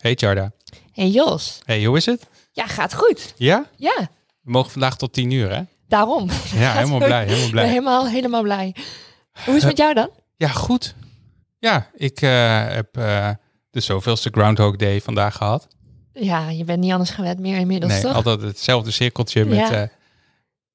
[0.00, 0.52] Hey Jarda.
[0.92, 1.58] Hey Jos.
[1.64, 2.26] Hey, hoe is het?
[2.52, 3.34] Ja, gaat goed.
[3.36, 3.66] Ja?
[3.76, 3.94] Ja,
[4.42, 5.62] We mogen vandaag tot tien uur, hè?
[5.88, 6.28] daarom.
[6.54, 7.68] Ja, helemaal blij, helemaal blij.
[7.68, 8.74] helemaal, helemaal blij.
[9.44, 10.10] Hoe is het met jou dan?
[10.36, 10.94] Ja, goed.
[11.58, 13.30] Ja, ik eh, heb eh,
[13.70, 15.68] de zoveelste Groundhog Day vandaag gehad.
[16.12, 18.14] Ja, je bent niet anders gewend meer inmiddels, nee, toch?
[18.14, 19.72] altijd hetzelfde cirkeltje met Ja.
[19.82, 19.88] eh,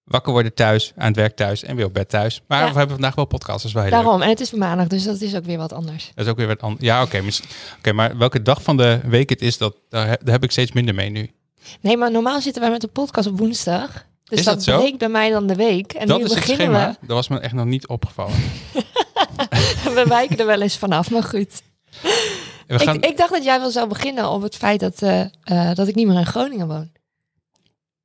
[0.04, 2.42] wakker worden thuis, aan het werk thuis en weer op bed thuis.
[2.48, 2.72] Maar Ja.
[2.72, 3.92] we hebben vandaag wel podcasts, heel leuk.
[3.92, 4.22] Daarom.
[4.22, 6.12] En het is maandag, dus dat is ook weer wat anders.
[6.16, 6.84] Dat is ook weer wat anders.
[6.86, 7.22] Ja, oké.
[7.78, 10.52] oké, maar welke dag van de week het is, dat, daar, he- daar heb ik
[10.52, 11.32] steeds minder mee nu.
[11.82, 14.06] Nee, maar normaal zitten wij met de podcast op woensdag.
[14.24, 14.78] Dus Is dat, dat zo?
[14.80, 15.94] breekt bij mij dan de week.
[15.94, 16.88] En dat nu is het beginnen schema.
[17.02, 18.34] Dat was me echt nog niet opgevallen.
[19.96, 20.04] we.
[20.08, 21.62] Wijken er wel eens vanaf, maar goed.
[22.68, 25.76] Gaan, Ik, ik dacht dat jij wel zou beginnen op het feit dat, eh, eh,
[25.76, 26.92] dat ik niet meer in Groningen woon.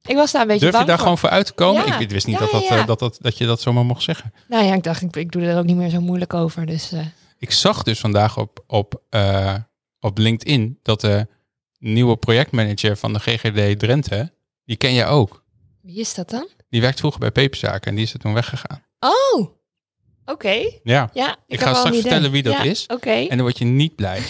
[0.07, 1.05] Ik was daar een beetje durf je bang daar voor.
[1.07, 1.87] gewoon voor uit te komen?
[1.87, 1.99] Ja.
[1.99, 4.03] Ik wist niet Ja, dat, dat, ja, eh, dat, dat, dat je dat zomaar mocht
[4.03, 4.33] zeggen.
[4.49, 6.67] Nou ja, ik dacht, ik, ik doe er ook niet meer zo moeilijk over.
[6.67, 7.07] Dus eh,
[7.39, 9.55] Ik zag dus vandaag op, op, eh,
[10.01, 11.27] op LinkedIn dat de
[11.79, 14.33] nieuwe projectmanager van de GGD Drenthe,
[14.65, 15.45] die ken jij ook.
[15.83, 16.49] wie is dat dan?
[16.71, 18.83] Die werkt vroeger bij Peperzaken en die is er toen weggegaan.
[19.01, 19.47] Oh,
[20.25, 20.71] oké.
[20.83, 22.87] Ja, Ja, Ik ga straks vertellen wie dat is.
[22.87, 24.23] Oké, en dan word je niet blij.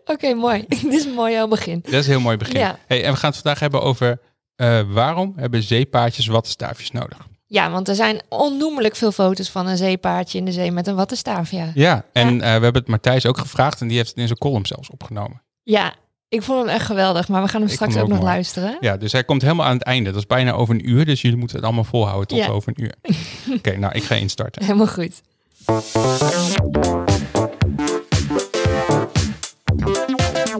[0.04, 0.64] oké, mooi.
[0.68, 1.80] Dit is een mooi begin.
[1.82, 2.58] Dat is een heel mooi begin.
[2.60, 2.78] Ja.
[2.86, 4.20] Hey, en we gaan het vandaag hebben over
[4.56, 7.18] eh, waarom hebben zeepaardjes wattenstaafjes nodig?
[7.46, 10.94] Ja, want er zijn onnoemelijk veel foto's van een zeepaardje in de zee met een
[10.94, 11.50] wattenstaaf.
[11.50, 14.26] Ja, Ja, en eh, we hebben het Matthijs ook gevraagd en die heeft het in
[14.26, 15.42] zijn column zelfs opgenomen.
[15.62, 15.94] ja
[16.28, 18.76] ik vond hem echt geweldig, maar we gaan hem Ik straks ook, nog luisteren.
[18.80, 20.10] Ja, dus hij komt helemaal aan het einde.
[20.10, 22.46] Dat is bijna over een uur, dus jullie moeten het allemaal volhouden tot Ja.
[22.48, 22.94] over een uur.
[23.56, 24.62] Oké, nou, ik ga instarten.
[24.64, 25.22] Helemaal goed.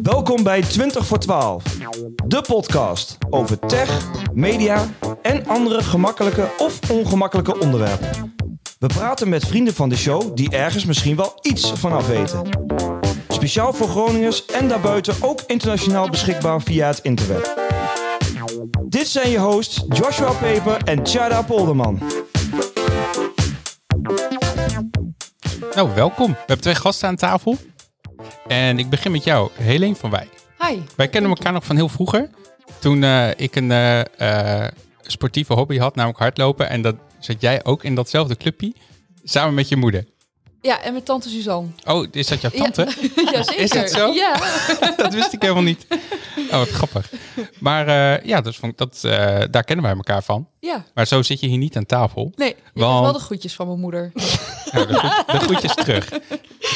[0.04, 1.62] Welkom bij 20 voor 12,
[2.26, 4.00] de podcast over tech,
[4.32, 4.88] media
[5.22, 8.34] en andere gemakkelijke of ongemakkelijke onderwerpen.
[8.78, 12.48] We praten met vrienden van de show die ergens misschien wel iets vanaf weten.
[13.28, 17.54] Speciaal voor Groningers en daarbuiten ook internationaal beschikbaar via het interweb.
[18.88, 21.98] Dit zijn je hosts Joshua Peper en Tjada Polderman.
[25.74, 26.30] Nou, welkom.
[26.30, 27.56] We hebben twee gasten aan tafel.
[28.46, 30.28] En ik begin met jou, Helene van Wijk.
[30.58, 30.80] Hi.
[30.96, 32.30] Wij kennen elkaar nog van heel vroeger.
[32.78, 34.72] Toen eh, ik een eh, eh,
[35.02, 36.68] sportieve hobby had, namelijk hardlopen.
[36.68, 38.74] En dat zat jij ook in datzelfde clubje,
[39.22, 40.04] samen met je moeder.
[40.64, 41.68] Ja, en met tante Suzanne.
[41.84, 42.82] Oh, is dat jouw tante?
[43.32, 43.62] Ja, zeker.
[43.62, 44.12] Is dat zo?
[44.12, 44.36] Ja.
[44.96, 45.86] dat wist ik helemaal niet.
[46.50, 47.10] Oh, wat grappig.
[47.58, 49.10] Maar eh, ja, dus vond dat, eh,
[49.50, 50.48] daar kennen wij elkaar van.
[50.60, 50.84] ja.
[50.94, 52.32] Maar zo zit je hier niet aan tafel.
[52.36, 54.12] Nee, Want- wel de groetjes van mijn moeder.
[54.72, 56.08] Nou, de, groet- de groetjes terug.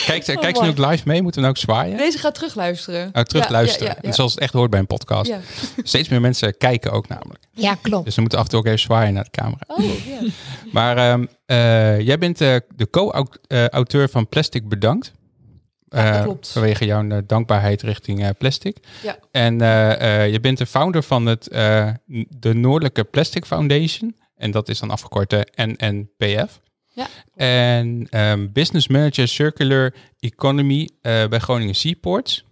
[0.07, 1.23] Kijk, ze- kijk ze nu ook live mee?
[1.23, 1.97] Moeten we nou ook zwaaien?
[1.97, 3.11] Deze gaat terugluisteren.
[3.13, 3.87] Oh, terug Ja, luisteren.
[3.87, 4.09] Ja, ja, ja.
[4.09, 5.31] En Zoals het echt hoort bij een podcast.
[5.31, 5.41] Ja.
[5.83, 7.39] Steeds meer mensen kijken ook namelijk.
[7.61, 8.05] Ja, klopt.
[8.05, 9.61] Dus ze moeten af en toe ook even zwaaien naar de camera.
[9.67, 10.21] Oh, ja.
[10.73, 15.13] Maar ehm, eh, jij bent eh, de co-auteur van Plastic Bedankt.
[15.89, 16.49] Ja, dat Eh, klopt.
[16.49, 18.77] Vanwege jouw eh, dankbaarheid richting eh, plastic.
[19.03, 19.19] Ja.
[19.31, 21.91] En eh, eh, je bent de founder van het, eh,
[22.29, 24.17] de Noordelijke Plastic Foundation.
[24.37, 26.61] En dat is dan afgekort de NNPF.
[26.93, 27.07] Ja.
[27.35, 32.45] En ehm, business manager circular economy eh, bij Groningen Seaports.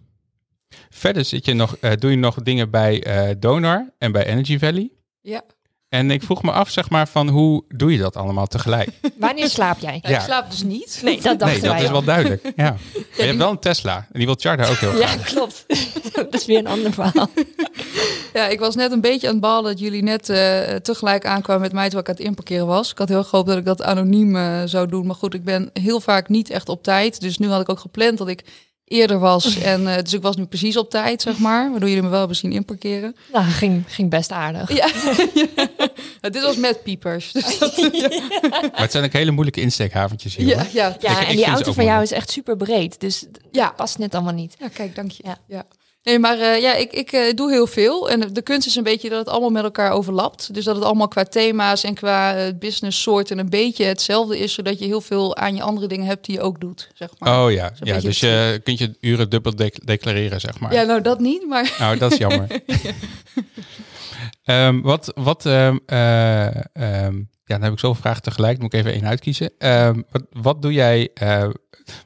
[0.89, 4.57] Verder zit je nog, eh, doe je nog dingen bij eh, Donar en bij Energy
[4.59, 4.89] Valley.
[5.27, 5.43] Ja.
[5.89, 8.89] En ik vroeg me af, zeg maar, van hoe doe je dat allemaal tegelijk?
[9.19, 9.99] Wanneer slaap jij?
[10.01, 10.17] Ja.
[10.17, 10.99] Ik slaap dus niet.
[11.03, 12.51] Nee, dat nee, dat is wel duidelijk.
[12.55, 12.71] Ja.
[12.93, 13.95] Maar je hebt wel een Tesla.
[13.95, 15.15] En die wil Charda ook heel graag.
[15.15, 15.65] Ja, klopt.
[16.15, 17.29] dat is weer een ander verhaal.
[18.33, 21.61] Ja, ik was net een beetje aan het ballen dat jullie net eh, tegelijk aankwamen
[21.61, 22.91] met mij terwijl ik aan het inparkeren was.
[22.91, 25.05] Ik had heel gehoopt dat ik dat anoniem eh, zou doen.
[25.05, 27.21] Maar goed, ik ben heel vaak niet echt op tijd.
[27.21, 28.43] Dus nu had ik ook gepland dat ik
[28.87, 29.55] eerder was.
[29.61, 31.69] En, eh, dus ik was nu precies op tijd, zeg maar.
[31.71, 33.15] Waardoor jullie me wel hebben zien inparkeren.
[33.33, 34.73] Nou, ging, ging best aardig.
[34.73, 34.89] Ja.
[36.21, 37.31] Ja, Dit was met piepers.
[37.31, 37.77] Dus dat,
[38.51, 40.47] Maar het zijn ook hele moeilijke insteekhaventjes hier.
[40.47, 40.67] ja, hoor.
[40.71, 42.99] ja, Ja, Ik- en die auto van jou is echt super breed.
[42.99, 43.69] Dus ja.
[43.75, 44.55] past net allemaal niet.
[44.59, 45.23] Ja, kijk, dank je.
[45.47, 45.63] Ja.
[46.07, 48.09] Nee, maar eh, ja, ik, ik eh, doe heel veel.
[48.09, 50.53] En de kunst is een beetje dat het allemaal met elkaar overlapt.
[50.53, 54.53] Dus dat het allemaal qua thema's en qua eh, business soorten een beetje hetzelfde is.
[54.53, 57.43] Zodat je heel veel aan je andere dingen hebt die je ook doet, zeg maar.
[57.43, 60.73] Oh ja, ja dus je kunt je uren dubbel dec- declareren, zeg maar.
[60.73, 62.47] Ja, nou dat niet, maar Nou, dat is jammer.
[64.43, 66.45] Ehm, wat, wat, ehm, eh,
[67.05, 69.51] em, ja, dan heb ik zoveel vragen tegelijk, moet ik even één uitkiezen.
[69.57, 71.09] Ehm, wat, wat doe jij,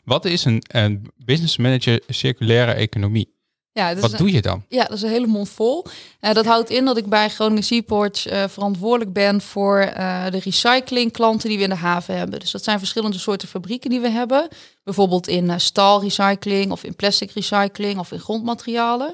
[0.04, 3.40] wat is een, een business manager circulaire economie?
[3.74, 4.64] Ja, Wat een- doe je dan?
[4.68, 5.86] Ja, dat is een hele mond vol.
[6.20, 10.40] Eh, dat houdt in dat ik bij Groningen Seaports eh, verantwoordelijk ben voor eh, de
[10.40, 12.40] recyclingklanten die we in de haven hebben.
[12.40, 14.48] Dus dat zijn verschillende soorten fabrieken die we hebben.
[14.84, 19.14] Bijvoorbeeld in staalrecycling of in plastic recycling of in grondmaterialen.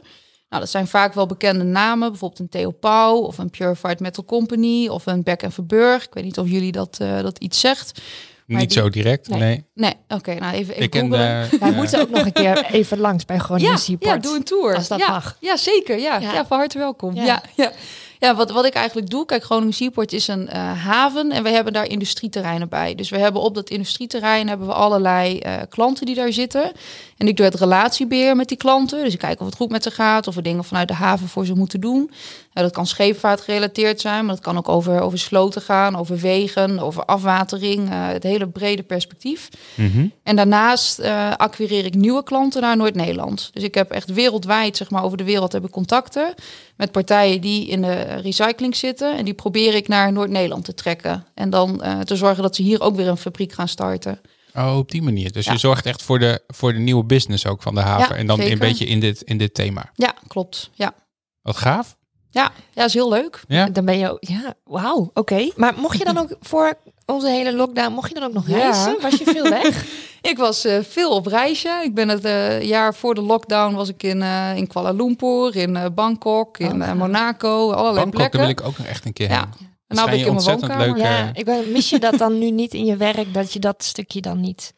[0.50, 4.25] Nou, dat zijn vaak wel bekende namen, bijvoorbeeld een Theo Pauw of een Purified Metal
[4.25, 6.03] Company of een Beck en Verburg.
[6.06, 8.01] Ik weet niet of jullie dat, dat iets zegt.
[8.48, 9.40] Maar Niet die- zo direct, Nee.
[9.40, 9.66] nee.
[9.74, 11.50] Nee, oké, nou even, even Ik ken googlen.
[11.50, 11.58] de...
[11.60, 14.10] Wij moeten ook nog een keer even langs bij Groningen ja, Seaport.
[14.12, 14.76] ja, doe een tour.
[14.76, 15.38] Als dat ja, mag.
[15.40, 16.00] Ja, zeker.
[16.00, 16.34] Ja, Ja.
[16.34, 16.46] ja.
[16.46, 17.16] van harte welkom.
[17.16, 17.24] Ja.
[17.24, 17.42] Ja.
[17.56, 17.72] Ja,
[18.20, 18.36] ja.
[18.36, 21.74] wat, wat ik eigenlijk doe, kijk, Groningen Seaport is een eh, haven en we hebben
[21.74, 22.96] daar industrieterreinen bij.
[22.96, 26.72] Dus we hebben op dat industrieterrein hebben we allerlei eh, klanten die daar zitten.
[27.18, 29.04] En ik doe het relatiebeheer met die klanten.
[29.04, 31.28] Dus ik kijk of het goed met ze gaat, of we dingen vanuit de haven
[31.28, 32.12] voor ze moeten doen.
[32.54, 36.18] Eh, dat kan scheepvaart gerelateerd zijn, maar dat kan ook over, over sloten gaan, over
[36.18, 37.90] wegen, over afwatering.
[37.90, 39.50] eh, het hele brede perspectief.
[39.75, 40.08] Mhm.
[40.24, 43.50] En daarnaast eh acquireer ik nieuwe klanten naar Noord-Nederland.
[43.54, 46.34] Dus ik heb echt wereldwijd, zeg maar, over de wereld heb ik contacten
[46.75, 49.18] met partijen die in de recycling zitten.
[49.18, 51.25] En die probeer ik naar Noord-Nederland te trekken.
[51.34, 54.20] En dan eh, te zorgen dat ze hier ook weer een fabriek gaan starten.
[54.57, 55.31] Oh, op die manier.
[55.31, 55.51] Dus Ja.
[55.51, 58.13] je zorgt echt voor de, voor de nieuwe business ook van de haven.
[58.15, 59.89] Ja, en dan een beetje in dit, in dit thema.
[59.94, 60.69] Ja, klopt.
[60.74, 60.94] Ja,
[61.42, 61.95] Wat gaaf.
[62.30, 63.42] ja, ja is heel leuk.
[63.48, 63.69] Ja.
[63.69, 65.50] Dan ben je ook, ja, wauw, oké.
[65.56, 66.74] Maar mocht je dan ook voor
[67.06, 68.56] onze hele lockdown, mocht je dan ook nog Ja.
[68.57, 68.98] reizen?
[69.01, 69.86] Was je veel weg?
[70.21, 71.81] Ik was eh, veel op reisje.
[71.83, 75.56] Ik ben het eh, jaar voor de lockdown was ik in, eh, in Kuala Lumpur,
[75.56, 78.39] in eh, Bangkok, in Oh, eh, Monaco, allerlei Bangkok, daar plekken.
[78.39, 79.50] wil ik ook nog echt een keer Ja.
[79.60, 79.69] heen.
[79.88, 80.88] En nou ben ik in mijn woonkamer.
[80.88, 80.98] leuk.
[80.98, 83.84] ja, ik ben, mis je dat dan nu niet in je werk, dat je dat
[83.84, 84.74] stukje dan niet...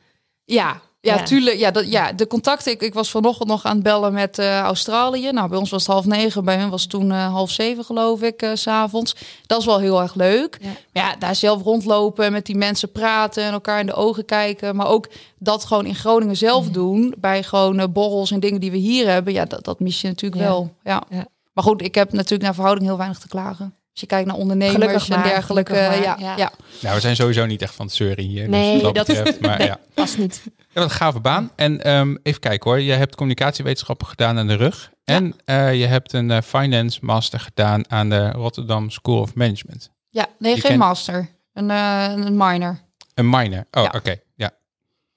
[0.46, 1.24] Ja, ja, Ja.
[1.24, 1.58] tuurlijk.
[1.58, 2.72] Ja, dat, ja, de contacten.
[2.72, 5.32] Ik, ik was vanochtend nog aan het bellen met eh, Australië.
[5.32, 6.46] Nou, bij ons was het half negen.
[6.46, 9.16] Bij hen was het toen eh, half zeven, geloof ik, eh, s s'avonds.
[9.46, 10.58] Dat is wel heel erg leuk.
[10.62, 10.68] Ja.
[10.94, 14.76] Maar ja, daar zelf rondlopen, met die mensen praten en elkaar in de ogen kijken.
[14.76, 15.08] Maar ook
[15.38, 17.14] dat gewoon in Groningen zelf doen.
[17.18, 19.34] Bij gewoon borrels en dingen die we hier hebben.
[19.34, 20.48] Ja, dat, dat mis je natuurlijk Ja.
[20.48, 20.74] wel.
[20.84, 21.04] Ja.
[21.10, 21.26] Ja.
[21.54, 23.74] Maar goed, ik heb natuurlijk naar verhouding heel weinig te klagen.
[24.00, 25.74] Als je kijkt naar ondernemers Gelukkig en maar, dergelijke.
[25.76, 26.36] gelukkig Ja, ja.
[26.38, 26.52] ja.
[26.82, 28.50] Nou, we zijn sowieso niet echt van het zeuren hier.
[28.50, 29.40] Nee, dus wat dat- dat betreft.
[29.42, 29.68] Maar nee.
[29.68, 29.80] ja.
[29.94, 30.42] Pas niet.
[30.46, 31.52] Ja, wat een gave baan.
[31.56, 32.80] En ehm, even kijken hoor.
[32.80, 34.92] Je hebt communicatiewetenschappen gedaan aan de rug.
[35.04, 39.92] En eh, je hebt een eh, finance master gedaan aan de Rotterdam School of Management.
[40.10, 41.30] ja nee, Je geen kent- master.
[41.54, 42.80] Een, eh, een minor.
[43.14, 43.66] Een minor.
[43.72, 43.92] Oh, Ja.
[43.96, 44.16] oké.
[44.36, 44.52] Ja.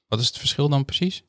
[0.09, 1.23] Wat is het verschil dan precies?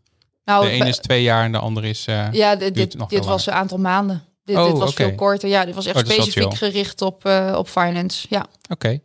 [0.46, 2.06] Nou, de ene is twee jaar en de andere is...
[2.08, 4.24] eh, Ja, dit, duurt dit, nog dit veel was een aantal maanden.
[4.44, 5.04] Dit, Oh, dit was oké.
[5.04, 5.50] veel korter.
[5.50, 8.28] Ja, dit was echt Oh, specifiek gericht op, eh, op finance.
[8.30, 8.46] Ja.
[8.70, 9.00] Oké.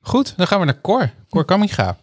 [0.00, 1.10] Goed, dan gaan we naar Cor.
[1.30, 1.96] Cor Kamminga.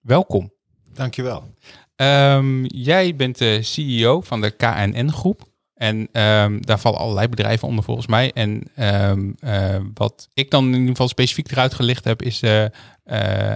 [0.00, 0.52] Welkom.
[0.94, 1.54] Dankjewel.
[1.96, 5.42] Ehm, jij bent de CEO van de KNN-groep.
[5.74, 8.32] En ehm, daar vallen allerlei bedrijven onder volgens mij.
[8.32, 12.70] En ehm, eh, wat ik dan in ieder geval specifiek eruit gelicht heb, is de
[13.04, 13.54] eh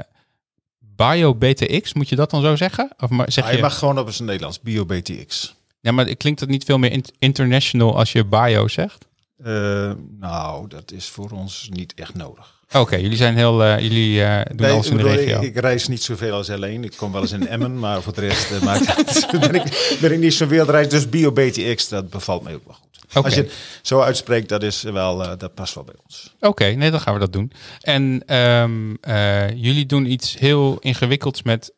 [0.96, 1.92] BioBTX.
[1.94, 2.90] Moet je dat dan zo zeggen?
[2.98, 5.54] Of maar zeg Ah, je, je mag gewoon op zijn Nederlands, BioBTX.
[5.80, 9.08] Ja, maar klinkt dat niet veel meer int- international als je bio zegt?
[9.36, 12.59] Eh, nou, dat is voor ons niet echt nodig.
[12.72, 15.40] Oké, jullie zijn heel, eh, jullie eh, doen Nee, alles in de regio.
[15.40, 16.84] Ik, ik reis niet zoveel als alleen.
[16.84, 19.96] Ik kom wel eens in Emmen, maar voor de rest eh, maakt het, ben, ik,
[20.00, 20.88] ben ik niet zo'n wereldreis.
[20.88, 23.24] Dus BioBTX, dat bevalt mij ook wel goed.
[23.24, 23.52] Als je het
[23.82, 26.34] zo uitspreekt, dat, is wel, dat past wel bij ons.
[26.40, 27.52] Oké, nee, dan gaan we dat doen.
[27.80, 31.72] En ehm, eh, jullie doen iets heel ingewikkelds met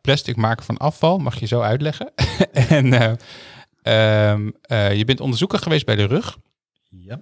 [0.00, 1.18] plastic maken van afval.
[1.18, 2.12] Mag je zo uitleggen?
[2.52, 3.16] en
[3.84, 6.36] eh, ehm, eh, je bent onderzoeker geweest bij de RUG.
[6.88, 7.20] Ja.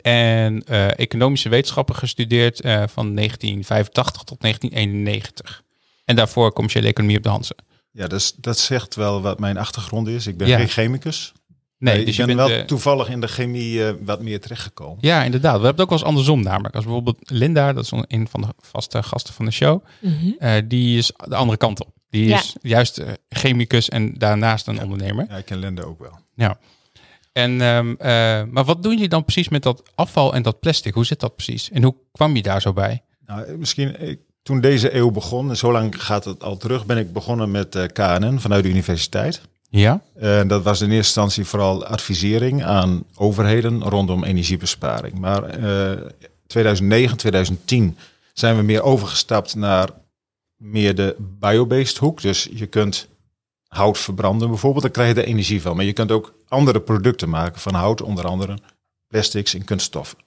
[0.00, 5.62] En eh, economische wetenschappen gestudeerd eh, van 1985 tot 1991.
[6.04, 7.56] En daarvoor commerciële economie op de Hansen.
[7.90, 10.26] Ja, dus, dat zegt wel wat mijn achtergrond is.
[10.26, 10.56] Ik ben Ja.
[10.58, 11.32] geen chemicus.
[11.78, 12.48] Nee, Nee, dus ik je ben bent...
[12.48, 14.98] wel eh, toevallig in de chemie eh, wat meer terechtgekomen.
[15.00, 15.58] ja, inderdaad.
[15.60, 16.74] We hebben het ook wel eens andersom namelijk.
[16.74, 19.84] Als bijvoorbeeld Linda, dat is een van de vaste gasten van de show.
[20.00, 20.30] Mhm.
[20.38, 21.88] Eh, die is de andere kant op.
[22.10, 22.36] Die Ja.
[22.38, 25.26] is juist eh, chemicus en daarnaast een ondernemer.
[25.28, 26.18] Ja, ik ken Linda ook wel.
[27.32, 30.94] En, ehm, eh, maar wat doen jullie dan precies met dat afval en dat plastic?
[30.94, 31.70] Hoe zit dat precies?
[31.70, 33.02] En hoe kwam je daar zo bij?
[33.26, 36.98] Nou, misschien eh, toen deze eeuw begon, en zo lang gaat het al terug, ben
[36.98, 39.40] ik begonnen met eh, KNN vanuit de universiteit.
[39.68, 40.02] Ja?
[40.14, 45.18] En dat was in eerste instantie vooral advisering aan overheden rondom energiebesparing.
[45.18, 46.00] Maar eh
[46.52, 47.96] 2009, 2010
[48.32, 49.88] zijn we meer overgestapt naar
[50.56, 52.20] meer de biobased hoek.
[52.22, 53.08] Dus je kunt
[53.72, 55.76] hout verbranden bijvoorbeeld, daar krijg je de energie van.
[55.76, 58.58] Maar je kunt ook andere producten maken van hout, onder andere
[59.08, 60.18] plastics en kunststoffen.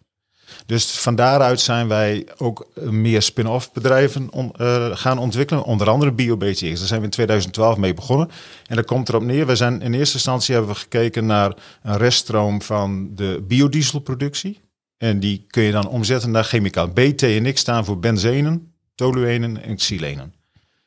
[0.66, 6.12] Dus van daaruit zijn wij ook eh, meer spin-off bedrijven eh, gaan ontwikkelen, onder andere
[6.12, 6.60] BioBTX.
[6.60, 8.30] Daar zijn we in 2012 mee begonnen.
[8.68, 11.98] En dat komt erop neer, we zijn in eerste instantie hebben we gekeken naar een
[11.98, 14.60] reststroom van de biodieselproductie.
[14.98, 16.88] En die kun je dan omzetten naar chemicaal.
[16.88, 20.34] BT en X staan voor benzenen, toluenen en xylenen.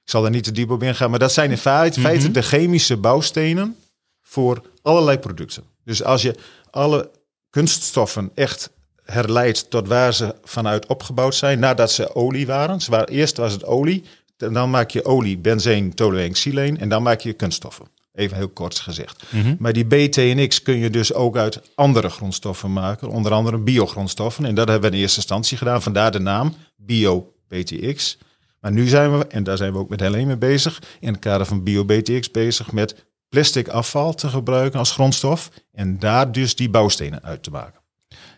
[0.08, 2.08] Ik zal daar niet te diep op ingaan, maar dat zijn in feite, Mhm.
[2.08, 3.76] feite de chemische bouwstenen
[4.22, 5.62] voor allerlei producten.
[5.84, 6.34] Dus als je
[6.70, 7.10] alle
[7.50, 8.70] kunststoffen echt
[9.04, 12.80] herleidt tot waar ze vanuit opgebouwd zijn, nadat ze olie waren.
[12.80, 14.04] Ze waren eerst was het olie,
[14.36, 17.86] en dan maak je olie, benzeen, tolueen, xyleen en dan maak je kunststoffen.
[18.14, 19.22] Even heel kort gezegd.
[19.30, 19.54] Mhm.
[19.58, 24.44] Maar die BTNX kun je dus ook uit andere grondstoffen maken, onder andere biogrondstoffen.
[24.44, 28.18] En dat hebben we in eerste instantie gedaan, vandaar de naam BioBTX.
[28.60, 31.18] Maar nu zijn we, en daar zijn we ook met Helene mee bezig, in het
[31.20, 35.50] kader van BioBTX bezig met plastic afval te gebruiken als grondstof.
[35.72, 37.80] En daar dus die bouwstenen uit te maken.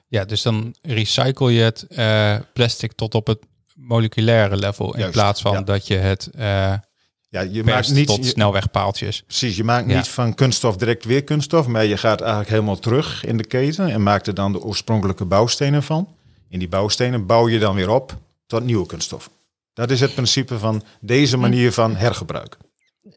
[0.08, 3.38] Ja, dus dan recycle je het eh, plastic tot op het
[3.74, 4.96] moleculaire level.
[4.96, 5.60] In plaats van ja.
[5.62, 6.74] dat je het eh
[7.28, 9.22] Ja, je maakt niet, tot je- snelwegpaaltjes.
[9.22, 9.96] Precies, je maakt Ja.
[9.96, 13.88] niet van kunststof direct weer kunststof, maar je gaat eigenlijk helemaal terug in de keten
[13.90, 16.08] en maakt er dan de oorspronkelijke bouwstenen van.
[16.48, 19.30] In die bouwstenen bouw je dan weer op tot nieuwe kunststof.
[19.72, 22.56] Dat is het principe van deze manier van hergebruik.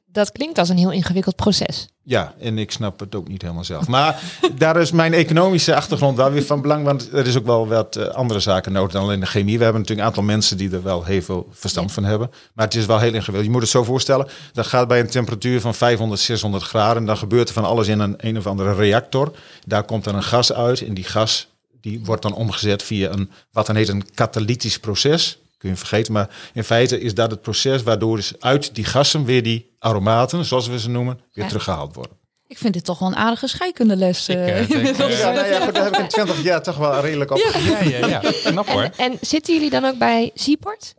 [0.05, 1.88] Dat klinkt als een heel ingewikkeld proces.
[2.03, 3.88] Ja, en ik snap het ook niet helemaal zelf.
[3.88, 4.22] Maar
[4.57, 7.95] daar is mijn economische achtergrond wel weer van belang, want er is ook wel wat
[7.95, 9.57] eh, andere zaken nodig dan alleen de chemie.
[9.57, 12.31] We hebben natuurlijk een aantal mensen die er wel heel veel verstand van hebben.
[12.53, 13.45] Maar het is wel heel ingewikkeld.
[13.45, 17.05] Je moet het zo voorstellen, dat gaat bij een temperatuur van 500, 600 graden.
[17.05, 19.31] Dan gebeurt er van alles in een een of andere reactor.
[19.65, 21.48] Daar komt dan een gas uit en die gas
[21.81, 25.39] die wordt dan omgezet via een, wat dan heet een katalytisch proces.
[25.63, 29.25] Kun je vergeten, maar in feite is dat het proces waardoor dus uit die gassen
[29.25, 31.48] weer die aromaten, zoals we ze noemen, weer Ja.
[31.50, 32.17] teruggehaald worden.
[32.48, 34.29] Ik vind dit toch wel een aardige scheikundeles.
[34.29, 35.12] Ik, eh, eh, denk, inmiddels.
[35.12, 37.38] eh, Ja, nou ja, goed, daar heb ik in 20 jaar toch wel redelijk op.
[37.38, 38.22] Ja, ja, ja.
[38.43, 38.82] Knap hoor.
[38.82, 40.93] En, en zitten jullie dan ook bij Seaport?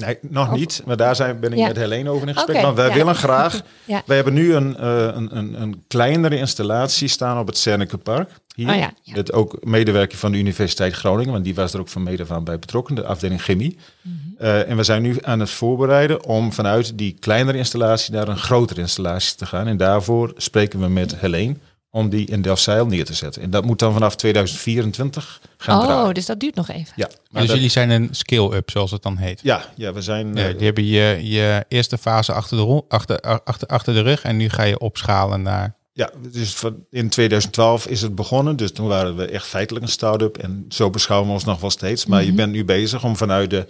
[0.00, 0.82] Nee, nog niet.
[0.86, 1.66] Maar daar zijn, ben ik Ja.
[1.66, 2.62] met Helene over in gesprek.
[2.62, 2.94] Want wij ja.
[2.94, 3.60] willen graag.
[3.84, 4.02] Ja.
[4.06, 8.30] Wij hebben nu een, eh, een, een, een kleinere installatie staan op het Cerneke Park.
[8.54, 8.92] Hier.
[9.14, 11.32] Oh ook medewerker van de Universiteit Groningen.
[11.32, 12.94] Want die was er ook van mede van bij betrokken.
[12.94, 13.78] De afdeling chemie.
[14.02, 14.14] Mhm.
[14.38, 18.38] Eh, en we zijn nu aan het voorbereiden om vanuit die kleinere installatie naar een
[18.38, 19.66] grotere installatie te gaan.
[19.66, 21.56] En daarvoor spreken we met Helene
[21.90, 23.42] om die in Delfzijl neer te zetten.
[23.42, 26.14] En dat moet dan vanaf 2024 gaan Oh, draaien.
[26.14, 26.92] dus dat duurt nog even.
[26.96, 29.40] Ja, maar Dus dat- jullie zijn een scale-up, zoals het dan heet.
[29.42, 30.34] ja, ja, we zijn...
[30.34, 34.22] Ja, eh, die hebben je, je eerste fase achter de, achter, achter, achter de rug
[34.22, 35.76] en nu ga je opschalen naar...
[35.92, 38.56] Ja, dus van- in 2012 is het begonnen.
[38.56, 40.36] Dus toen waren we echt feitelijk een start-up.
[40.36, 42.06] En zo beschouwen we ons nog wel steeds.
[42.06, 43.66] Maar je bent nu bezig om vanuit de,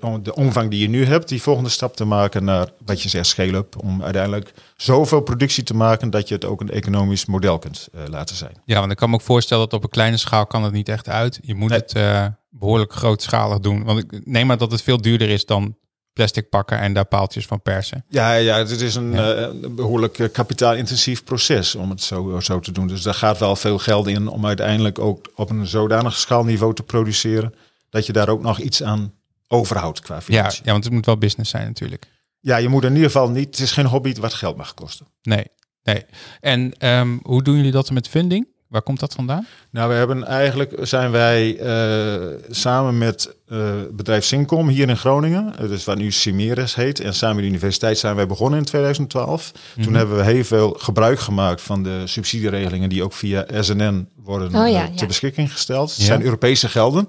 [0.00, 1.28] om, de omvang die je nu hebt...
[1.28, 3.74] die volgende stap te maken naar wat je zegt scale-up.
[3.82, 6.10] Om uiteindelijk zoveel productie te maken...
[6.10, 8.52] dat je het ook een economisch model kunt eh, laten zijn.
[8.64, 10.88] Ja, want ik kan me ook voorstellen dat op een kleine schaal kan het niet
[10.88, 11.38] echt uit.
[11.42, 11.78] Je moet Nee.
[11.78, 13.84] het eh, behoorlijk grootschalig doen.
[13.84, 15.76] Want ik neem maar dat het veel duurder is dan
[16.12, 18.04] plastic pakken en daar paaltjes van persen.
[18.08, 19.32] Ja, ja het is een, Ja.
[19.34, 22.86] eh, behoorlijk eh, kapitaalintensief proces om het zo, zo te doen.
[22.86, 26.82] Dus daar gaat wel veel geld in om uiteindelijk ook op een zodanig schaalniveau te
[26.82, 27.54] produceren...
[27.90, 29.12] dat je daar ook nog iets aan
[29.52, 30.62] overhoudt qua Ja, financiën.
[30.64, 32.06] ja, want het moet wel business zijn natuurlijk.
[32.40, 33.44] Ja, je moet in ieder geval niet.
[33.46, 35.06] Het is geen hobby wat geld mag kosten.
[35.22, 35.44] Nee,
[35.82, 36.04] nee.
[36.40, 38.50] En ehm, hoe doen jullie dat met funding?
[38.68, 39.46] Waar komt dat vandaan?
[39.70, 45.58] Nou, we hebben eigenlijk zijn wij eh, samen met eh, bedrijf Syncom hier in Groningen,
[45.58, 48.64] eh, dus wat nu Cimeres heet, en samen met de universiteit zijn wij begonnen in
[48.64, 49.52] 2012.
[49.74, 49.84] Mhm.
[49.84, 54.54] Toen hebben we heel veel gebruik gemaakt van de subsidieregelingen die ook via SNN worden
[54.54, 55.06] Oh ja, ter ja.
[55.06, 55.90] beschikking gesteld.
[55.90, 56.04] Het Ja.
[56.04, 57.08] zijn Europese gelden.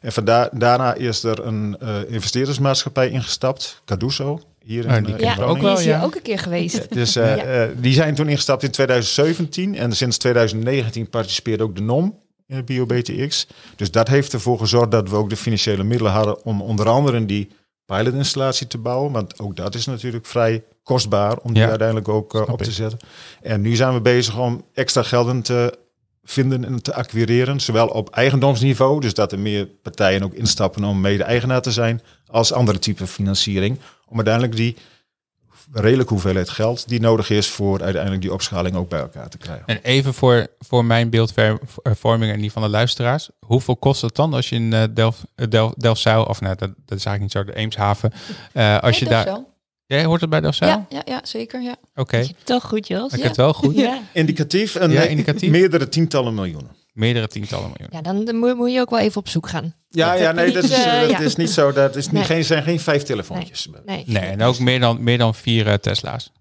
[0.00, 5.18] En vandaar, daarna is er een eh, investeerdersmaatschappij ingestapt, Caduso, hier in, Oh, die eh,
[5.18, 6.02] ken in ik Ja, ook die wel, is hier ja.
[6.02, 6.92] ook een keer geweest.
[6.94, 7.42] Dus eh, Ja.
[7.44, 12.64] eh, die zijn toen ingestapt in 2017 en sinds 2019 participeert ook de NOM in
[12.64, 13.46] BioBTX.
[13.76, 17.26] Dus dat heeft ervoor gezorgd dat we ook de financiële middelen hadden om onder andere
[17.26, 17.48] die
[17.86, 19.12] pilotinstallatie te bouwen.
[19.12, 22.66] Want ook dat is natuurlijk vrij kostbaar om die Ja, uiteindelijk ook eh, op ik.
[22.66, 22.98] te zetten.
[23.42, 25.78] En nu zijn we bezig om extra gelden te
[26.30, 27.60] vinden en te acquireren.
[27.60, 32.52] Zowel op eigendomsniveau, dus dat er meer partijen ook instappen om mede-eigenaar te zijn, als
[32.52, 33.78] andere type financiering.
[34.06, 34.76] Om uiteindelijk die
[35.72, 39.66] redelijke hoeveelheid geld die nodig is voor uiteindelijk die opschaling ook bij elkaar te krijgen.
[39.66, 43.30] En even voor, voor mijn beeldvorming en die van de luisteraars.
[43.40, 46.70] Hoeveel kost het dan als je in eh, Delft, eh, Delf, Delfzijl, of nou, dat,
[46.86, 48.12] dat is eigenlijk niet zo, de Eemshaven.
[48.52, 49.48] eh, als je daar...
[49.90, 50.70] Jij hoort het bij Delfzijl?
[50.70, 51.62] Ja, ja, ja, zeker.
[51.62, 51.74] Ja.
[51.94, 53.12] Oké, hebt Toch goed, Jos.
[53.12, 53.26] ik Ja.
[53.26, 53.74] het wel goed.
[53.76, 53.98] Ja.
[54.12, 55.50] Indicatief, een Ja, indicatief.
[55.50, 56.70] meerdere tientallen miljoenen.
[56.92, 57.88] Meerdere tientallen miljoen.
[57.90, 59.74] Ja, dan dan moet, moet je ook wel even op zoek gaan.
[59.88, 61.20] Ja, Dat ja nee, niet, dat is, eh, dat ja.
[61.20, 61.72] is niet zo.
[61.72, 62.24] Dat is niet, Nee.
[62.24, 63.68] geen, zijn geen vijf telefoontjes.
[63.86, 64.02] Nee.
[64.06, 66.32] Nee, en ook meer dan, meer dan vier eh, Tesla's.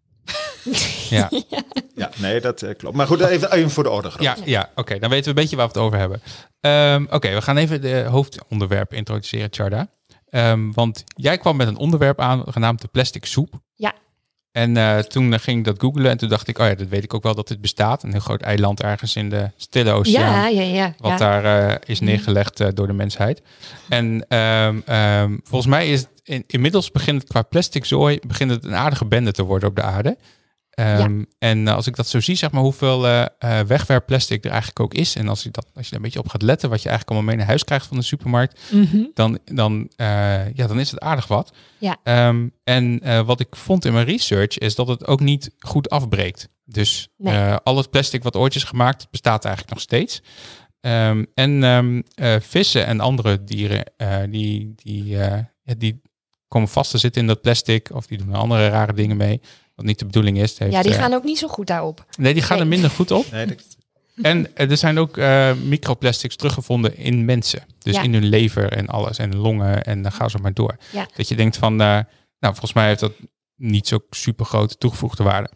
[1.10, 1.30] ja,
[1.96, 2.96] Ja, nee, dat eh, klopt.
[2.96, 4.12] Maar goed, even, even voor de orde.
[4.20, 5.00] ja, ja oké.
[5.00, 6.22] dan weten we een beetje waar we het over hebben.
[6.62, 9.88] Ehm, oké, we gaan even de hoofdonderwerp introduceren, Charda.
[10.30, 13.60] Ehm, want jij kwam met een onderwerp aan, genaamd de plastic soep.
[13.76, 13.94] Ja.
[14.52, 17.04] En eh, toen ging ik dat googlen en toen dacht ik, oh ja, dat weet
[17.04, 18.04] ik ook wel dat dit bestaat.
[18.04, 20.34] Een heel groot eiland ergens in de Stille Oceaan.
[20.34, 20.94] Ja, ja, ja.
[20.98, 21.18] Wat ja.
[21.18, 23.42] daar eh, is neergelegd eh, door de mensheid.
[23.90, 28.52] En ehm, ehm, volgens mij is het in, inmiddels begint het qua plastic zooi begint
[28.52, 30.18] het een aardige bende te worden op de aarde.
[30.80, 34.50] Ehm, En eh, als ik dat zo zie, zeg maar hoeveel eh eh, wegwerpplastic er
[34.50, 35.16] eigenlijk ook is.
[35.16, 37.10] En als je, dat, als je er een beetje op gaat letten, wat je eigenlijk
[37.10, 38.98] allemaal mee naar huis krijgt van de supermarkt, Mhm.
[39.14, 39.90] dan, dan,
[40.54, 41.54] ja, dan is het aardig wat.
[41.78, 41.98] Ja.
[42.04, 46.50] Ehm, en wat ik vond in mijn research is dat het ook niet goed afbreekt.
[46.66, 47.52] Dus Nee.
[47.54, 50.22] al het plastic wat ooit is gemaakt, bestaat eigenlijk nog steeds.
[50.82, 52.04] Ehm, en
[52.42, 53.84] vissen en andere dieren,
[54.30, 55.18] die, die,
[55.78, 56.02] die
[56.48, 57.90] komen vast te zitten in dat plastic.
[57.94, 59.42] Of die doen er andere rare dingen mee.
[59.80, 60.58] Wat niet de bedoeling is.
[60.58, 62.06] Heeft, Ja, die eh, gaan ook niet zo goed daarop.
[62.18, 63.32] Nee, die gaan er minder goed op.
[63.32, 63.64] Nee, dat-
[64.22, 67.62] En eh, er zijn ook eh, microplastics teruggevonden in mensen.
[67.80, 68.02] Dus Ja.
[68.02, 69.18] in hun lever en alles.
[69.18, 70.78] En longen en dan gaan ze maar door.
[70.92, 71.08] Ja.
[71.16, 72.04] Dat je denkt van, eh, nou
[72.40, 73.12] volgens mij heeft dat
[73.56, 75.50] niet zo super grote toegevoegde waarde.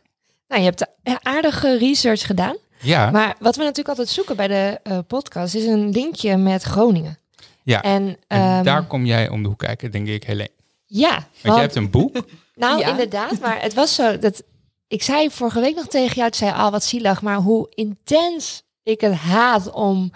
[0.48, 0.88] Nou, je hebt
[1.24, 2.56] aardige research gedaan.
[2.82, 6.64] Ja, Maar wat we natuurlijk altijd zoeken bij de eh, podcast is een linkje met
[6.64, 7.18] Groningen.
[7.64, 10.50] Ja, En, en ehm, daar kom jij om de hoek kijken, denk ik, Helene.
[10.86, 12.16] ja, Want want- jij hebt een boek.
[12.54, 12.88] Nou, Ja.
[12.90, 14.44] inderdaad, maar het was zo dat
[14.88, 18.64] ik zei vorige week nog tegen jou, ik zei ah wat zielig, maar hoe intens
[18.84, 20.12] ik het haat om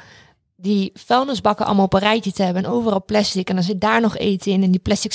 [0.56, 4.02] die vuilnisbakken allemaal op een rijtje te hebben en overal plastic en dan zit daar
[4.02, 5.14] nog eten in en die plastic.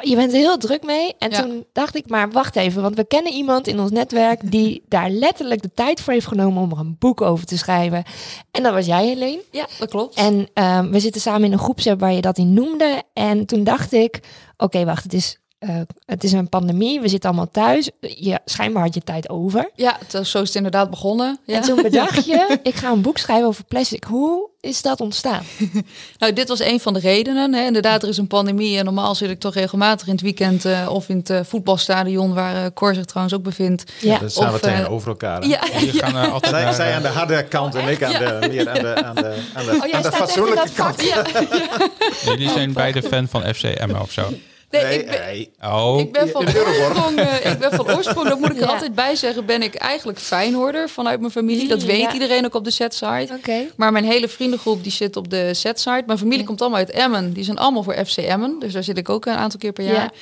[0.00, 1.14] Je bent er heel druk mee.
[1.18, 1.42] En Ja.
[1.42, 5.10] toen dacht ik, maar wacht even, want we kennen iemand in ons netwerk die daar
[5.10, 8.04] letterlijk de tijd voor heeft genomen om er een boek over te schrijven.
[8.50, 9.42] En dat was jij, Helene.
[9.50, 10.14] Ja, dat klopt.
[10.16, 13.02] En ehm, we zitten samen in een groepsapp waar je dat in noemde.
[13.12, 14.20] En toen dacht ik,
[14.56, 15.68] oké, wacht, het is, eh,
[16.06, 17.00] het is een pandemie.
[17.00, 17.90] We zitten allemaal thuis.
[18.00, 19.70] Je, schijnbaar had je tijd over.
[19.74, 21.38] Ja, het- zo is het inderdaad begonnen.
[21.44, 21.54] Ja.
[21.56, 24.04] En toen bedacht je, ik ga een boek schrijven over plastic.
[24.04, 25.42] Hoe is dat ontstaan?
[26.18, 27.54] Nou, dit was een van de redenen.
[27.54, 27.64] Hè.
[27.64, 30.88] Inderdaad, er is een pandemie en normaal zit ik toch regelmatig in het weekend eh,
[30.90, 33.92] of in het eh, voetbalstadion, waar eh Cor zich trouwens ook bevindt.
[34.00, 35.40] Ja, dat staan we tegenover elkaar.
[35.42, 35.46] hè?
[35.48, 38.46] Ja, Die gaan altijd Zij, naar, zij aan de harde kant en ik aan de,
[38.50, 41.02] meer aan de, aan de, aan de, Oh, aan de fatsoenlijke kant.
[42.24, 44.22] Jullie zijn beide fan van FC Emmen of zo.
[44.70, 45.50] Nee, Nee, ik ben, nee.
[45.62, 48.72] Oh, ik ben van oorsprong, eh, ik ben van oorsprong, dat moet ik er Ja.
[48.72, 51.68] altijd bij zeggen, ben ik eigenlijk Feyenoorder vanuit mijn familie.
[51.68, 51.86] Dat Ja.
[51.86, 53.28] weet iedereen ook op de setsite.
[53.36, 53.66] oké.
[53.76, 56.02] Maar mijn hele vriendengroep die zit op de setsite.
[56.06, 56.44] Mijn familie Ja.
[56.46, 57.32] komt allemaal uit Emmen.
[57.32, 58.56] Die zijn allemaal voor FC Emmen.
[58.58, 59.92] Dus daar zit ik ook een aantal keer per Ja.
[59.92, 60.12] jaar.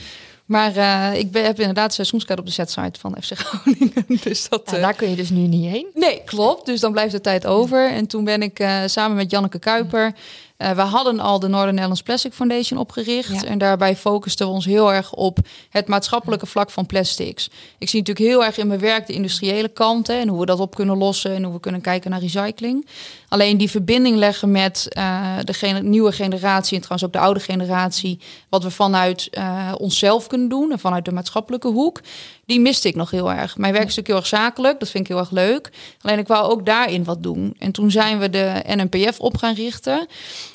[0.47, 3.93] Maar eh, ik ben, heb inderdaad seizoenskaart op de setsite van FC Groningen.
[4.25, 5.87] Dus dat, Ja, eh, daar kun je dus nu niet heen.
[5.95, 6.67] Nee, klopt.
[6.67, 7.91] Dus dan blijft de tijd over.
[7.91, 10.13] En toen ben ik eh, samen met Janneke Kuiper.
[10.57, 13.41] Eh, we hadden al de Northern Netherlands Plastic Foundation opgericht.
[13.43, 13.45] Ja.
[13.45, 15.39] En daarbij focusten we ons heel erg op
[15.71, 17.51] het maatschappelijke vlak van plastics.
[17.79, 20.07] Ik zie natuurlijk heel erg in mijn werk de industriële kant.
[20.07, 21.35] Hè, en hoe we dat op kunnen lossen.
[21.35, 22.87] En hoe we kunnen kijken naar recycling.
[23.29, 26.75] Alleen die verbinding leggen met eh, de nieuwe generatie.
[26.77, 28.21] En trouwens ook de oude generatie.
[28.49, 30.73] Wat we vanuit eh, onszelf kunnen doen.
[30.73, 32.01] En vanuit de maatschappelijke hoek.
[32.47, 33.57] Die miste ik nog heel erg.
[33.57, 34.81] Mijn werk is natuurlijk heel erg zakelijk.
[34.81, 35.71] Dat vind ik heel erg leuk.
[36.01, 37.55] Alleen ik wou ook daarin wat doen.
[37.59, 40.07] En toen zijn we de NNPF op gaan richten.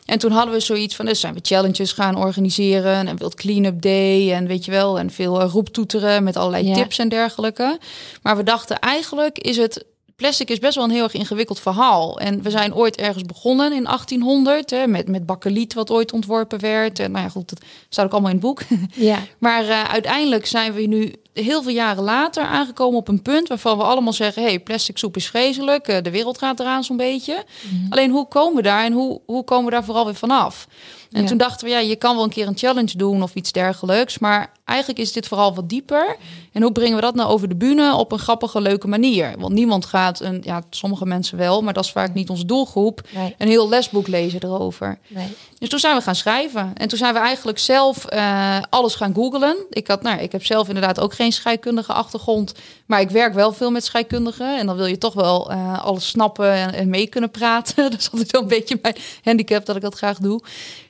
[0.06, 3.08] En toen hadden we zoiets van, dus zijn we challenges gaan organiseren.
[3.08, 4.34] En World Cleanup Day.
[4.34, 6.74] En weet je wel, en veel eh, roeptoeteren met allerlei Ja.
[6.74, 7.80] tips en dergelijke.
[8.22, 9.86] Maar we dachten eigenlijk is het...
[10.21, 12.19] Plastic is best wel een heel erg ingewikkeld verhaal.
[12.19, 16.60] En we zijn ooit ergens begonnen in 1800 hè, met, met bakkeliet wat ooit ontworpen
[16.60, 16.99] werd.
[16.99, 18.62] En nou ja, goed, dat staat ook allemaal in het boek.
[18.95, 23.47] Ja, Maar eh, uiteindelijk zijn we nu heel veel jaren later aangekomen op een punt
[23.47, 26.97] waarvan we allemaal zeggen: hey, plastic soep is vreselijk, eh, de wereld gaat eraan zo'n
[26.97, 27.43] beetje.
[27.89, 30.67] Alleen hoe komen we daar en hoe, hoe komen we daar vooral weer vanaf?
[31.12, 31.27] En Ja.
[31.27, 34.19] toen dachten we, ja, je kan wel een keer een challenge doen of iets dergelijks,
[34.19, 36.15] maar eigenlijk is dit vooral wat dieper.
[36.52, 39.34] En hoe brengen we dat nou over de bühne op een grappige, leuke manier?
[39.38, 43.02] Want niemand gaat, een, ja, sommige mensen wel, maar dat is vaak niet onze doelgroep,
[43.16, 45.00] nee, een heel lesboek lezen erover.
[45.08, 45.36] nee.
[45.62, 46.72] Dus toen zijn we gaan schrijven.
[46.74, 49.56] En toen zijn we eigenlijk zelf eh, alles gaan googlen.
[49.70, 52.54] Ik, had, nou, ik heb zelf inderdaad ook geen scheikundige achtergrond.
[52.86, 54.58] Maar ik werk wel veel met scheikundigen.
[54.58, 57.76] En dan wil je toch wel eh, alles snappen en, en mee kunnen praten.
[57.92, 60.42] Dat is altijd wel een beetje mijn handicap dat ik dat graag doe.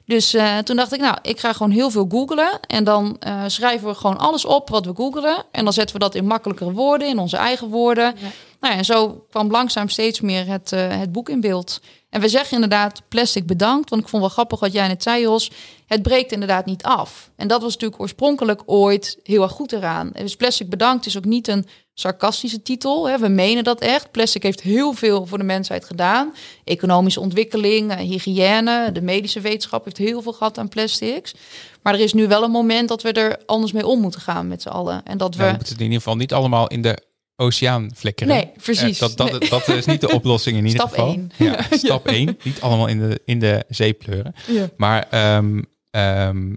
[0.05, 2.59] Dus eh, toen dacht ik, nou, ik ga gewoon heel veel googlen.
[2.67, 5.43] En dan schrijven we gewoon alles op wat we googelen.
[5.51, 8.05] En dan zetten we dat in makkelijkere woorden, in onze eigen woorden.
[8.05, 8.27] Ja.
[8.59, 11.81] Nou ja, en zo kwam langzaam steeds meer het, eh, het boek in beeld.
[12.11, 13.89] En we zeggen inderdaad plastic bedankt.
[13.89, 15.51] Want ik vond wel grappig wat jij net zei, Jos.
[15.87, 17.31] Het breekt inderdaad niet af.
[17.35, 20.13] En dat was natuurlijk oorspronkelijk ooit heel erg goed eraan.
[20.13, 23.09] En dus plastic bedankt is ook niet een sarcastische titel.
[23.09, 23.17] Hè.
[23.17, 24.11] We menen dat echt.
[24.11, 26.33] Plastic heeft heel veel voor de mensheid gedaan.
[26.63, 31.35] Economische ontwikkeling, eh, hygiëne, de medische wetenschap heeft heel veel gehad aan plastics.
[31.81, 34.47] Maar er is nu wel een moment dat we er anders mee om moeten gaan
[34.47, 35.01] met z'n allen.
[35.05, 35.43] En dat we...
[35.43, 37.09] we moeten het in ieder geval niet allemaal in de
[37.41, 38.33] oceaan flikkeren.
[38.33, 38.99] Nee, precies.
[38.99, 41.07] Eh, dat, dat, dat is niet de oplossing in ieder Stap geval.
[41.07, 41.31] één.
[41.37, 42.37] Ja, stap 1.
[42.43, 44.35] Niet allemaal in de, in de zee pleuren.
[44.47, 44.69] Ja.
[44.77, 46.53] Maar ehm, ehm,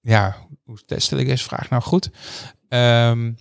[0.00, 2.10] ja, hoe stel ik deze vraag nou goed?
[2.68, 3.32] Ehm,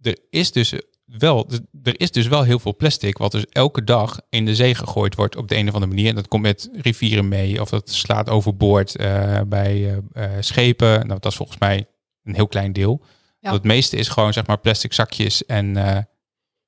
[0.00, 0.74] er is dus
[1.04, 1.48] wel,
[1.82, 5.14] er is dus wel heel veel plastic wat dus elke dag in de zee gegooid
[5.14, 6.08] wordt op de een of andere manier.
[6.08, 11.06] En dat komt met rivieren mee of dat slaat overboord eh, bij eh, schepen.
[11.06, 11.86] Nou, dat is volgens mij
[12.22, 13.00] een heel klein deel.
[13.44, 13.52] Ja.
[13.52, 15.76] Het meeste is gewoon zeg maar plastic zakjes en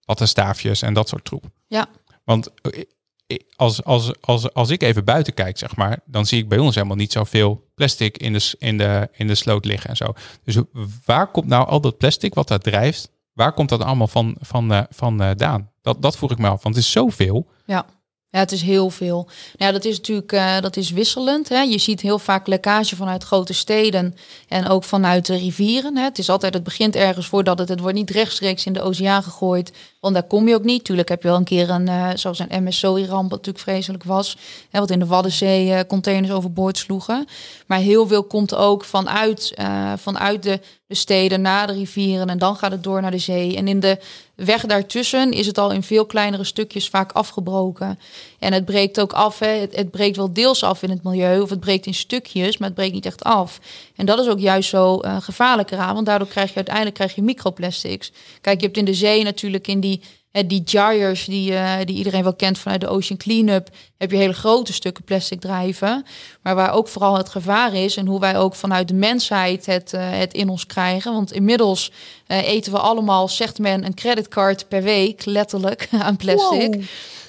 [0.06, 1.44] wattenstaafjes en dat soort troep.
[1.66, 1.86] Ja.
[2.24, 2.82] Want eh,
[3.26, 6.58] eh, als, als, als, als ik even buiten kijk, zeg maar, dan zie ik bij
[6.58, 10.12] ons helemaal niet zoveel plastic in de, in de, in de sloot liggen en zo.
[10.44, 10.58] Dus
[11.04, 14.86] waar komt nou al dat plastic wat daar drijft, waar komt dat allemaal van, van,
[14.90, 15.70] van eh, Daan?
[15.82, 17.50] Dat, dat vroeg ik me af, want het is zoveel.
[17.64, 17.86] Ja.
[18.30, 19.24] Ja, het is heel veel.
[19.24, 21.48] Nou, ja, dat is natuurlijk uh, dat is wisselend.
[21.48, 21.60] Hè.
[21.60, 24.14] Je ziet heel vaak lekkage vanuit grote steden
[24.48, 25.96] en ook vanuit de rivieren.
[25.96, 26.02] Hè.
[26.02, 29.22] Het is altijd, het begint ergens voordat het, het wordt niet rechtstreeks in de oceaan
[29.22, 29.72] gegooid.
[30.06, 30.84] Want daar kom je ook niet.
[30.84, 34.36] Tuurlijk heb je wel een keer een, uh, zoals een MSO-ramp, wat natuurlijk vreselijk was.
[34.70, 37.26] Hè, wat in de Waddenzee uh, containers overboord sloegen.
[37.66, 39.54] Maar heel veel komt ook vanuit,
[39.96, 42.28] vanuit de, de steden naar de rivieren.
[42.28, 43.56] En dan gaat het door naar de zee.
[43.56, 43.98] En in de
[44.34, 47.98] weg daartussen is het al in veel kleinere stukjes vaak afgebroken.
[48.46, 49.38] En het breekt ook af.
[49.38, 49.46] Hè.
[49.46, 52.68] Het, het, breekt wel deels af in het milieu, of het breekt in stukjes, maar
[52.68, 53.60] het breekt niet echt af.
[53.96, 57.14] En dat is ook juist zo uh, gevaarlijk eraan, want daardoor krijg je uiteindelijk krijg
[57.14, 58.12] je microplastics.
[58.40, 60.00] Kijk, je hebt in de zee natuurlijk in die
[60.46, 64.32] die gyres die, uh, die iedereen wel kent vanuit de Ocean Cleanup, heb je hele
[64.32, 66.04] grote stukken plastic drijven.
[66.42, 69.92] Maar waar ook vooral het gevaar is en hoe wij ook vanuit de mensheid het,
[69.92, 71.12] uh, het in ons krijgen.
[71.12, 71.92] Want inmiddels
[72.26, 76.84] eten we allemaal, zegt men, een creditcard per week, letterlijk, aan plastic.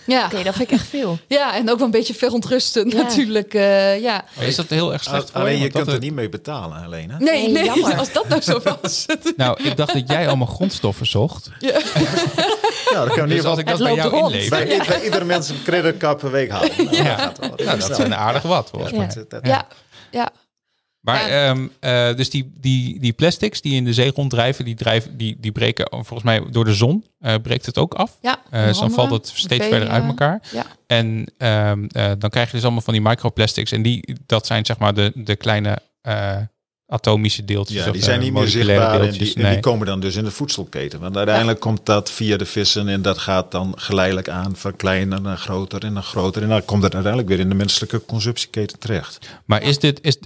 [0.08, 0.18] Ja.
[0.26, 1.20] Oké, okay, dat vind ik echt veel.
[1.28, 3.02] Ja, en ook wel een beetje verontrustend ja.
[3.02, 3.54] natuurlijk.
[3.54, 4.26] Uh, ja.
[4.36, 6.84] Maar is dat heel erg slecht voor Alleen je, je kunt er niet mee betalen,
[6.84, 7.18] alleen hè?
[7.18, 9.06] Nee, nee, nee als dat nou zo was.
[9.38, 11.50] nou, ik dacht dat jij allemaal grondstoffen zocht.
[11.60, 11.80] Ja,
[12.90, 14.50] ja dat kan dus niet als ik dat bij jou inleef.
[14.50, 14.86] Bij, ja.
[14.86, 16.72] bij iedere mens een creditcard per week halen.
[16.78, 19.42] Nou, ja, dat, nou, dat zijn aardig wat volgens mij.
[19.42, 19.68] Ja,
[20.12, 20.30] ja.
[21.02, 21.50] Maar ja.
[21.50, 25.38] um, uh, dus die, die, die plastics die in de zee ronddrijven, die, drijven, die,
[25.40, 28.18] die breken volgens mij door de zon, uh, breekt het ook af.
[28.22, 30.42] Ja, uh, dus dan valt het steeds vee, verder uit elkaar.
[30.52, 30.66] Ja.
[30.88, 31.06] En
[31.38, 31.88] um,
[32.20, 33.72] dan krijg je dus allemaal van die microplastics.
[33.72, 35.80] En die, dat zijn zeg maar de, de kleine
[36.88, 37.86] atomische deeltjes.
[37.86, 39.46] Ja, die zijn niet meer zichtbaar en die, nee.
[39.46, 41.00] en die komen dan dus in de voedselketen.
[41.00, 41.70] Want uiteindelijk ja.
[41.70, 45.94] komt dat via de vissen en dat gaat dan geleidelijk aan verkleinen en groter en
[45.94, 46.42] dan groter.
[46.42, 49.40] En dan komt het uiteindelijk weer in de menselijke consumptieketen terecht.
[49.46, 50.00] Maar is dit...
[50.02, 50.18] Is,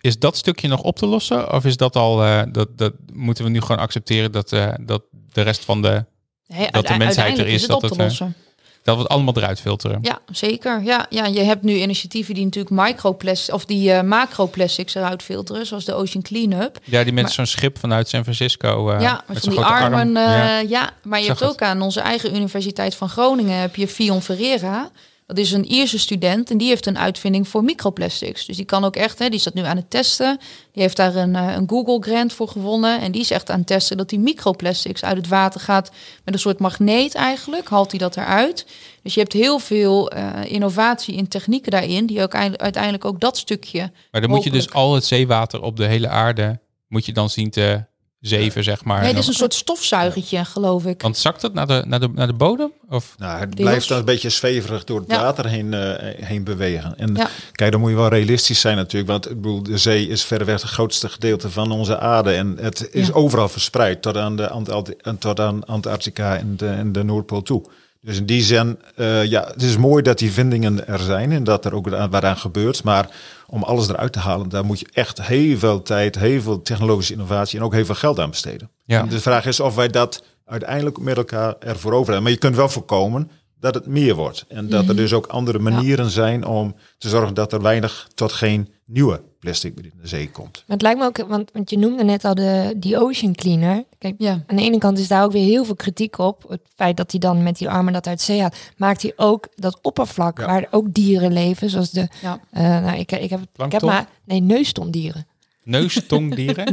[0.00, 1.52] is dat stukje nog op te lossen?
[1.52, 5.02] Of is dat al, uh, dat, dat moeten we nu gewoon accepteren dat, uh, dat
[5.32, 6.04] de rest van de,
[6.46, 8.34] hey, dat de mensheid er is, is dat, op het, te lossen.
[8.82, 9.98] dat we het allemaal eruit filteren?
[10.02, 10.82] Ja, zeker.
[10.82, 15.66] Ja, ja, je hebt nu initiatieven die natuurlijk microplastics of die uh, macroplastics eruit filteren,
[15.66, 16.78] zoals de Ocean Cleanup.
[16.84, 18.96] Ja, die met zo'n schip vanuit San Francisco.
[19.00, 19.98] ja, met, met van die armen.
[19.98, 20.14] Arm.
[20.14, 20.58] Ja.
[20.58, 20.90] ja.
[21.02, 21.48] maar je hebt het.
[21.48, 24.90] ook aan onze eigen Universiteit van Groningen heb je Fion Ferreira.
[25.32, 28.46] Dat is een Ierse student en die heeft een uitvinding voor microplastics.
[28.46, 30.38] Dus die kan ook echt, hè, die staat nu aan het testen.
[30.72, 33.00] Die heeft daar een, een Google grant voor gewonnen.
[33.00, 35.90] En die is echt aan het testen dat die microplastics uit het water gaat
[36.24, 37.68] met een soort magneet eigenlijk.
[37.68, 38.66] Haalt hij dat eruit.
[39.02, 43.36] Dus je hebt heel veel uh, innovatie in technieken daarin, die ook uiteindelijk ook dat
[43.36, 43.90] stukje.
[44.10, 47.30] Maar dan moet je dus al het zeewater op de hele aarde, moet je dan
[47.30, 47.84] zien te
[48.22, 49.00] zeven, zeg maar.
[49.00, 51.02] Nee, dit is een soort stofzuigertje, geloof ik.
[51.02, 52.72] Want zakt het naar de, naar de, naar de bodem?
[52.88, 53.14] Of?
[53.18, 55.22] Nou, het blijft dan een beetje zweverig door het ja.
[55.22, 55.92] water heen, uh,
[56.26, 56.98] heen bewegen.
[56.98, 57.28] En ja.
[57.52, 59.10] kijk, dan moet je wel realistisch zijn natuurlijk.
[59.10, 62.32] Want ik bedoel, de zee is verreweg het grootste gedeelte van onze aarde.
[62.32, 63.12] En het is ja.
[63.12, 64.84] overal verspreid tot aan, de
[65.18, 67.62] tot aan Antarctica en de, en de Noordpool toe.
[68.04, 71.44] Dus in die zin, uh, ja, het is mooi dat die vindingen er zijn en
[71.44, 72.84] dat er ook wat aan gebeurt.
[72.84, 73.08] Maar
[73.46, 77.12] om alles eruit te halen, daar moet je echt heel veel tijd, heel veel technologische
[77.12, 78.70] innovatie en ook heel veel geld aan besteden.
[78.84, 79.00] Ja.
[79.00, 82.22] En de vraag is of wij dat uiteindelijk met elkaar ervoor over hebben.
[82.22, 84.44] Maar je kunt wel voorkomen dat het meer wordt.
[84.48, 86.10] En dat er dus ook andere manieren ja.
[86.10, 90.52] zijn om te zorgen dat er weinig tot geen nieuwe plastic in de zee komt.
[90.52, 93.84] Maar het lijkt me ook, want, want je noemde net al de die ocean cleaner.
[93.98, 94.44] Kijk, ja.
[94.46, 96.44] aan de ene kant is daar ook weer heel veel kritiek op.
[96.48, 99.48] Het feit dat hij dan met die armen dat uit zee haalt, maakt hij ook
[99.54, 100.46] dat oppervlak ja.
[100.46, 102.40] waar ook dieren leven, zoals de, ja.
[102.52, 105.26] uh, nou ik, ik heb, ik heb maar, nee, neustondieren.
[105.62, 106.70] Neustongdieren?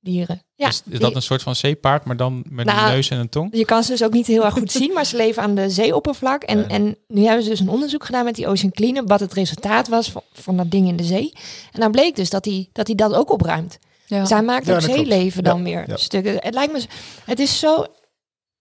[0.00, 0.42] Neustondieren.
[0.54, 3.18] Ja, is, is dat een soort van zeepaard, maar dan met nou, een neus en
[3.18, 3.56] een tong?
[3.56, 5.70] Je kan ze dus ook niet heel erg goed zien, maar ze leven aan de
[5.70, 6.42] zeeoppervlak.
[6.42, 6.66] En, ja.
[6.66, 9.88] en nu hebben ze dus een onderzoek gedaan met die Ocean Cleanup, wat het resultaat
[9.88, 11.32] was van, van dat ding in de zee.
[11.72, 13.78] En dan bleek dus dat hij dat, hij dat ook opruimt.
[14.06, 14.20] Ja.
[14.20, 16.34] Dus hij maakt ja, ook zeeleven dan weer stukken.
[16.38, 16.84] Het lijkt me,
[17.24, 17.86] het is zo,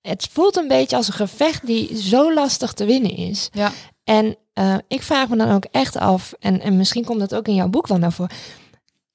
[0.02, 3.50] het voelt een beetje als een gevecht die zo lastig te winnen is.
[3.54, 3.72] Ja.
[4.04, 7.48] En uh, ik vraag me dan ook echt af, en, en misschien komt dat ook
[7.48, 8.36] in jouw boek wel naar voren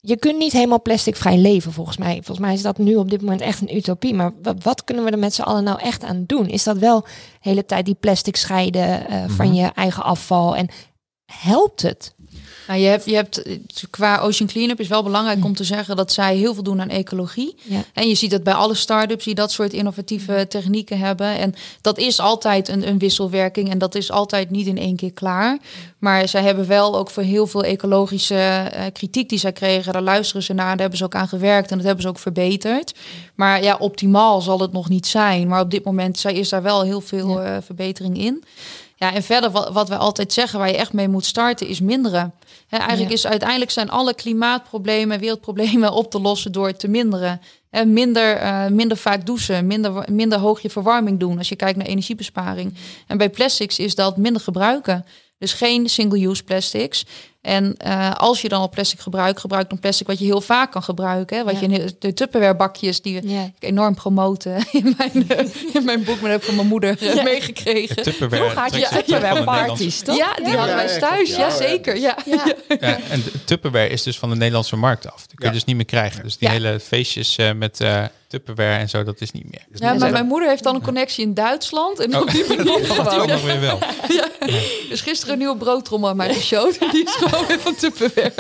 [0.04, 2.14] je kunt niet helemaal plasticvrij leven, volgens mij.
[2.14, 4.14] Volgens mij is dat nu op dit moment echt een utopie.
[4.14, 6.48] Maar wat, kunnen we er met z'n allen nou echt aan doen?
[6.48, 7.08] Is dat wel de
[7.40, 9.30] hele tijd die plastic scheiden uh, mm-hmm.
[9.30, 10.56] van je eigen afval?
[10.56, 10.68] En
[11.32, 12.14] helpt het?
[12.72, 13.42] Nou, je hebt, je hebt
[13.90, 16.88] qua Ocean Cleanup is wel belangrijk om te zeggen dat zij heel veel doen aan
[16.88, 17.54] ecologie.
[17.62, 17.84] Ja.
[17.92, 21.38] En je ziet dat bij alle start-ups die dat soort innovatieve technieken hebben.
[21.38, 25.12] En dat is altijd een, een wisselwerking en dat is altijd niet in één keer
[25.12, 25.58] klaar.
[25.98, 30.02] Maar zij hebben wel ook voor heel veel ecologische uh, kritiek die zij kregen, daar
[30.02, 32.94] luisteren ze naar, daar hebben ze ook aan gewerkt en dat hebben ze ook verbeterd.
[33.34, 35.48] Maar ja, optimaal zal het nog niet zijn.
[35.48, 38.44] Maar op dit moment is daar wel heel veel uh, verbetering in.
[39.02, 41.80] Ja, en verder wat, wat wij altijd zeggen, waar je echt mee moet starten, is
[41.80, 42.34] minderen.
[42.68, 43.14] Eigenlijk Ja.
[43.14, 47.40] is uiteindelijk zijn alle klimaatproblemen, wereldproblemen op te lossen door te minderen.
[47.70, 51.78] Hè, minder, eh, minder vaak douchen, minder, minder hoog je verwarming doen als je kijkt
[51.78, 52.74] naar energiebesparing.
[53.06, 55.06] En bij plastics is dat minder gebruiken.
[55.38, 57.06] Dus geen single-use plastics.
[57.42, 60.72] En eh, als je dan al plastic gebruikt, gebruik dan plastic wat je heel vaak
[60.72, 61.36] kan gebruiken.
[61.36, 61.44] Hè?
[61.44, 61.60] Wat Ja.
[61.60, 63.42] je in de Tupperware bakjes die Ja.
[63.42, 65.38] ik enorm promoten in mijn, eh,
[65.72, 67.22] in mijn boek, maar dat heb ik van mijn moeder eh, Ja.
[67.22, 68.02] meegekregen.
[68.02, 70.16] Tupperware had je Tupperware parties, toch?
[70.16, 71.30] Ja, die hadden wij Ja, thuis.
[71.30, 71.56] ja, Ja, ja.
[71.56, 71.96] zeker.
[71.98, 72.16] Ja.
[72.26, 72.44] Ja.
[72.80, 75.26] Ja, en de Tupperware is dus van de Nederlandse markt af.
[75.26, 75.52] Die kun je Ja.
[75.52, 76.22] dus niet meer krijgen.
[76.22, 76.54] Dus die Ja.
[76.54, 79.60] hele feestjes eh, met eh Tupperware en zo, dat is niet meer.
[79.74, 81.98] Ja, maar mijn moeder heeft dan een connectie in Duitsland.
[81.98, 82.64] En op die manier
[82.96, 83.78] Dat is ook nog weer wel.
[84.88, 86.78] Dus gisteren een nieuwe broodtrommel aan mij geshowd.
[86.92, 87.16] Die is
[87.58, 88.32] van Tupperware.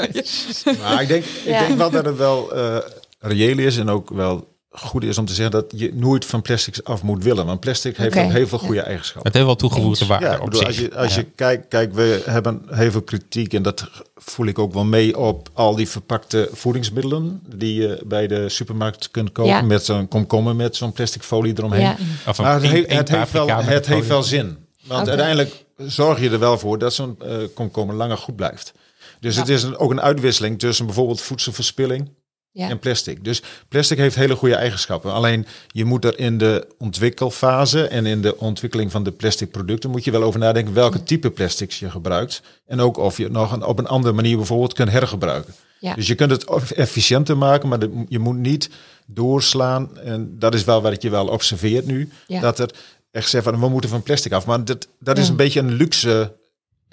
[0.82, 1.66] Maar ik denk, ik Ja.
[1.66, 2.76] denk wel dat het wel eh,
[3.18, 6.84] reëel is en ook wel goed is om te zeggen dat je nooit van plastics
[6.84, 7.46] af moet willen.
[7.46, 9.24] Want plastic heeft ook heel veel goede eigenschappen.
[9.24, 10.66] Het heeft wel toegevoegde waarde Ja, op bedoel, zich.
[10.68, 11.20] als je, als Ja.
[11.20, 15.18] je kijkt, kijk, we hebben heel veel kritiek en dat voel ik ook wel mee
[15.18, 19.62] op al die verpakte voedingsmiddelen die je bij de supermarkt kunt kopen Ja.
[19.62, 21.80] met zo'n komkommer met zo'n plastic folie eromheen.
[21.80, 21.96] Ja.
[22.26, 24.56] Of een Maar het, heeft, het, heeft, wel, het heeft wel zin.
[24.86, 28.72] Want uiteindelijk zorg je er wel voor dat zo'n eh, komkommer langer goed blijft.
[29.22, 32.10] Dus het is een, ook een uitwisseling tussen bijvoorbeeld voedselverspilling
[32.50, 32.68] Ja.
[32.68, 33.24] en plastic.
[33.24, 35.12] Dus plastic heeft hele goede eigenschappen.
[35.12, 39.90] Alleen je moet er in de ontwikkelfase en in de ontwikkeling van de plastic producten
[39.90, 42.42] moet je wel over nadenken welke type plastics je gebruikt.
[42.66, 45.54] En ook of je het nog een, op een andere manier bijvoorbeeld kunt hergebruiken.
[45.80, 45.94] Ja.
[45.94, 48.70] Dus je kunt het efficiënter maken, maar je moet niet
[49.06, 49.98] doorslaan.
[49.98, 52.08] En dat is wel wat je wel observeert nu.
[52.26, 52.40] Ja.
[52.40, 52.70] Dat er
[53.10, 54.46] echt zegt van we moeten van plastic af.
[54.46, 56.32] Maar dat, dat is een beetje een luxe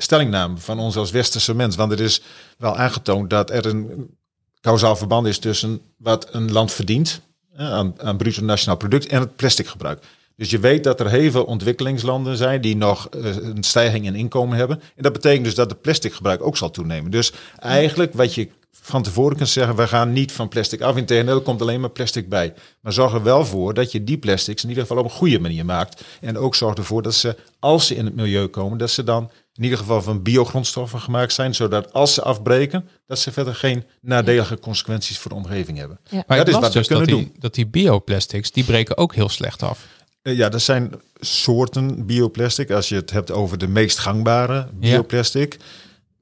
[0.04, 1.76] stellingname van ons als westerse mens.
[1.76, 2.22] Want er is
[2.58, 4.18] wel aangetoond dat er een
[4.62, 7.22] kausaal verband is tussen wat een land verdient
[7.56, 10.04] aan, aan bruto nationaal product en het plastic gebruik.
[10.36, 14.16] Dus je weet dat er heel veel ontwikkelingslanden zijn die nog eh, een stijging in
[14.16, 14.82] inkomen hebben.
[14.96, 17.12] En dat betekent dus dat het plastic gebruik ook zal toenemen.
[17.12, 20.98] Dus eigenlijk wat je van tevoren kunt zeggen, we gaan niet van plastic af.
[20.98, 22.54] Integendeel, er komt alleen maar plastic bij.
[22.82, 25.40] Maar zorg er wel voor dat je die plastics in ieder geval op een goede
[25.40, 26.04] manier maakt.
[26.22, 29.32] En ook zorg ervoor dat ze, als ze in het milieu komen, dat ze dan
[29.60, 31.56] in ieder geval van biogrondstoffen gemaakt zijn.
[31.56, 36.00] Zodat als ze afbreken, dat ze verder geen nadelige consequenties voor de omgeving hebben.
[36.10, 36.24] Ja.
[36.28, 37.24] Maar dat is wat we dus kunnen dat doen.
[37.32, 39.86] die, dat die bioplastics, die breken ook heel slecht af.
[40.22, 42.72] Eh, Ja, er zijn soorten bioplastic.
[42.72, 45.58] Als je het hebt over de meest gangbare bioplastic,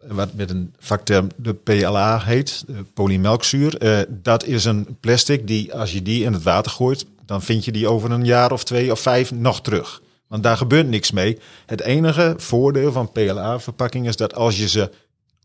[0.07, 3.77] wat met een vakterm de PLA heet, de polymelkzuur.
[3.77, 7.65] eh, dat is een plastic die, als je die in het water gooit, dan vind
[7.65, 10.01] je die over een jaar of twee of vijf nog terug.
[10.27, 11.37] Want daar gebeurt niks mee.
[11.65, 14.91] Het enige voordeel van PLA-verpakking is dat als je ze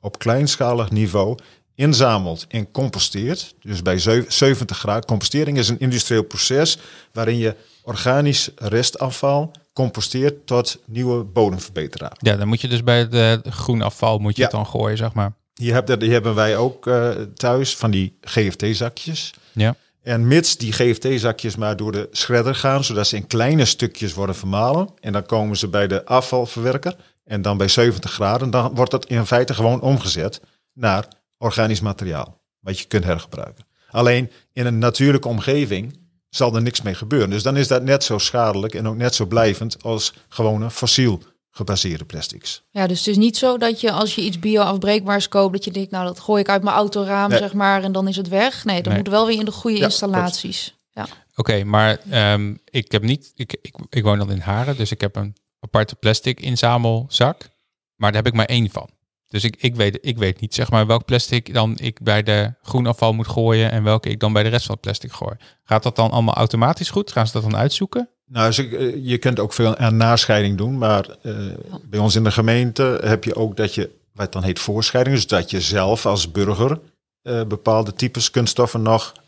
[0.01, 1.39] op kleinschalig niveau
[1.75, 5.05] inzamelt en composteert, dus bij zev- 70 graden.
[5.05, 6.79] Compostering is een industrieel proces
[7.13, 12.17] waarin je organisch restafval composteert tot nieuwe bodemverbeteraar.
[12.19, 14.47] Ja, dan moet je dus bij het eh, groen afval moet je Ja.
[14.49, 15.33] het dan gooien, zeg maar.
[15.55, 19.31] Hier, heb, die hebben wij ook eh, thuis van die GFT-zakjes.
[19.53, 19.75] Ja.
[20.03, 24.35] En mits die GFT-zakjes maar door de shredder gaan, zodat ze in kleine stukjes worden
[24.35, 24.89] vermalen.
[25.01, 26.97] En dan komen ze bij de afvalverwerker.
[27.25, 30.41] En dan bij 70 graden, dan wordt dat in feite gewoon omgezet
[30.73, 32.41] naar organisch materiaal.
[32.61, 33.65] Wat je kunt hergebruiken.
[33.91, 37.31] Alleen in een natuurlijke omgeving zal er niks mee gebeuren.
[37.31, 41.23] Dus dan is dat net zo schadelijk en ook net zo blijvend als gewone fossiel
[41.55, 42.63] gebaseerde plastics.
[42.71, 45.71] Ja, dus het is niet zo dat je als je iets bio-afbreekbaars koopt, dat je
[45.71, 47.39] denkt, nou dat gooi ik uit mijn autoraam, Nee.
[47.39, 48.65] zeg maar, en dan is het weg.
[48.65, 49.03] Nee, dan Nee.
[49.03, 50.75] moet wel weer in de goede Ja, installaties.
[50.91, 51.07] Ja.
[51.37, 55.01] Oké, maar ehm, ik heb niet, ik, ik, ik woon dan in Haren, dus ik
[55.01, 57.49] heb een aparte plastic inzamelzak,
[57.97, 58.89] maar daar heb ik maar één van.
[59.29, 62.55] Dus ik, ik, weet, ik weet niet zeg maar welk plastic dan ik bij de
[62.63, 65.35] groenafval moet gooien en welke ik dan bij de rest van het plastic gooi.
[65.65, 67.13] Gaat dat dan allemaal automatisch goed?
[67.13, 68.09] Gaan ze dat dan uitzoeken?
[68.27, 71.35] Nou, eh, je kunt ook veel aan nascheiding doen, maar eh,
[71.83, 75.27] bij ons in de gemeente heb je ook dat je, wat dan heet voorscheiding, dus
[75.27, 76.81] dat je zelf als burger
[77.23, 79.21] eh, bepaalde types kunststoffen nog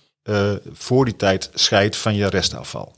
[0.72, 2.94] voor die tijd scheidt van je restafval.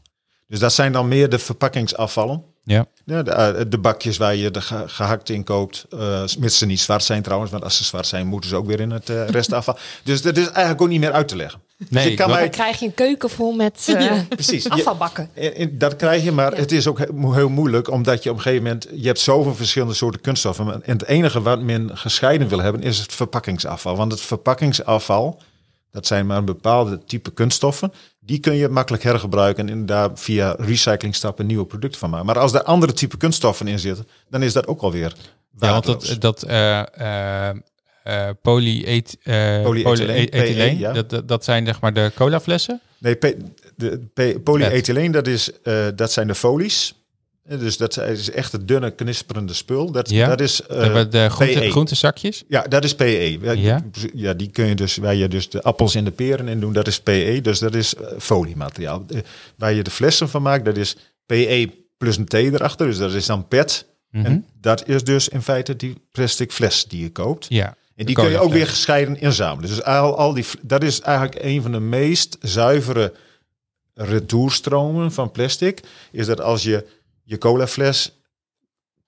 [0.46, 2.44] Dus dat zijn dan meer de verpakkingsafvallen.
[2.68, 2.87] Ja.
[3.05, 6.66] Ja, de, eh, de bakjes waar je de ge- gehakt in koopt, eh mits ze
[6.66, 9.09] niet zwart zijn trouwens, want als ze zwart zijn moeten ze ook weer in het
[9.11, 9.79] eh, restafval.
[10.05, 11.61] dus dat is eigenlijk ook niet meer uit te leggen.
[11.88, 14.68] Nee, je kan wat- mij- Dan krijg je een keuken vol met eh, Precies.
[14.68, 15.31] Afvalbakken.
[15.35, 16.61] En- en Dat krijg je, maar Ja.
[16.61, 19.55] het is ook he- heel moeilijk, omdat je op een gegeven moment, je hebt zoveel
[19.55, 20.83] verschillende soorten kunststoffen.
[20.85, 23.96] En het enige wat men gescheiden wil hebben, is het verpakkingsafval.
[23.96, 25.40] Want het verpakkingsafval,
[25.90, 27.92] dat zijn maar een bepaalde type kunststoffen,
[28.26, 32.26] die kun je makkelijk hergebruiken en daar via recyclingstappen nieuwe producten van maken.
[32.26, 35.12] Maar als er andere type kunststoffen in zitten, dan is dat ook alweer
[35.58, 37.50] Ja, want dat, dat eh
[38.42, 40.92] polyet, Polyethyleen, polyethyleen, PE, ja.
[40.92, 42.80] dat, dat, dat zijn zeg maar de colaflessen.
[42.98, 43.34] Nee, P-
[43.76, 45.50] de P- polyethyleen, dat, is,
[45.94, 46.94] dat zijn de folies.
[47.48, 49.90] Dus dat is echt het dunne, knisperende spul.
[49.92, 50.28] Dat, Ja.
[50.28, 51.70] dat is hebben eh de groente, PE.
[51.70, 52.44] groentezakjes.
[52.48, 53.38] Ja, dat is PE.
[54.14, 56.72] Ja, die kun je dus, waar je dus de appels en de peren in doen,
[56.72, 57.38] dat is PE.
[57.42, 59.04] Dus dat is eh, foliemateriaal.
[59.09, 59.20] Eh,
[59.56, 62.87] waar je de flessen van maakt, dat is PE plus een T erachter.
[62.87, 63.87] Dus dat is dan PET.
[64.11, 64.24] Mhm.
[64.24, 67.46] En dat is dus in feite die plastic fles die je koopt.
[67.48, 67.66] Ja.
[67.66, 69.68] En die de kun je ook weer gescheiden inzamelen.
[69.70, 73.12] Dus al, al die, dat is eigenlijk een van de meest zuivere
[73.94, 75.80] retourstromen van plastic.
[76.12, 76.87] Is dat als je
[77.28, 78.12] je colafles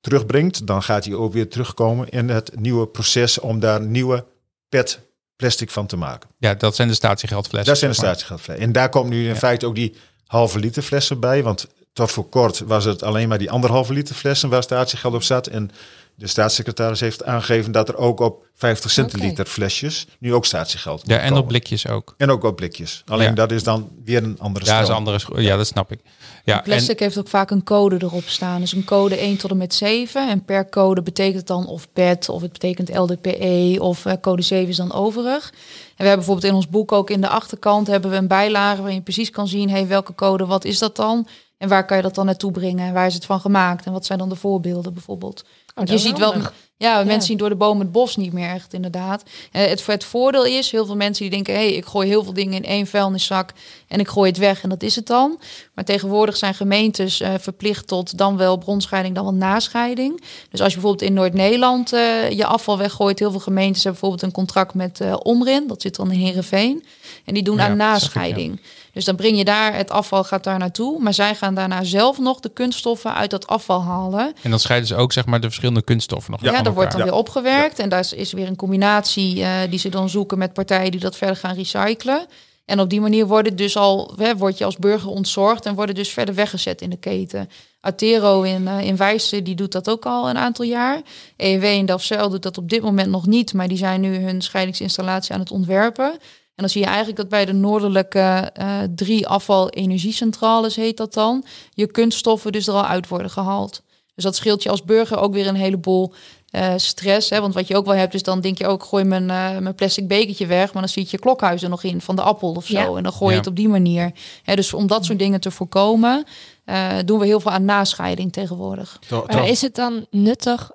[0.00, 4.24] terugbrengt, dan gaat die ook weer terugkomen in het nieuwe proces om daar nieuwe
[4.68, 5.00] PET
[5.36, 6.30] plastic van te maken.
[6.38, 7.68] Ja, dat zijn de statiegeldflessen.
[7.70, 8.66] Dat zijn de statiegeldflessen.
[8.66, 9.36] En daar komt nu in Ja.
[9.36, 9.94] feite ook die
[10.26, 11.42] halve liter flessen bij.
[11.42, 15.22] Want tot voor kort was het alleen maar die anderhalve liter flessen waar statiegeld op
[15.22, 15.46] zat.
[15.46, 15.70] En
[16.14, 21.18] de staatssecretaris heeft aangegeven dat er ook op 50 centiliter flesjes nu ook statiegeld Ja,
[21.18, 21.46] en op komen.
[21.46, 22.14] blikjes ook.
[22.16, 23.02] En ook op blikjes.
[23.06, 23.32] Alleen Ja.
[23.34, 26.00] dat is dan weer een andere Ja, dat is een andere Ja, dat snap ik.
[26.48, 28.60] Ja, en, Plastic heeft ook vaak een code erop staan.
[28.60, 30.28] Dus een code 1 tot en met 7.
[30.28, 34.42] En per code betekent het dan of PET of het betekent LDPE of eh, code
[34.42, 35.50] 7 is dan overig.
[35.50, 35.54] En
[35.96, 38.96] we hebben bijvoorbeeld in ons boek ook in de achterkant hebben we een bijlage waarin
[38.96, 41.26] je precies kan zien, hey, welke code, wat is dat dan?
[41.58, 42.86] En waar kan je dat dan naartoe brengen?
[42.86, 43.86] En waar is het van gemaakt?
[43.86, 45.44] En wat zijn dan de voorbeelden bijvoorbeeld?
[45.78, 46.34] Want je ziet wel,
[46.76, 49.22] ja, mensen zien door de boom het bos niet meer echt, inderdaad.
[49.52, 52.24] Eh, het, het voordeel is, heel veel mensen die denken, hé, hey, ik gooi heel
[52.24, 53.52] veel dingen in één vuilniszak
[53.88, 55.40] en ik gooi het weg en dat is het dan.
[55.74, 60.22] Maar tegenwoordig zijn gemeentes eh, verplicht tot dan wel bronscheiding, dan wel nascheiding.
[60.50, 64.22] Dus als je bijvoorbeeld in Noord-Nederland eh, je afval weggooit, heel veel gemeentes hebben bijvoorbeeld
[64.22, 66.84] een contract met eh, Omrin, dat zit dan in Heerenveen.
[67.24, 68.60] En die doen Ja, aan ik, nascheiding.
[68.98, 71.00] Dus dan breng je daar, het afval gaat daar naartoe.
[71.00, 74.32] Maar zij gaan daarna zelf nog de kunststoffen uit dat afval halen.
[74.42, 76.92] en dan scheiden ze ook zeg maar de verschillende kunststoffen nog Ja, van dat wordt
[76.92, 77.78] dan weer opgewerkt.
[77.78, 81.00] En daar is, is weer een combinatie eh, die ze dan zoeken met partijen die
[81.00, 82.26] dat verder gaan recyclen.
[82.64, 85.74] En op die manier wordt het dus al, hè, word je als burger ontzorgd en
[85.74, 87.50] worden dus verder weggezet in de keten.
[87.80, 91.00] Atero in, eh in Wijssen, die doet dat ook al een aantal jaar.
[91.36, 94.42] EW in Delfzijl doet dat op dit moment nog niet, maar die zijn nu hun
[94.42, 96.18] scheidingsinstallatie aan het ontwerpen.
[96.58, 101.44] En dan zie je eigenlijk dat bij de noordelijke eh, drie afval-energiecentrales, heet dat dan,
[101.70, 103.82] je kunststoffen dus er al uit worden gehaald.
[104.14, 106.12] Dus dat scheelt je als burger ook weer een heleboel
[106.50, 107.30] eh, stress.
[107.30, 107.40] Hè?
[107.40, 109.74] Want wat je ook wel hebt, is dan denk je ook, gooi mijn, eh, mijn
[109.74, 110.72] plastic bekertje weg.
[110.72, 112.78] Maar dan zit je klokhuis er nog in van de appel of zo.
[112.78, 112.96] Ja.
[112.96, 113.38] En dan gooi je Ja.
[113.38, 114.12] het op die manier.
[114.42, 116.24] Hè, dus om dat soort dingen te voorkomen,
[116.64, 118.98] eh, doen we heel veel aan nascheiding tegenwoordig.
[119.26, 120.70] Maar is het dan nuttig?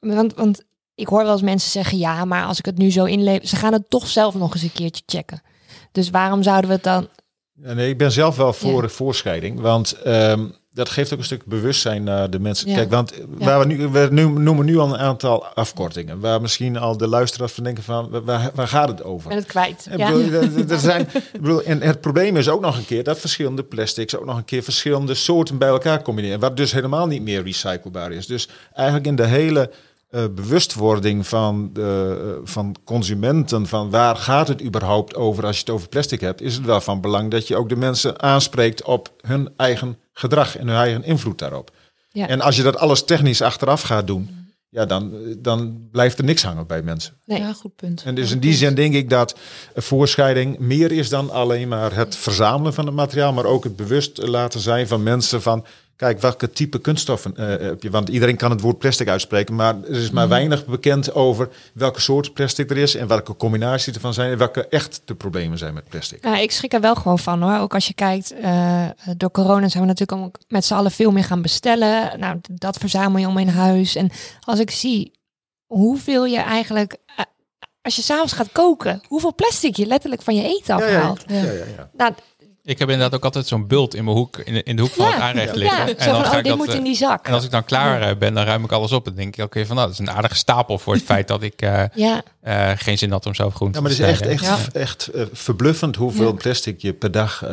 [0.00, 0.62] Want, want
[0.94, 3.56] ik hoor wel eens mensen zeggen, ja, maar als ik het nu zo inleef, ze
[3.56, 5.42] gaan het toch zelf nog eens een keertje checken.
[5.92, 7.08] Dus waarom zouden we het dan?
[7.62, 11.44] Ja, nee, ik ben zelf wel voor voorscheiding, want ehm, dat geeft ook een stuk
[11.46, 12.68] bewustzijn naar de mensen.
[12.68, 12.74] Ja.
[12.74, 16.96] Kijk, want waar we nu, we noemen nu al een aantal afkortingen, waar misschien al
[16.96, 19.28] de luisteraars van denken van, waar, waar gaat het over?
[19.28, 19.86] Ben het kwijt.
[19.90, 20.32] Bedoel,
[20.68, 24.24] er- zijn, bedoel, en het probleem is ook nog een keer dat verschillende plastics ook
[24.24, 26.40] nog een keer verschillende soorten bij elkaar combineren.
[26.40, 28.26] Wat dus helemaal niet meer recyclebaar is.
[28.26, 29.70] Dus eigenlijk in de hele
[30.12, 35.60] eh, bewustwording van, de, eh, van consumenten, van waar gaat het überhaupt over als je
[35.60, 38.82] het over plastic hebt, is het wel van belang dat je ook de mensen aanspreekt
[38.82, 41.70] op hun eigen gedrag en hun eigen invloed daarop.
[42.08, 42.28] Ja.
[42.28, 46.42] En als je dat alles technisch achteraf gaat doen, ja, dan, dan blijft er niks
[46.42, 47.14] hangen bij mensen.
[47.24, 47.38] Nee.
[47.38, 48.02] Ja, goed punt.
[48.02, 49.36] En dus in die zin denk ik dat
[49.74, 54.26] voorscheiding meer is dan alleen maar het verzamelen van het materiaal, maar ook het bewust
[54.26, 55.64] laten zijn van mensen van,
[55.96, 57.90] kijk, welke type kunststoffen eh, heb je?
[57.90, 62.00] Want iedereen kan het woord plastic uitspreken, maar er is maar weinig bekend over welke
[62.00, 65.74] soort plastic er is en welke combinaties ervan zijn en welke echt de problemen zijn
[65.74, 66.22] met plastic.
[66.22, 67.58] Nou, ik schrik er wel gewoon van hoor.
[67.58, 71.10] Ook als je kijkt, eh, door corona zijn we natuurlijk ook met z'n allen veel
[71.10, 72.18] meer gaan bestellen.
[72.18, 73.96] Nou, dat verzamel je om in huis.
[73.96, 75.20] En als ik zie
[75.66, 77.24] hoeveel je eigenlijk, eh,
[77.82, 81.24] als je s'avonds gaat koken, hoeveel plastic je letterlijk van je eten afhaalt.
[81.26, 81.90] ja, ja, ja.
[81.92, 82.12] Nou,
[82.64, 84.90] Ik heb inderdaad ook altijd zo'n bult in mijn hoek, in de, in de hoek
[84.90, 85.98] van ja, het aanrecht liggen.
[85.98, 87.26] en dan van, ga oh, ik dit dat, moet eh, in die zak.
[87.26, 89.06] En als ik dan klaar eh, ben, dan ruim ik alles op.
[89.06, 91.28] En denk ik ook weer van, nou, dat is een aardige stapel voor het feit
[91.28, 94.06] dat ik eh, Ja, eh, geen zin had om zelf groente Ja, maar het te
[94.06, 97.44] is echt, echt, echt verbluffend hoeveel plastic je per dag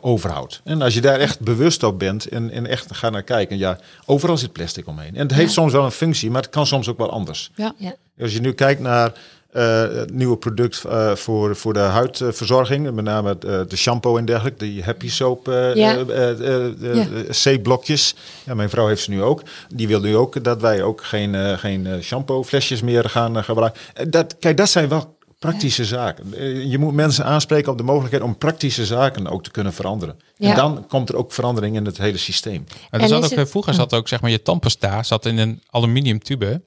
[0.00, 0.60] overhoudt.
[0.64, 3.78] En als je daar echt bewust op bent en, en echt gaat naar kijken, ja,
[4.04, 5.14] overal zit plastic omheen.
[5.14, 7.50] En het heeft soms wel een functie, maar het kan soms ook wel anders.
[7.54, 7.74] Ja.
[7.76, 7.94] ja.
[8.20, 9.12] Als je nu kijkt naar
[9.60, 14.64] het nieuwe product eh, voor, voor de huidverzorging, met name eh, de shampoo en dergelijke,
[14.64, 15.96] die Happy Soap eh Ja.
[15.96, 17.06] eh, eh, eh, Ja.
[17.56, 18.14] C-blokjes.
[18.44, 19.42] Ja, mijn vrouw heeft ze nu ook.
[19.74, 23.36] Die wil nu ook dat wij ook geen, eh, geen eh, shampoo flesjes meer gaan
[23.36, 23.80] eh, gebruiken.
[23.94, 26.34] Eh, Dat, kijk, dat zijn wel praktische zaken.
[26.34, 30.16] Eh, Je moet mensen aanspreken op de mogelijkheid om praktische zaken ook te kunnen veranderen.
[30.36, 30.50] Ja.
[30.50, 32.64] En dan komt er ook verandering in het hele systeem.
[32.68, 35.26] Maar er En zat ook, het- eh, vroeger zat ook, zeg maar, je tandpasta zat
[35.26, 36.62] in een aluminium tube.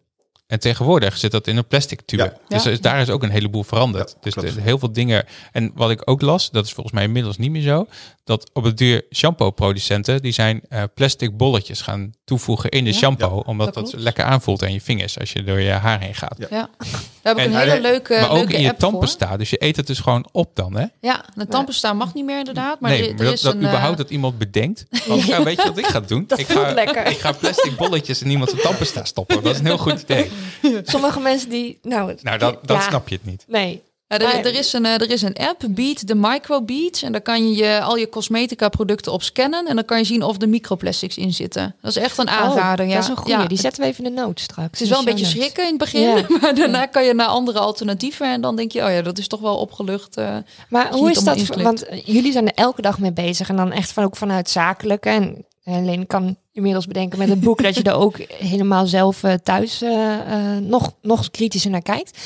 [0.51, 2.23] En tegenwoordig zit dat in een plastic tube.
[2.23, 2.33] Ja.
[2.47, 2.69] Dus Ja.
[2.71, 4.09] is- daar is ook een heleboel veranderd.
[4.09, 4.59] Ja, dus klopt.
[4.59, 5.25] heel veel dingen.
[5.51, 7.87] En wat ik ook las, dat is volgens mij inmiddels niet meer zo.
[8.23, 12.95] Dat op het duur shampoo-producenten, die zijn eh, plastic bolletjes gaan toevoegen in de Ja.
[12.97, 13.35] shampoo.
[13.35, 13.41] Ja.
[13.45, 16.35] Omdat Dat lekker aanvoelt aan je vingers als je door je haar heen gaat.
[16.37, 16.47] Ja.
[16.49, 18.77] Ja, daar heb ik En- een hele Maar- leuke, maar ook leuke in je voor.
[18.77, 19.37] tandpasta.
[19.37, 20.85] Dus je eet het dus gewoon op dan, hè?
[21.01, 22.79] Ja, de tandpasta mag niet meer inderdaad.
[22.79, 24.85] Maar nee, er, er maar dat, is dat een, eh, überhaupt dat iemand bedenkt.
[25.07, 26.23] Want, ja, weet je wat ik ga doen?
[26.27, 27.05] Dat ik voelt ga, lekker.
[27.07, 29.43] Ik ga plastic bolletjes in iemands tandpasta stoppen.
[29.43, 30.31] Dat is een heel goed idee.
[30.83, 33.45] Sommige mensen die, nou, Nou, dan, dan ja, snap je het niet.
[33.47, 33.81] Nee.
[34.11, 37.01] Ja, er, Maar- er, is een, eh, er is een app, Beat de Microbeat.
[37.03, 39.67] En daar kan je, je al je cosmetica producten op scannen.
[39.67, 41.75] En dan kan je zien of er microplastics in zitten.
[41.81, 42.85] Dat is echt een aanrader.
[42.85, 42.95] Oh, ja.
[42.97, 43.37] Dat is een goede.
[43.41, 43.45] Ja.
[43.47, 44.69] Die zetten we even in de noot straks.
[44.71, 46.01] Het is wel een beetje schrikken in het begin.
[46.01, 46.25] Ja.
[46.41, 48.31] Maar daarna kan je naar andere alternatieven.
[48.31, 50.17] En dan denk je, oh ja, dat is toch wel opgelucht.
[50.17, 50.35] eh.
[50.69, 51.47] Maar hoe is dat?
[51.55, 54.49] Want eh, jullie zijn er elke dag mee bezig en dan echt van ook vanuit
[54.49, 55.09] zakelijke.
[55.09, 58.17] En alleen kan inmiddels bedenken met het boek dat je er ook
[58.51, 60.13] helemaal zelf eh, thuis eh,
[60.55, 62.17] eh, nog, nog kritischer naar kijkt.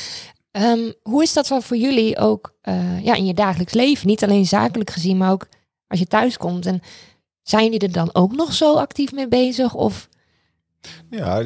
[0.55, 4.07] Ehm, hoe is dat dan voor jullie ook eh, ja, in je dagelijks leven?
[4.07, 5.47] Niet alleen zakelijk gezien, maar ook
[5.87, 6.65] als je thuis komt.
[6.65, 6.81] En
[7.41, 9.73] zijn jullie er dan ook nog zo actief mee bezig?
[9.73, 10.09] Of
[11.09, 11.43] Ja,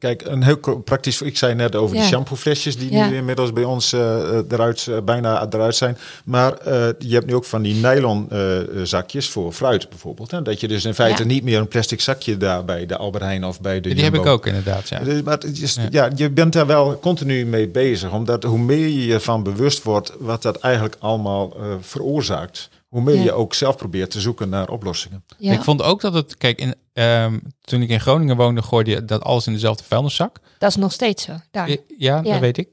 [0.00, 1.22] kijk, een heel praktisch.
[1.22, 2.02] Ik zei net over Ja.
[2.02, 3.08] de shampooflesjes die Ja.
[3.08, 5.98] nu inmiddels bij ons eh, eh, eruit, eh, bijna eruit zijn.
[6.24, 8.38] Maar eh, je hebt nu ook van die nylon eh,
[8.82, 10.30] zakjes voor fruit bijvoorbeeld.
[10.30, 10.42] Hè?
[10.42, 11.28] Dat je dus in feite Ja.
[11.28, 14.14] niet meer een plastic zakje daar bij de Albert Heijn of bij de Die heb
[14.14, 14.98] ik ook inderdaad, ja.
[14.98, 15.86] Dus, maar het is, Ja.
[15.90, 16.10] ja.
[16.14, 18.12] je bent daar wel continu mee bezig.
[18.12, 23.00] Omdat hoe meer je je van bewust wordt wat dat eigenlijk allemaal eh, veroorzaakt, hoe
[23.02, 23.22] meer Ja.
[23.22, 25.24] je ook zelf probeert te zoeken naar oplossingen.
[25.38, 28.90] ja, Ik vond ook dat het, kijk, in, ehm, toen ik in Groningen woonde, gooide
[28.90, 30.38] je dat alles in dezelfde vuilniszak.
[30.58, 31.32] dat is nog steeds zo.
[31.50, 31.68] Daar.
[31.68, 32.22] Ja, ja, Ja.
[32.22, 32.68] dat weet ik.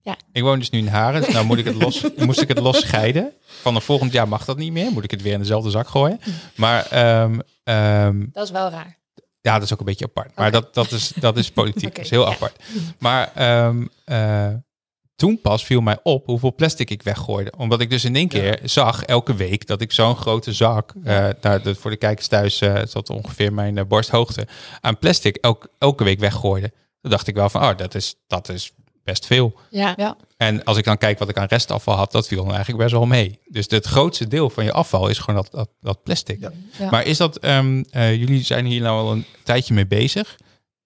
[0.00, 0.16] Ja.
[0.32, 2.58] Ik woon dus nu in Haren, dus nou moet ik het los, moest ik het
[2.58, 3.32] los scheiden.
[3.44, 5.88] Van een volgend jaar mag dat niet meer, moet ik het weer in dezelfde zak
[5.88, 6.20] gooien.
[6.56, 8.98] Maar ehm, ehm, Dat is wel raar.
[9.40, 10.36] ja, dat is ook een beetje apart.
[10.36, 12.32] Maar dat, dat, is, dat is politiek, dat is heel ja.
[12.32, 12.62] apart.
[12.98, 14.48] Maar ehm, eh,
[15.16, 17.52] toen pas viel mij op hoeveel plastic ik weggooide.
[17.56, 21.28] Omdat ik dus in één keer zag elke week dat ik zo'n grote zak, eh
[21.40, 24.46] nou, dat voor de kijkers thuis eh zat ongeveer mijn eh, borsthoogte,
[24.80, 26.72] aan plastic elk, elke week weggooide.
[27.00, 28.72] Toen dacht ik wel van, oh, dat is, dat is
[29.04, 29.54] best veel.
[29.70, 29.94] Ja.
[29.96, 30.16] Ja.
[30.36, 32.92] En als ik dan kijk wat ik aan restafval had, dat viel dan eigenlijk best
[32.92, 33.38] wel mee.
[33.48, 36.40] Dus het grootste deel van je afval is gewoon dat, dat, dat plastic.
[36.40, 36.52] Ja.
[36.78, 36.90] Ja.
[36.90, 40.36] Maar is dat, ehm, eh, jullie zijn hier nou al een tijdje mee bezig.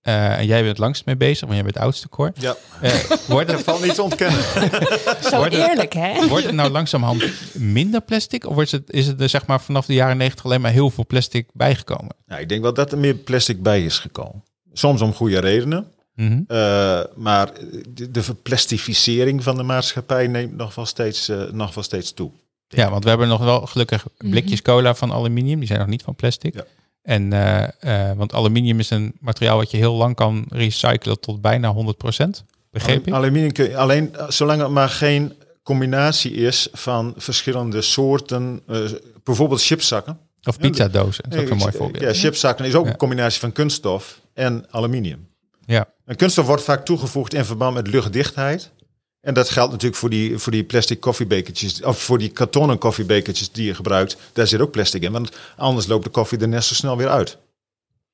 [0.03, 2.33] Eh, en jij bent het langst mee bezig, want jij bent het oudste koor.
[2.39, 2.93] Ja, Eh
[3.27, 4.43] wordt, het, valt niet te ontkennen.
[5.31, 6.29] Zo Wordt het- eerlijk, hè?
[6.29, 7.25] wordt het nou langzamerhand
[7.55, 8.47] minder plastic?
[8.47, 10.91] Of wordt het, is het er zeg maar vanaf de jaren negentig alleen maar heel
[10.91, 12.17] veel plastic bijgekomen?
[12.27, 14.43] nou, ik denk wel dat er meer plastic bij is gekomen.
[14.73, 15.87] Soms om goede redenen.
[16.15, 16.41] Mhm.
[16.47, 17.51] Eh, maar
[17.89, 22.31] de, de verplastificering van de maatschappij neemt nog wel steeds, nog wel steeds toe.
[22.69, 25.59] Ja, want we hebben nog wel gelukkig blikjes cola van aluminium.
[25.59, 26.55] Die zijn nog niet van plastic.
[26.55, 26.65] Ja.
[27.03, 31.41] En, eh, eh, want aluminium is een materiaal wat je heel lang kan recyclen tot
[31.41, 32.45] bijna 100%.
[32.71, 33.15] Begreep je?
[33.15, 35.33] Aluminium kun je alleen eh, zolang het maar geen
[35.63, 38.63] combinatie is van verschillende soorten,
[39.25, 40.19] bijvoorbeeld chipszakken.
[40.43, 41.25] Of pizzadozen.
[41.29, 42.05] Dat is ook een mooi voorbeeld.
[42.05, 42.91] Ja, chipszakken is ook Ja.
[42.91, 45.29] een combinatie van kunststof en aluminium.
[45.67, 45.89] Ja.
[46.05, 48.71] En kunststof wordt vaak toegevoegd in verband met luchtdichtheid.
[49.29, 53.53] En dat geldt natuurlijk voor die, voor die plastic koffiebekertjes, of voor die kartonnen koffiebekertjes
[53.53, 54.16] die je gebruikt.
[54.33, 57.09] Daar zit ook plastic in, want anders loopt de koffie er net zo snel weer
[57.09, 57.39] uit.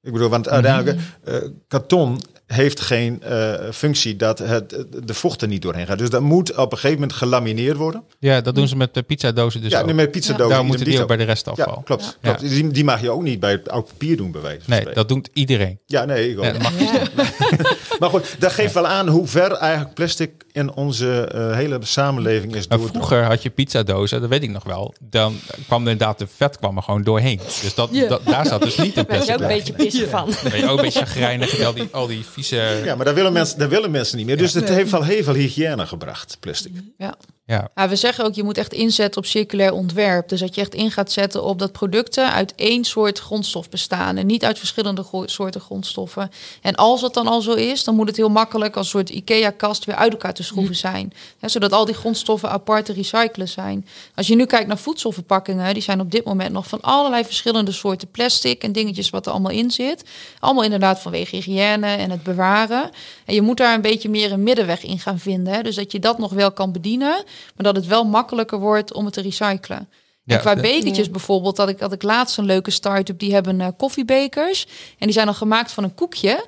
[0.02, 1.36] Ik bedoel, want uiteindelijk, eh,
[1.68, 5.98] karton heeft geen eh, functie dat het, de vocht er niet doorheen gaat.
[5.98, 8.02] Dus dat moet op een gegeven moment gelamineerd worden.
[8.18, 9.86] Ja, dat doen ze met de pizzadozen dus ja, ook.
[9.86, 10.48] nu met pizzadozen.
[10.48, 11.82] Daar idem moeten die ook bij de Ja, restafval.
[11.84, 12.18] klopt.
[12.20, 12.32] Ja.
[12.34, 12.50] klopt.
[12.52, 14.78] Die, die mag je ook niet bij het oud papier doen, bij wijze van Nee,
[14.80, 15.00] spreken.
[15.00, 15.78] dat doet iedereen.
[15.86, 16.42] Ja, nee, ik ook.
[16.44, 17.02] Nee, dat mag Ja.
[17.98, 22.54] Maar goed, dat geeft wel aan hoe ver eigenlijk plastic in onze eh, hele samenleving
[22.54, 22.94] is doordrongen.
[22.94, 24.94] vroeger had je pizzadozen, dat weet ik nog wel.
[25.00, 25.36] Dan
[25.66, 27.40] kwam inderdaad de vet kwam er gewoon doorheen.
[27.62, 28.08] Dus dat, Ja.
[28.08, 30.30] dat, daar zat dus niet een Daar ben je plastic ook een beetje pissig van.
[30.50, 31.62] Ben je ook een beetje chagrijnig.
[31.64, 32.43] Al die, al die vieze...
[32.48, 34.36] Ja, maar daar willen mensen, daar willen mensen niet meer.
[34.36, 36.72] Dus het heeft wel heel veel hygiëne gebracht, plastic.
[36.98, 37.14] Ja.
[37.46, 37.68] Ja.
[37.74, 40.28] Ja, we zeggen ook, je moet echt inzetten op circulair ontwerp.
[40.28, 44.16] Dus dat je echt in gaat zetten op dat producten uit één soort grondstof bestaan.
[44.16, 46.30] En niet uit verschillende gro- soorten grondstoffen.
[46.62, 49.10] En als dat dan al zo is, dan moet het heel makkelijk als een soort
[49.10, 51.12] IKEA-kast weer uit elkaar te schroeven zijn.
[51.38, 53.86] Hè, zodat al die grondstoffen apart te recyclen zijn.
[54.14, 57.72] Als je nu kijkt naar voedselverpakkingen, die zijn op dit moment nog van allerlei verschillende
[57.72, 60.04] soorten plastic en dingetjes wat er allemaal in zit.
[60.38, 62.90] Allemaal inderdaad vanwege hygiëne en het bewaren.
[63.24, 65.54] En je moet daar een beetje meer een middenweg in gaan vinden.
[65.54, 65.62] Hè?
[65.62, 67.24] Dus dat je dat nog wel kan bedienen,
[67.56, 69.88] maar dat het wel makkelijker wordt om het te recyclen.
[70.26, 71.12] Ja, en qua bekertjes Ja.
[71.12, 73.18] bijvoorbeeld, had ik, had ik laatst een leuke start-up.
[73.18, 74.66] Die hebben eh, koffiebekers.
[74.98, 76.46] En die zijn dan gemaakt van een koekje.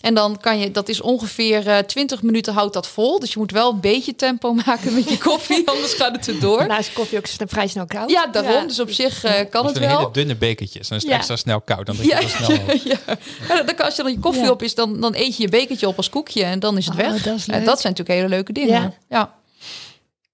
[0.00, 3.18] En dan kan je, dat is ongeveer eh 20 minuten houdt dat vol.
[3.18, 6.58] Dus je moet wel een beetje tempo maken met je koffie, anders gaat het erdoor.
[6.58, 8.10] Daarna is koffie ook vrij snel koud.
[8.10, 8.66] Ja, daarom.
[8.66, 10.12] Dus op zich eh, kan het een hele wel.
[10.12, 10.88] dunne bekertjes.
[10.88, 11.18] Dan is het Ja.
[11.18, 11.86] extra snel koud.
[11.86, 13.16] Dan drink je Ja, het wel snel ja,
[13.48, 13.62] ja.
[13.62, 14.50] Dan kan, als je dan je koffie Ja.
[14.50, 16.94] op is, dan, dan eet je je bekertje op als koekje en dan is het
[16.94, 17.22] Oh, weg.
[17.22, 17.64] dat is En leuk.
[17.64, 18.94] dat zijn natuurlijk hele leuke dingen.
[19.08, 19.36] Ja.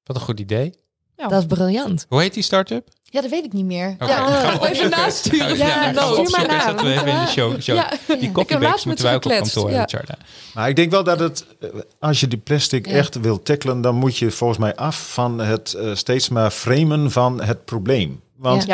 [0.04, 0.74] Wat een goed idee.
[1.16, 1.28] ja.
[1.28, 2.06] Dat is briljant.
[2.08, 2.88] Hoe heet die start-up?
[3.02, 3.90] Ja, dat weet ik niet meer.
[3.98, 5.56] Oké, ja, gaan we even nasturen.
[5.56, 7.60] Ja, Ja, gaan we stuur maar even in de show.
[7.60, 7.76] show.
[7.76, 7.88] Ja.
[8.18, 9.86] Die met moeten wij ook op kantoor ja.
[9.88, 10.16] hebben.
[10.54, 12.92] Maar ik denk wel dat het, eh, als je die plastic Ja.
[12.92, 17.10] echt wil tackelen, dan moet je volgens mij af van het eh, steeds maar framen
[17.10, 18.20] van het probleem.
[18.36, 18.66] Want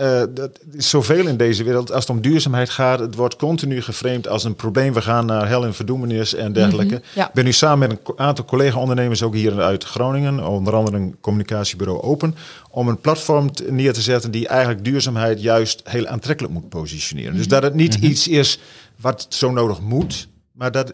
[0.00, 1.92] Eh, dat is zoveel in deze wereld.
[1.92, 4.92] Als het om duurzaamheid gaat, het wordt continu geframed als een probleem.
[4.92, 6.94] We gaan naar hel en verdoemenis en dergelijke.
[6.94, 7.26] Mhm, ja.
[7.26, 11.16] Ik ben nu samen met een aantal collega-ondernemers, ook hier uit Groningen, onder andere een
[11.20, 12.34] communicatiebureau Open,
[12.70, 17.36] om een platform neer te zetten die eigenlijk duurzaamheid juist heel aantrekkelijk moet positioneren.
[17.36, 18.58] Dus dat het niet iets is
[18.96, 20.92] wat zo nodig moet, maar dat...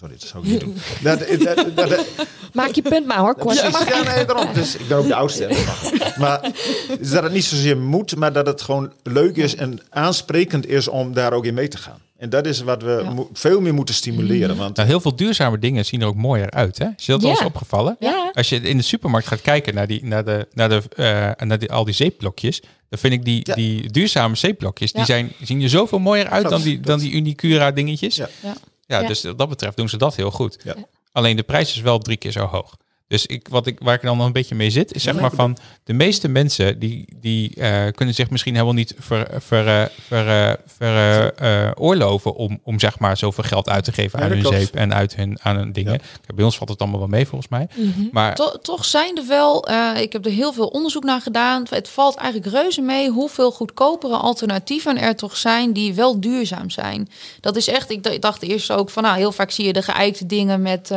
[0.00, 0.76] Sorry, dat zou ik niet doen.
[1.02, 2.06] Dat, dat, dat, dat-
[2.52, 3.60] Maak je punt maar hoor, kort.
[3.60, 4.54] Precies, ja, nee, daarom.
[4.54, 5.48] Dus ik ben ook de oudste.
[6.18, 6.40] Maar
[6.98, 10.88] dus dat het niet zozeer moet, maar dat het gewoon leuk is en aansprekend is
[10.88, 11.98] om daar ook in mee te gaan.
[12.18, 13.10] En dat is wat we Ja.
[13.12, 14.56] mo- veel meer moeten stimuleren.
[14.56, 16.78] Want Nou, heel veel duurzame dingen zien er ook mooier uit.
[16.78, 16.86] Hè?
[16.96, 17.28] Is je dat Ja.
[17.28, 17.96] eens opgevallen?
[18.00, 18.30] Ja.
[18.34, 21.58] Als je in de supermarkt gaat kijken naar, die, naar, de, naar, de, eh, naar
[21.58, 23.54] die, al die zeepblokjes, dan vind ik die, Ja.
[23.54, 27.12] die duurzame zeepblokjes, die zijn, zien er zoveel mooier uit Klopt, dan die, dan die
[27.12, 28.16] Unicura dingetjes.
[28.16, 28.28] Ja.
[28.86, 29.02] Ja.
[29.02, 30.58] Dus wat dat betreft doen ze dat heel goed.
[30.64, 30.74] Ja.
[31.12, 32.76] Alleen de prijs is wel drie keer zo hoog.
[33.08, 35.30] Dus ik, wat ik, waar ik dan nog een beetje mee zit, is zeg maar
[35.30, 39.84] van de meeste mensen die, die eh, kunnen zich misschien helemaal niet ver, ver, eh,
[40.00, 44.18] ver, eh, ver, eh, eh, oorloven om, om zeg maar zoveel geld uit te geven
[44.18, 44.56] Ja, aan hun klopt.
[44.56, 45.92] zeep en uit hun, aan hun dingen.
[45.92, 46.34] Ja.
[46.34, 47.68] Bij ons valt het allemaal wel mee volgens mij.
[47.74, 48.06] Mhm.
[48.12, 51.66] Maar To- toch zijn er wel, eh, ik heb er heel veel onderzoek naar gedaan.
[51.70, 57.08] Het valt eigenlijk reuze mee hoeveel goedkopere alternatieven er toch zijn die wel duurzaam zijn.
[57.40, 60.26] Dat is echt, ik dacht eerst ook van, nou, heel vaak zie je de geëikte
[60.26, 60.90] dingen met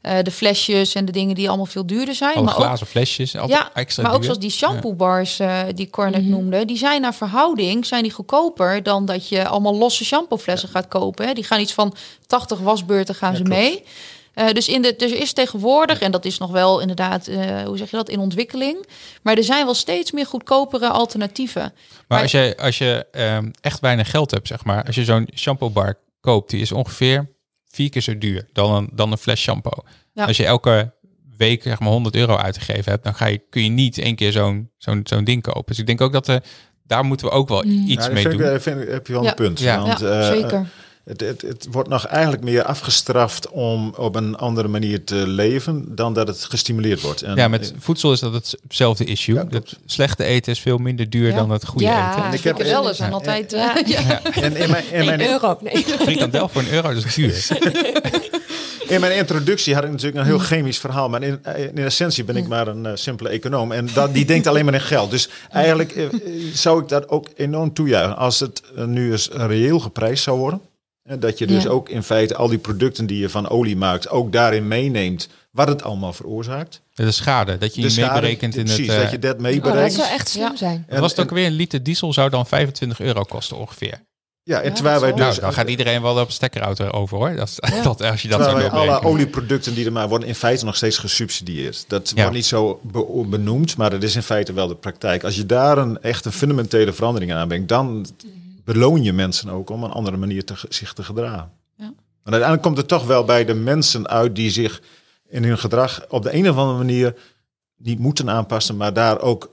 [0.00, 2.34] eh, de flesjes en de dingen die allemaal veel duurder zijn.
[2.34, 5.62] alle maar ook, glazen flesjes, altijd ja, extra maar ook zoals die shampoo bars eh,
[5.74, 9.76] die Cor net noemde, die zijn naar verhouding zijn die goedkoper dan dat je allemaal
[9.76, 11.26] losse shampooflessen gaat kopen.
[11.26, 11.32] Hè.
[11.32, 11.94] Die gaan iets van
[12.26, 13.60] 80 wasbeurten gaan Ja, ze klopt.
[13.60, 13.84] mee.
[14.34, 17.62] Eh, dus, in de, dus er is tegenwoordig, en dat is nog wel inderdaad, eh,
[17.62, 18.86] hoe zeg je dat, in ontwikkeling.
[19.22, 21.60] Maar er zijn wel steeds meer goedkopere alternatieven.
[21.62, 21.72] Maar
[22.08, 25.28] Maar- als je, als je ehm, echt weinig geld hebt, zeg maar, als je zo'n
[25.34, 27.28] shampoo bar koopt, die is ongeveer
[27.72, 29.82] vier keer zo duur dan een, dan een fles shampoo.
[30.12, 30.24] Ja.
[30.24, 30.92] Als je elke
[31.36, 34.32] week zeg maar 100 euro uitgegeven hebt, dan ga je, kun je niet één keer
[34.32, 35.64] zo'n zo'n zo'n ding kopen.
[35.66, 36.42] Dus ik denk ook dat er,
[36.86, 37.70] daar moeten we ook wel Mm.
[37.88, 38.48] iets Ja, mee vind ik, doen.
[38.48, 39.28] eh, vind ik- heb je wel Ja.
[39.28, 39.60] een punt.
[39.60, 39.82] Ja.
[39.82, 40.66] Want, ja, eh, zeker.
[41.10, 45.94] Het, het, het wordt nog eigenlijk meer afgestraft om op een andere manier te leven
[45.94, 47.22] dan dat het gestimuleerd wordt.
[47.22, 49.34] En, Ja, met voetbal is dat hetzelfde issue.
[49.34, 51.36] Ja, het slechte eten is veel minder duur Ja.
[51.36, 52.10] dan het goede Ja.
[52.12, 52.24] eten.
[52.24, 53.50] En ik Ik heb- wel en altijd.
[53.50, 53.76] Ja.
[53.76, 54.22] eh, ja.
[54.32, 55.58] en in mijn, in mijn, 1 euro.
[55.62, 55.84] Nee.
[55.84, 57.46] Frikandel voor een euro, dat is duur.
[58.88, 61.40] In mijn introductie had ik natuurlijk een heel chemisch verhaal, maar in,
[61.74, 63.72] in essentie ben ik maar een eh, simpele econoom.
[63.72, 65.10] En dat, die denkt alleen maar in geld.
[65.10, 66.10] Dus eigenlijk eh, eh,
[66.54, 70.60] zou ik dat ook enorm toejuichen als het eh, nu eens reëel geprijsd zou worden.
[71.02, 71.68] En dat je dus Ja.
[71.68, 75.68] ook in feite al die producten die je van olie maakt, ook daarin meeneemt wat
[75.68, 76.82] het allemaal veroorzaakt.
[76.94, 78.74] De schade, dat je die schade, meeberekent in het...
[78.74, 79.92] precies, eh, dat je dat Oh, dat meeberekent.
[79.92, 80.56] zou echt slim Ja.
[80.56, 80.84] zijn.
[80.88, 81.46] wat was het En- ook weer?
[81.46, 84.00] Een liter diesel zou dan 25 euro kosten ongeveer.
[84.42, 85.20] Ja, en Ja, terwijl wij dus...
[85.20, 87.34] nou, dan gaat iedereen wel op een stekkerauto over hoor.
[87.36, 87.82] Dat, is- Ja.
[87.82, 90.64] dat, als je dat Terwijl zou wij alle olieproducten die er maar worden in feite
[90.64, 91.84] nog steeds gesubsidieerd.
[91.88, 92.14] Dat Ja.
[92.20, 95.24] wordt niet zo be- benoemd, maar dat is in feite wel de praktijk.
[95.24, 98.06] Als je daar een echt een fundamentele verandering aan aanbrengt, dan
[98.72, 101.50] beloon je mensen ook om een andere manier te, zich te gedragen.
[101.76, 101.84] Ja.
[102.24, 104.82] En uiteindelijk komt het toch wel bij de mensen uit die zich
[105.28, 107.16] in hun gedrag op de een of andere manier
[107.76, 109.50] niet moeten aanpassen, maar daar ook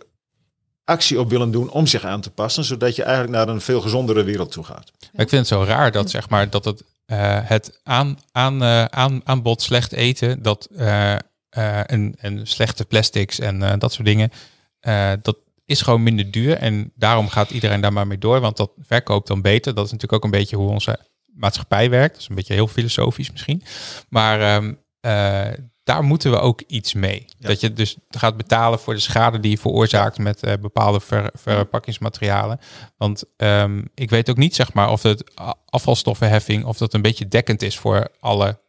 [0.83, 3.81] actie op willen doen om zich aan te passen, zodat je eigenlijk naar een veel
[3.81, 4.91] gezondere wereld toe gaat.
[4.99, 8.63] Maar ik vind het zo raar dat, zeg maar, dat het, eh, het aan, aan,
[8.63, 11.15] eh, aan, aanbod slecht eten, dat, eh,
[11.57, 14.31] eh, en, en slechte plastics en eh, dat soort dingen,
[14.79, 15.37] eh, dat
[15.67, 16.57] is gewoon minder duur.
[16.57, 19.73] En daarom gaat iedereen daar maar mee door, want dat verkoopt dan beter.
[19.73, 22.13] Dat is natuurlijk ook een beetje hoe onze maatschappij werkt.
[22.13, 23.63] Dat is een beetje heel filosofisch misschien.
[24.09, 27.25] Maar ehm, eh, daar moeten we ook iets mee.
[27.37, 27.47] Ja.
[27.47, 31.29] Dat je dus gaat betalen voor de schade die je veroorzaakt met eh, bepaalde ver,
[31.33, 32.59] verpakkingsmaterialen.
[32.97, 35.31] Want ehm, ik weet ook niet, zeg maar, of het
[35.65, 38.59] afvalstoffenheffing, of dat een beetje dekkend is voor alle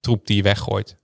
[0.00, 0.99] troep die je weggooit.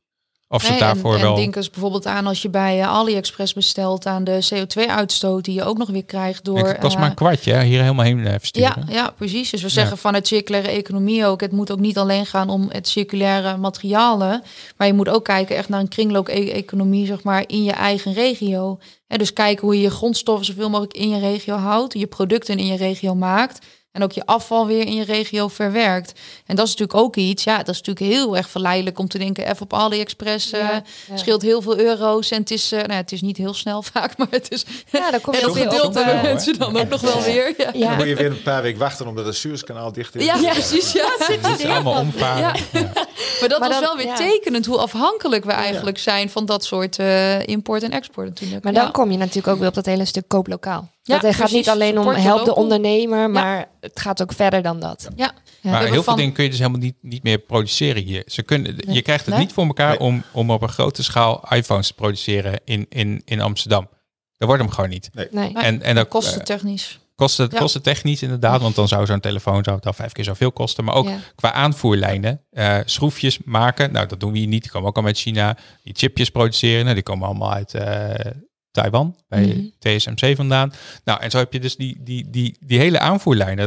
[0.49, 1.31] Of ze Nee, daarvoor en, wel...
[1.31, 5.55] en denk eens bijvoorbeeld aan als je bij eh, AliExpress bestelt aan de CO2-uitstoot die
[5.55, 6.67] je ook nog weer krijgt door.
[6.67, 8.85] Het kost eh, maar een kwartje, hè, hier helemaal heen eh, versturen.
[8.87, 9.51] ja, ja, precies.
[9.51, 12.89] Dus we zeggen vanuit circulaire economie ook, het moet ook niet alleen gaan om het
[12.89, 14.43] circulaire materialen,
[14.77, 18.79] maar je moet ook kijken echt naar een kringloop-economie, zeg maar, in je eigen regio.
[19.07, 22.59] Hè, dus kijken hoe je je grondstoffen zoveel mogelijk in je regio houdt, je producten
[22.59, 23.67] in je regio maakt
[23.97, 26.13] en ook je afval weer in je regio verwerkt.
[26.47, 29.19] En dat is natuurlijk ook iets, ja, dat is natuurlijk heel erg verleidelijk om te
[29.19, 31.17] denken, even op AliExpress eh, Ja, ja.
[31.17, 33.83] scheelt heel veel euro's en het is, eh, nou, ja, het is niet heel snel
[33.93, 35.95] vaak, maar het is Ja, dan kom je heel veel op...
[35.95, 37.55] hebben eh, mensen dan ook nog wel weer.
[37.59, 37.89] Ja.
[37.89, 40.25] Dan moet je weer een paar weken wachten omdat het Suezkanaal dicht is.
[40.25, 40.93] Ja, precies.
[40.93, 41.09] Ja.
[41.19, 42.41] Het is allemaal omvaren.
[42.73, 42.93] Ja.
[43.41, 44.15] Maar dat Maar was dan- wel weer ja.
[44.17, 48.65] tekenend hoe afhankelijk we eigenlijk zijn van dat soort eh, import en export natuurlijk.
[48.65, 48.91] Maar dan Ja.
[48.91, 50.91] kom je natuurlijk ook weer op dat hele stuk kooplokaal.
[51.07, 51.57] Ja, dat gaat precies.
[51.57, 55.09] niet alleen om help de ondernemer, maar het gaat ook verder dan dat.
[55.17, 55.33] Ja.
[55.61, 55.71] Ja.
[55.71, 58.23] Maar heel veel van- dingen kun je dus helemaal niet, niet meer produceren hier.
[58.27, 59.45] Ze kunnen, Je krijgt het Nee.
[59.45, 59.99] niet voor elkaar Nee.
[60.01, 63.89] om, om op een grote schaal iPhones te produceren in, in, in Amsterdam.
[64.37, 65.11] Dat wordt hem gewoon niet.
[65.13, 65.29] Nee.
[65.31, 65.53] Nee.
[65.55, 66.99] En, en dat kosten eh, technisch.
[67.15, 70.13] kost het, kost het technisch inderdaad, want dan zou zo'n telefoon zou het al vijf
[70.13, 70.85] keer zoveel kosten.
[70.85, 71.19] Maar ook Ja.
[71.35, 74.63] qua aanvoerlijnen, eh, schroefjes maken, nou dat doen we hier niet.
[74.63, 75.57] Die komen ook al uit China.
[75.83, 78.33] Die chipjes produceren, nou, die komen allemaal uit eh,
[78.77, 79.97] Taiwan, bij Mhm.
[79.97, 80.73] TSMC vandaan.
[81.05, 82.99] Nou, en zo heb je dus die, die, die, die hele.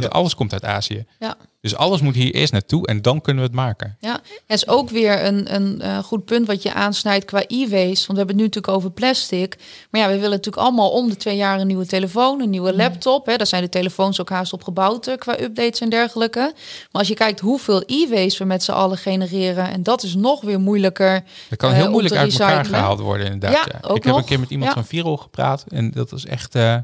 [0.01, 0.17] Dat Ja.
[0.19, 1.05] alles komt uit Azië.
[1.19, 1.35] Ja.
[1.61, 3.97] Dus alles moet hier eerst naartoe en dan kunnen we het maken.
[3.99, 4.11] Ja,
[4.47, 7.77] het is ook weer een, een eh, goed punt wat je aansnijdt qua e-waste.
[7.79, 9.55] Want we hebben het nu natuurlijk over plastic.
[9.91, 12.75] Maar ja, we willen natuurlijk allemaal om de twee jaar een nieuwe telefoon, een nieuwe
[12.75, 13.25] laptop.
[13.25, 13.35] Hè.
[13.35, 16.39] Daar zijn de telefoons ook haast op gebouwd eh, qua updates en dergelijke.
[16.39, 20.41] Maar als je kijkt hoeveel e-waste we met z'n allen genereren, en dat is nog
[20.41, 21.23] weer moeilijker.
[21.49, 23.65] Dat kan Eh, heel moeilijk uit elkaar gehaald worden inderdaad.
[23.65, 24.75] Ja, Ja, ook Ik heb een keer met iemand Ja.
[24.75, 26.75] van Viro gepraat en dat is echt eh,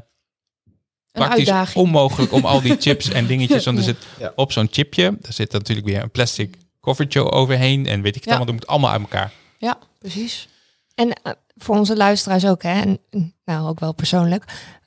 [1.24, 1.84] praktisch uitdaging.
[1.84, 3.64] onmogelijk om al die chips en dingetjes.
[3.64, 3.94] Want er Ja.
[4.18, 8.24] zit op zo'n chipje, daar zit natuurlijk weer een plastic covertje overheen en weet ik
[8.24, 8.30] het Ja.
[8.36, 8.46] allemaal.
[8.46, 9.32] Dat moet allemaal uit elkaar.
[9.58, 10.48] Ja, precies.
[10.94, 12.80] En eh, voor onze luisteraars ook, hè?
[12.80, 13.00] En
[13.44, 14.44] nou ook wel persoonlijk.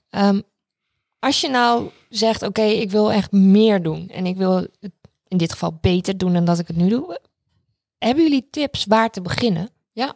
[0.10, 0.42] Ehm,
[1.20, 4.92] als je nou zegt, oké, ik wil echt meer doen en ik wil het
[5.28, 7.20] in dit geval beter doen dan dat ik het nu doe.
[7.98, 9.70] Hebben jullie tips waar te beginnen?
[9.92, 10.16] Ja,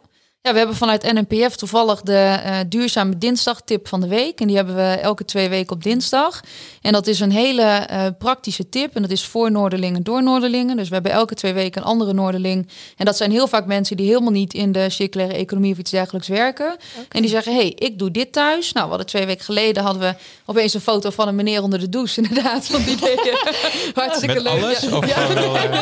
[0.52, 4.40] we hebben vanuit NNPF toevallig de eh, duurzame dinsdag tip van de week.
[4.40, 6.40] En die hebben we elke twee weken op dinsdag.
[6.82, 8.94] En dat is een hele eh, praktische tip.
[8.96, 10.76] En dat is voor Noorderlingen door Noorderlingen.
[10.76, 12.68] Dus we hebben elke twee weken een andere Noorderling.
[12.96, 15.90] En dat zijn heel vaak mensen die helemaal niet in de circulaire economie of iets
[15.90, 16.76] dergelijks werken.
[17.08, 18.72] En die zeggen, hey, ik doe dit thuis.
[18.72, 20.14] Nou, we hadden twee weken geleden hadden we
[20.44, 22.20] opeens een foto van een meneer onder de douche.
[22.22, 22.96] Inderdaad, van die.
[23.94, 24.62] Hartstikke Met leuk.
[24.62, 24.80] alles?
[24.80, 24.96] Ja.
[24.96, 25.14] Of Ja.
[25.14, 25.62] gewoon eh,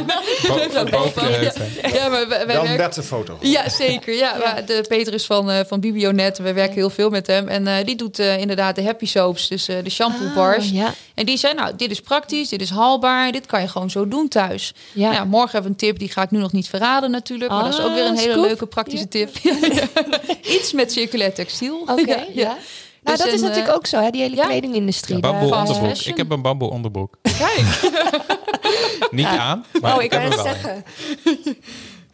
[1.14, 1.52] Ja,
[1.82, 1.88] ja.
[1.94, 2.76] Ja, maar wij, wij Wel een werken...
[2.76, 3.36] nette foto.
[3.40, 4.14] Ja, zeker.
[4.14, 6.38] Ja, de Peter is van, eh, van Bibionet.
[6.38, 7.48] We werken heel veel met hem.
[7.48, 10.64] En eh, die doet eh, inderdaad de happy soaps, dus eh, de shampoo bars.
[10.66, 10.94] Ah, ja.
[11.14, 14.08] En die zei, nou, dit is praktisch, dit is haalbaar, dit kan je gewoon zo
[14.08, 14.72] doen thuis.
[14.92, 15.02] Ja.
[15.02, 17.50] Nou ja, morgen hebben we een tip, die ga ik nu nog niet verraden natuurlijk.
[17.50, 19.26] Maar dat is ook weer een Ah, hele leuke praktische Ja.
[19.26, 19.36] tip.
[20.56, 21.80] Iets met circulair textiel.
[21.80, 22.24] Oké, ja.
[22.34, 22.56] ja.
[23.02, 24.10] Nou, Dus dat is natuurlijk ook zo, hè?
[24.10, 24.44] Die hele ja.
[24.46, 25.20] kledingindustrie.
[25.20, 25.96] Bamboe onderbroek.
[25.96, 27.18] Ik heb een bamboe onderbroek.
[27.22, 27.92] Kijk.
[29.10, 30.44] Niet aan, maar Oh, ik ik kan het wel.
[30.44, 30.84] zeggen.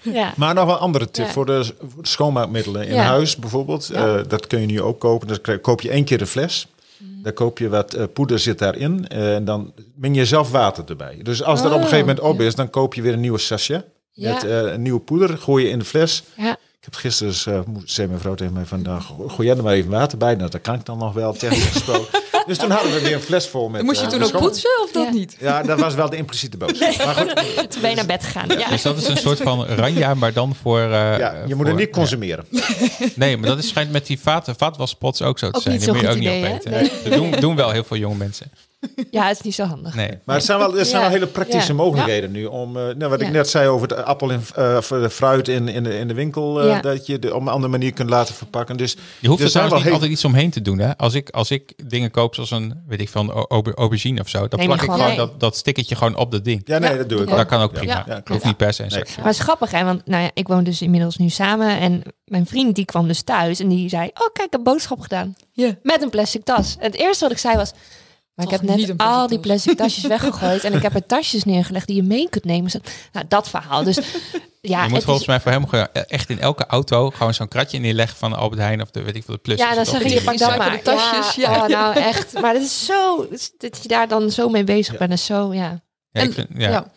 [0.03, 0.33] Ja.
[0.37, 1.33] Maar nog wel een andere tip Ja.
[1.33, 1.65] voor de
[2.03, 3.03] schoonmaakmiddelen in Ja.
[3.03, 3.91] huis bijvoorbeeld.
[3.91, 5.29] Eh, dat kun je nu ook kopen.
[5.29, 6.67] Dan krijg- koop je één keer de fles.
[6.99, 7.23] Mhm.
[7.23, 9.09] Dan koop je wat eh, poeder zit daarin.
[9.09, 11.19] eh, en dan meng je zelf water erbij.
[11.23, 13.21] Dus als dat op een Oh, gegeven moment op is, dan koop je weer een
[13.21, 13.85] nieuwe sachet.
[14.15, 15.39] Met een nieuwe poeder.
[15.39, 16.23] Gooi je in de fles.
[16.37, 16.51] Ja.
[16.53, 19.91] Ik heb gisteren, dus, zei mijn vrouw tegen mij vandaag, gooi jij er maar even
[19.91, 20.35] water bij.
[20.35, 22.21] Nou, dat kan ik dan nog wel, technisch gesproken.
[22.49, 23.83] Dus toen hadden we weer een fles vol met...
[23.83, 25.11] Moest je eh, toen ook poetsen of dat Ja.
[25.11, 25.37] niet?
[25.41, 27.05] Ja, dat was wel de impliciete boodschap.
[27.05, 27.35] Maar goed,
[27.71, 28.49] Toen ben je naar bed gegaan.
[28.59, 28.69] Ja.
[28.69, 30.81] Dus dat is een soort van ranja, maar dan voor...
[30.81, 32.45] eh, ja, je moet voor- het niet consumeren.
[33.15, 35.75] Nee, maar dat is, schijnt met die vaat, vaatwaspots ook zo te Ook zijn.
[35.75, 36.91] niet Die moet je ook niet opeten.
[37.05, 38.51] Dat doen, doen wel heel veel jonge mensen.
[39.11, 39.95] Ja, het is niet zo handig.
[39.95, 40.19] Nee.
[40.25, 41.09] Maar het zijn wel, het zijn Ja.
[41.09, 41.75] wel hele praktische Ja.
[41.79, 42.45] mogelijkheden nu.
[42.45, 43.27] Om, eh, nou, wat Ja.
[43.27, 46.09] ik net zei over de appel en eh, of de fruit in, in, de, in
[46.09, 46.61] de winkel.
[46.61, 46.81] eh, Ja.
[46.81, 48.77] Dat je de, op een andere manier kunt laten verpakken.
[48.77, 50.79] Dus Je hoeft er er zijn niet heel- altijd iets omheen te doen.
[50.79, 50.97] Hè?
[50.97, 54.49] Als, ik, als ik dingen koop zoals een, weet ik van auber- aubergine of zo,
[54.49, 56.63] dan plak ik gewoon dat, dat stickertje gewoon op dat ding.
[56.65, 56.97] Ja, nee, Ja.
[56.97, 57.31] dat doe ik Ja.
[57.31, 57.37] ook.
[57.39, 58.05] Dat kan ook prima.
[58.07, 58.91] Ja, hoeft niet per se Nee.
[59.17, 59.85] Maar het is grappig, hè?
[59.85, 61.79] Want nou ja, ik woon dus inmiddels nu samen.
[61.79, 64.05] En mijn vriend die kwam dus thuis en die zei...
[64.07, 65.35] Oh, kijk, ik heb boodschap gedaan.
[65.53, 65.75] Ja.
[65.83, 66.77] Met een plastic tas.
[66.79, 67.73] En het eerste wat ik zei was...
[68.39, 70.65] Maar ik heb net al die plastic tasjes weggegooid.
[70.65, 72.71] En ik heb er tasjes neergelegd die je mee kunt nemen.
[72.71, 72.79] Zo-
[73.13, 73.85] Nou, dat verhaal.
[73.85, 73.97] Dus
[74.61, 77.49] ja, je moet volgens is, mij voor hem gewoon echt in elke auto gewoon zo'n
[77.49, 79.59] kratje neerleggen van Albert Heijn of de weet ik veel de plus.
[79.59, 80.71] ja, dan zeg je, die pak dat maar.
[80.71, 81.63] Recyclede tasjes, Ja, ja.
[81.63, 82.41] Oh, nou echt.
[82.41, 83.27] Maar het is zo...
[83.59, 85.13] Dat je daar dan zo mee bezig bent.
[85.13, 85.81] is zo, ja.
[86.11, 86.71] Ja, ik, En- vind- ja.
[86.71, 86.91] ja.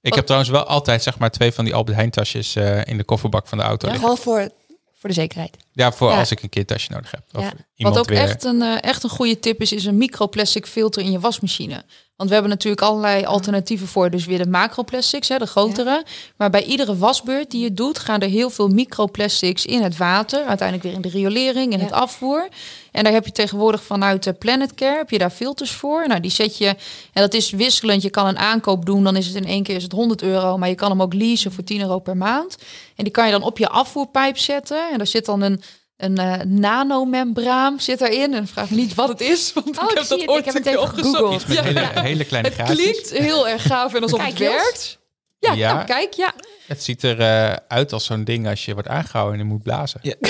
[0.00, 2.96] ik heb trouwens wel altijd zeg maar twee van die Albert Heijn tasjes eh, in
[2.96, 3.92] de kofferbak van de auto ja.
[3.92, 4.16] liggen.
[4.16, 4.50] Gewoon voor,
[4.98, 5.56] voor de zekerheid.
[5.72, 6.18] Ja, voor Ja.
[6.18, 7.22] als ik een keer tasje nodig heb.
[7.32, 7.52] Of Ja.
[7.74, 8.22] iemand Wat ook weer...
[8.22, 11.84] echt, een, eh, echt een goede tip is, is een microplastic filter in je wasmachine.
[12.18, 14.10] Want we hebben natuurlijk allerlei alternatieven voor.
[14.10, 16.04] Dus weer de macroplastics, hè, de grotere.
[16.36, 20.44] Maar bij iedere wasbeurt die je doet, gaan er heel veel microplastics in het water.
[20.44, 21.84] Uiteindelijk weer in de riolering, in Ja.
[21.84, 22.48] het afvoer.
[22.92, 26.08] En daar heb je tegenwoordig vanuit de Planet Care, heb je daar filters voor.
[26.08, 26.66] Nou, die zet je,
[27.12, 28.02] en dat is wisselend.
[28.02, 30.56] Je kan een aankoop doen, dan is het in één keer is het 100 euro.
[30.56, 32.56] Maar je kan hem ook leasen voor 10 euro per maand.
[32.96, 34.90] En die kan je dan op je afvoerpijp zetten.
[34.92, 35.62] En daar zit dan een
[35.98, 38.34] een eh, nanomembraan zit erin.
[38.34, 40.28] En vraag me niet wat het is, want Oh, ik heb dat het.
[40.28, 41.52] ooit Ik heb een het opgezocht.
[41.52, 42.02] Ja, hele, ja.
[42.02, 44.98] hele kleine Het klinkt heel erg gaaf en alsof Kijk, het werkt.
[45.38, 45.72] Ja, Ja.
[45.74, 46.32] Nou, kijk, ja.
[46.66, 50.00] Het ziet eruit uit als zo'n ding als je wordt aangehouden en je moet blazen.
[50.02, 50.14] Ja.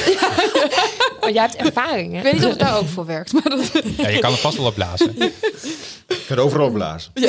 [1.21, 2.19] Oh, jij hebt ervaring, hè?
[2.19, 3.33] Ik weet niet of het daar ook voor werkt.
[3.33, 3.71] Maar dat,
[4.13, 5.15] je kan er vast wel op blazen.
[6.09, 7.13] Je kunt overal blazen.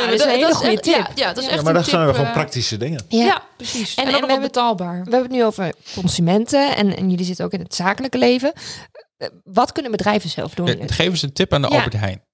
[0.00, 0.94] Nou, dat is een hele goede echt- tip.
[0.94, 3.04] Ja, ja, dat is Ja, echt maar dat zijn we gewoon eh, praktische dingen.
[3.08, 3.94] Ja, precies.
[3.94, 4.92] En- En, en ook we hebben- betaalbaar.
[5.04, 8.52] We hebben het nu over consumenten en, en jullie zitten ook in het zakelijke leven.
[9.16, 10.68] Eh, Wat kunnen bedrijven zelf doen?
[10.68, 11.74] Eh, Geef eens een tip aan de Ja.
[11.76, 12.26] Albert Heijn.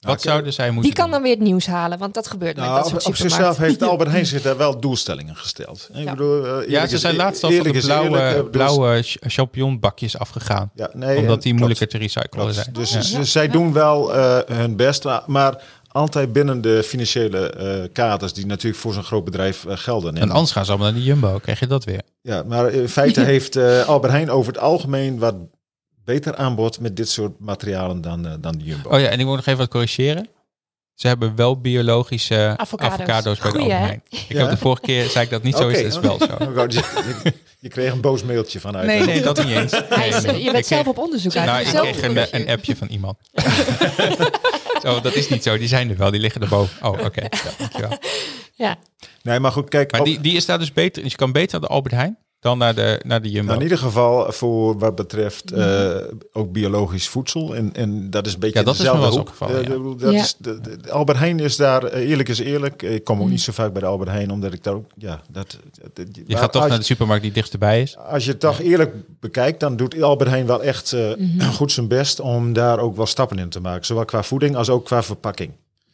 [0.00, 1.12] Wat Nou, zouden zij moeten Die kan doen?
[1.12, 3.56] dan weer het nieuws halen, want dat gebeurt met dat Nou, soort op, op zichzelf
[3.56, 5.88] heeft Albert Heijn zich daar wel doelstellingen gesteld.
[5.92, 6.10] Ik Ja.
[6.10, 9.16] bedoel, eh, Ja, ze zijn laatst al van eerlijk de is blauwe, eerlijk, blauwe ch-
[9.20, 10.70] champignonbakjes afgegaan.
[10.74, 12.54] Ja, nee, omdat die moeilijker te recyclen klopt.
[12.54, 12.72] zijn.
[12.72, 13.00] Dus Ja.
[13.00, 18.32] ze- zij doen wel eh, hun best, maar, maar altijd binnen de financiële eh, kaders
[18.32, 20.16] die natuurlijk voor zo'n groot bedrijf eh, gelden.
[20.16, 21.38] En anders gaan ze allemaal naar de Jumbo.
[21.38, 22.02] Krijg je dat weer?
[22.22, 25.34] Ja, maar in feite heeft eh, Albert Heijn over het algemeen wat
[26.04, 28.90] beter aanbod met dit soort materialen dan, dan de Jumbo.
[28.90, 30.28] Oh ja, en ik moet nog even wat corrigeren.
[31.00, 32.92] Ze hebben wel biologische Avocado's.
[33.00, 34.00] avocado's, bij de Goeie, Albert.
[34.10, 34.38] Ik Ja?
[34.40, 36.26] heb de vorige keer zei ik dat niet zo is, Oké, het is wel zo.
[36.44, 36.80] Oh, God, je,
[37.24, 38.86] je, je kreeg een boos mailtje vanuit.
[38.86, 39.72] Nee, nee, dat niet eens.
[39.72, 40.38] Nee, nee.
[40.38, 41.46] je bent Ik zelf kreeg- op onderzoek uit.
[41.72, 43.16] Nou, ik kreeg een, een appje van iemand.
[44.82, 45.58] zo, dat is niet zo.
[45.58, 46.10] Die zijn er wel.
[46.10, 46.86] Die liggen erboven.
[46.86, 47.20] Oh, oké.
[47.22, 47.98] Ja, dankjewel.
[48.54, 48.76] Ja.
[49.22, 49.90] Nee, maar goed, kijk.
[49.92, 51.02] Maar op- die, die is daar dus beter.
[51.02, 53.46] Dus je kan beter de Albert Heijn dan naar de, naar de Jumbo.
[53.46, 55.96] Nou, in ieder geval voor wat betreft eh,
[56.32, 57.54] ook biologisch voedsel.
[57.56, 59.32] En, en dat is een beetje Ja, dat is dezelfde hoek.
[59.40, 59.56] Eh, ja.
[59.58, 60.18] ik bedoel, dat Ja.
[60.20, 62.82] is, de, de- de Albert Heijn is daar, eh, eerlijk is eerlijk.
[62.82, 65.20] Ik kom ook niet zo vaak bij de Albert Heijn, omdat ik daar ook, ja,
[65.30, 65.58] dat...
[65.92, 67.96] dat- je gaat toch als, naar de supermarkt die dichtstbij is.
[67.96, 71.50] Als je het toch eerlijk bekijkt, dan doet Albert Heijn wel echt eh, Mhm.
[71.52, 73.86] goed zijn best om daar ook wel stappen in te maken.
[73.86, 75.50] Zowel qua voeding als ook qua verpakking.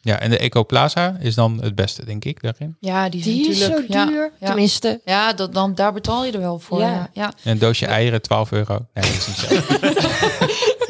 [0.07, 2.77] Ja, en de Ecoplaza is dan het beste, denk ik, daarin.
[2.81, 3.93] Ja, die, Die is zo natuurlijk.
[3.93, 4.33] ja, duur.
[4.41, 6.81] Ja, Tenminste, ja dat, dan, daar betaal je er wel voor.
[6.81, 6.91] Ja.
[6.91, 7.09] Ja.
[7.13, 7.33] Ja.
[7.45, 8.87] En een doosje eieren, 12 euro.
[8.95, 9.55] Nee, dat is niet zo.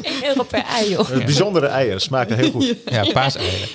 [0.01, 1.09] 1 euro per ei, joh.
[1.11, 2.75] Eh, Bijzondere eieren, smaken heel goed.
[2.91, 3.67] Ja, paaseieren.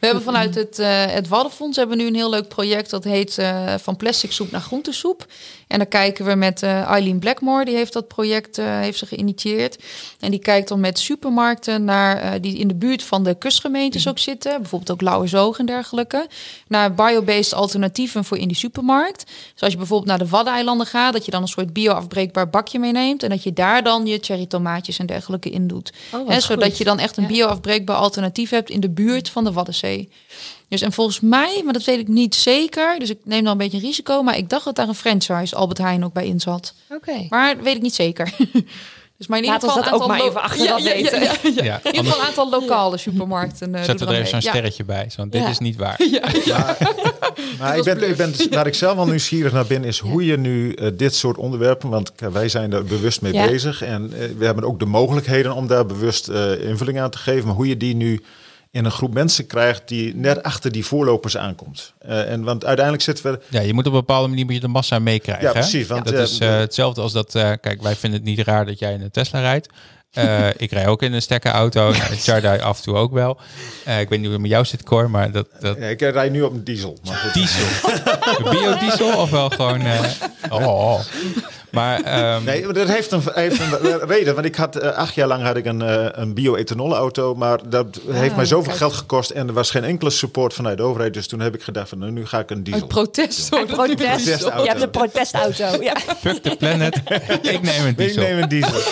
[0.00, 3.04] We hebben vanuit het, eh het Waddenfonds hebben we nu een heel leuk project dat
[3.04, 5.26] heet eh, Van Plastic Soep naar Groentesoep.
[5.72, 9.06] En dan kijken we met eh, Eileen Blackmore, die heeft dat project eh, heeft ze
[9.06, 9.78] geïnitieerd.
[10.20, 14.08] En die kijkt dan met supermarkten naar eh, die in de buurt van de kustgemeentes
[14.08, 16.26] ook zitten, bijvoorbeeld ook Lauwersoog en dergelijke,
[16.68, 19.26] naar biobased alternatieven voor in die supermarkt.
[19.52, 22.78] Dus als je bijvoorbeeld naar de Waddeneilanden gaat, dat je dan een soort bio-afbreekbaar bakje
[22.78, 25.92] meeneemt en dat je daar dan je cherry tomaatjes en dergelijke in doet.
[26.12, 26.78] Oh, zodat goed.
[26.78, 27.28] je dan echt een Ja.
[27.28, 30.08] bio-afbreekbaar alternatief hebt in de buurt van de Waddenzee.
[30.72, 33.58] Dus en volgens mij, maar dat weet ik niet zeker, dus ik neem dan een
[33.58, 36.74] beetje risico, maar ik dacht dat daar een franchise Albert Heijn ook bij in zat.
[36.90, 37.26] Oké.
[37.28, 38.30] Maar dat weet ik niet zeker.
[39.16, 41.22] Dus maar in ieder geval dat een ook maar even achteraf Ja, ja, ja, weten.
[41.22, 41.62] ja, ja.
[41.64, 43.74] Ja, In ieder geval een aantal lokale supermarkten.
[43.74, 45.10] eh, zetten doen we er dan even zo'n sterretje bij.
[45.10, 45.48] Zo, dit Ja.
[45.48, 45.96] is niet waar.
[47.58, 50.36] Maar ik ben, ik ben, waar ik zelf wel nieuwsgierig naar ben, is hoe je
[50.38, 53.46] nu eh, dit soort onderwerpen, want wij zijn er bewust mee Ja.
[53.46, 57.18] bezig en eh, we hebben ook de mogelijkheden om daar bewust eh, invulling aan te
[57.18, 58.20] geven, maar hoe je die nu
[58.72, 61.92] in een groep mensen krijgt die net achter die voorlopers aankomt.
[61.98, 64.60] Eh, en want uiteindelijk zitten we, Ja, je moet op een bepaalde manier moet je
[64.60, 65.44] de massa meekrijgen.
[65.46, 67.34] Ja, precies, want, dat eh, is eh, hetzelfde als dat.
[67.34, 69.68] eh, kijk, wij vinden het niet raar dat jij in een Tesla rijdt.
[70.12, 71.92] Eh, ik rij ook in een stekkerauto.
[71.92, 73.38] Chardai af en toe ook wel.
[73.84, 76.00] Eh, ik weet niet hoe het met jou zit, Cor, maar dat, dat ja, ik
[76.00, 76.98] rijd nu op een diesel.
[77.04, 77.34] Maar goed.
[77.34, 77.66] diesel.
[78.50, 79.80] Biodiesel of wel gewoon.
[79.80, 80.00] eh,
[80.50, 81.00] oh.
[81.72, 84.34] Maar ehm, Nee, maar dat heeft een, heeft een reden.
[84.34, 85.80] Want ik had eh, acht jaar lang had ik een,
[86.20, 87.34] een bio-ethanol auto.
[87.34, 88.76] Maar dat heeft mij zoveel kijk.
[88.76, 89.30] geld gekost.
[89.30, 91.14] En er was geen enkele support vanuit de overheid.
[91.14, 92.82] Dus toen heb ik gedacht van nou, nu ga ik een diesel.
[92.82, 93.50] Een protest.
[93.50, 93.60] hoor.
[93.60, 93.96] Een protest.
[94.24, 94.62] Protestauto.
[94.62, 95.82] Je hebt een protestauto.
[95.82, 95.96] Ja.
[96.20, 96.96] fuck the planet.
[97.42, 98.22] ik neem een Ik diesel.
[98.22, 98.80] neem een diesel.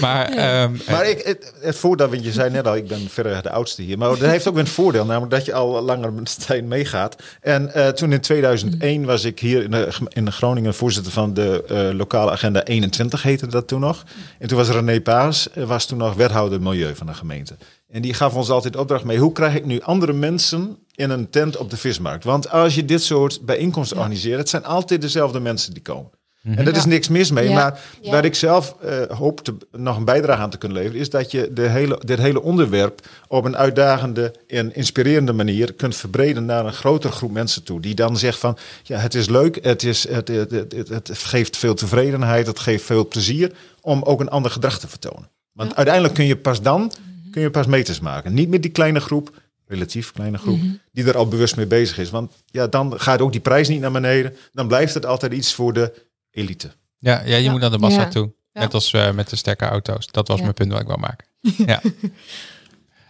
[0.00, 3.42] Maar ehm, Maar ik, het, het voordeel, want je zei net al, ik ben verder
[3.42, 3.98] de oudste hier.
[3.98, 6.12] Maar dat heeft ook weer een voordeel, namelijk dat je al langer
[6.46, 7.16] tijd meegaat.
[7.40, 11.63] En eh, toen in 2001 was ik hier in, de, in Groningen voorzitter van de
[11.92, 14.04] lokale agenda 21, heette dat toen nog.
[14.38, 17.56] En toen was René Paas, eh, was toen nog wethouder milieu van de gemeente.
[17.88, 21.30] En die gaf ons altijd opdracht mee, hoe krijg ik nu andere mensen in een
[21.30, 22.24] tent op de vismarkt?
[22.24, 26.10] Want als je dit soort bijeenkomsten organiseert, het zijn altijd dezelfde mensen die komen.
[26.44, 26.58] Mhm.
[26.58, 27.50] En daar is niks mis mee.
[27.50, 31.10] Maar waar ik zelf eh, hoop te, nog een bijdrage aan te kunnen leveren, is
[31.10, 36.44] dat je de hele, dit hele onderwerp op een uitdagende en inspirerende manier kunt verbreden
[36.44, 37.80] naar een grotere groep mensen toe.
[37.80, 41.18] Die dan zegt van ja, het is leuk, het, is, het, het, het, het, het
[41.18, 45.30] geeft veel tevredenheid, het geeft veel plezier om ook een ander gedrag te vertonen.
[45.52, 46.92] Want uiteindelijk kun je pas dan
[47.34, 48.34] kun je pas meters maken.
[48.34, 49.30] Niet met die kleine groep,
[49.66, 50.60] relatief kleine groep,
[50.92, 52.10] die er al bewust mee bezig is.
[52.10, 54.36] Want ja, dan gaat ook die prijs niet naar beneden.
[54.52, 55.92] Dan blijft het altijd iets voor de
[56.34, 56.72] elite.
[56.98, 57.50] Ja, ja, je Ja.
[57.50, 58.08] moet naar de massa Ja.
[58.08, 58.32] toe.
[58.52, 58.60] Ja.
[58.60, 60.06] Net als eh, met de sterke auto's.
[60.06, 60.42] Dat was Ja.
[60.42, 61.26] mijn punt wat ik wil maken.
[61.66, 61.80] Ja,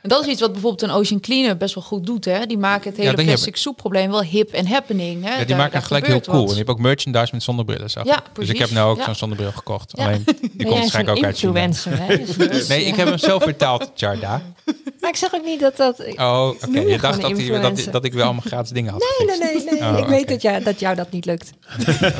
[0.05, 2.24] En dat is iets wat bijvoorbeeld een Ocean Cleaner best wel goed doet.
[2.24, 2.46] Hè?
[2.46, 5.24] Die maken het hele die plastic soepprobleem wel hip en happening.
[5.24, 5.30] Hè?
[5.30, 6.36] ja die Daar- maken daar het gelijk heel cool.
[6.38, 6.44] wat.
[6.46, 7.90] En je hebt ook merchandise met zonnebrillen.
[7.90, 8.22] Zag Ja.
[8.32, 9.05] Dus ik heb nou ook Ja.
[9.05, 9.92] zo'n zonnebril gekocht.
[9.96, 10.05] Ja.
[10.05, 12.16] Alleen, die komt waarschijnlijk ook uit influencer, hè?
[12.48, 14.42] Dus Nee, eh, ik heb hem zelf betaald, Jarda.
[15.00, 15.98] Maar ik zeg ook niet dat dat...
[16.16, 16.80] Oh, oké.
[16.80, 19.55] Je Je dacht dat, hij, dat, dat ik wel allemaal gratis dingen had Nee, nee,
[19.64, 19.90] nee, nee.
[19.92, 21.50] Oh, ik weet dat, jou, dat jou dat niet lukt.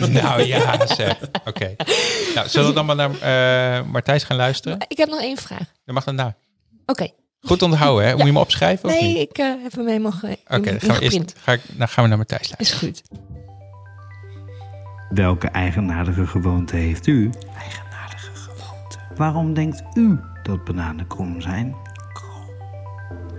[0.09, 1.17] Nou ja, zeg.
[1.47, 1.75] Oké.
[2.35, 4.79] Nou, zullen we dan maar naar eh Martijs gaan luisteren?
[4.89, 5.73] Ik heb nog één vraag.
[5.85, 6.37] Dan mag dan daar.
[6.87, 7.09] Oké.
[7.45, 8.17] Goed onthouden, hè?
[8.17, 9.31] Moet je me opschrijven of Nee, niet?
[9.31, 12.55] ik eh, heb hem helemaal ge Oké, dan gaan ga dan gaan we naar Matthijs
[12.57, 12.93] luisteren.
[12.93, 13.23] Is goed.
[15.11, 17.31] Welke eigenaardige gewoonte heeft u?
[17.59, 18.99] Eigenaardige gewoonte.
[19.17, 21.75] Waarom denkt u dat bananen krom zijn?
[22.13, 22.45] Krom.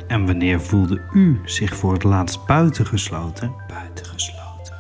[0.08, 3.54] En wanneer voelde u zich voor het laatst buitengesloten?
[3.68, 4.76] Buitengesloten.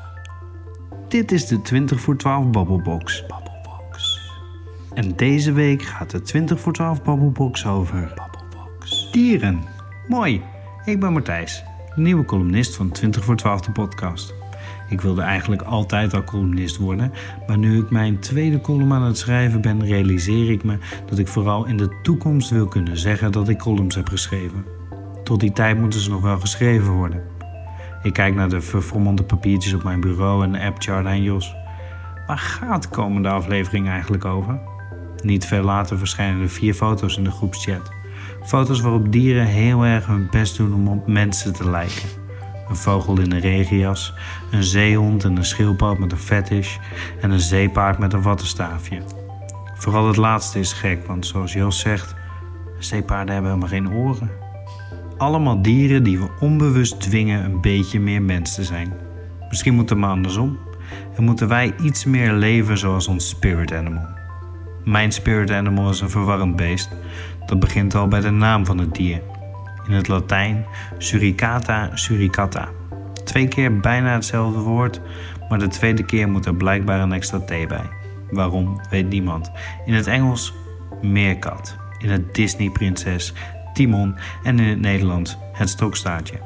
[1.07, 3.25] Dit is de 20 voor 12 Babbelbox.
[3.27, 4.21] Babbelbox.
[4.93, 8.34] En deze week gaat de 20 voor 12 Babbelbox over Babbelbox.
[9.15, 9.63] Dieren.
[10.07, 10.41] Mooi.
[10.85, 11.63] Ik ben Martijs,
[11.95, 14.33] de nieuwe columnist van 20 voor 12 de podcast.
[14.89, 17.11] Ik wilde eigenlijk altijd al columnist worden,
[17.47, 21.27] maar nu ik mijn tweede column aan het schrijven ben, realiseer ik me dat ik
[21.27, 24.65] vooral in de toekomst wil kunnen zeggen dat ik columns heb geschreven.
[25.23, 27.23] Tot die tijd moeten ze nog wel geschreven worden.
[28.03, 31.55] Ik kijk naar de verfrommelde papiertjes op mijn bureau en de app en Jos.
[32.27, 34.59] Waar gaat de komende aflevering eigenlijk over?
[35.23, 37.94] Niet veel later verschijnen er vier foto's in de groepschat.
[38.45, 42.09] Foto's waarop dieren heel erg hun best doen om op mensen te lijken.
[42.69, 44.13] Een vogel in een regenjas,
[44.51, 46.77] een zeehond en een schildpad met een fetish
[47.21, 49.01] en een zeepaard met een wattenstaafje.
[49.75, 52.15] Vooral het laatste is gek, want zoals Jos zegt,
[52.79, 54.31] zeepaarden hebben helemaal geen oren.
[55.17, 58.93] Allemaal dieren die we onbewust dwingen een beetje meer mens te zijn.
[59.49, 60.57] Misschien moet het maar andersom.
[61.15, 64.07] En moeten wij iets meer leven zoals ons spirit animal.
[64.83, 66.89] Mijn spirit animal is een verwarrend beest.
[67.45, 69.21] Dat begint al bij de naam van het dier.
[69.87, 70.65] In het Latijn
[70.97, 72.69] suricata suricata.
[73.23, 75.01] Twee keer bijna hetzelfde woord,
[75.49, 77.89] maar de tweede keer moet er blijkbaar een extra T bij.
[78.29, 79.51] Waarom, weet niemand.
[79.85, 80.53] In het Engels
[81.01, 81.77] meerkat.
[81.97, 83.33] In het Disney prinses
[83.73, 86.39] Timon en in het Nederlands het stokstaartje.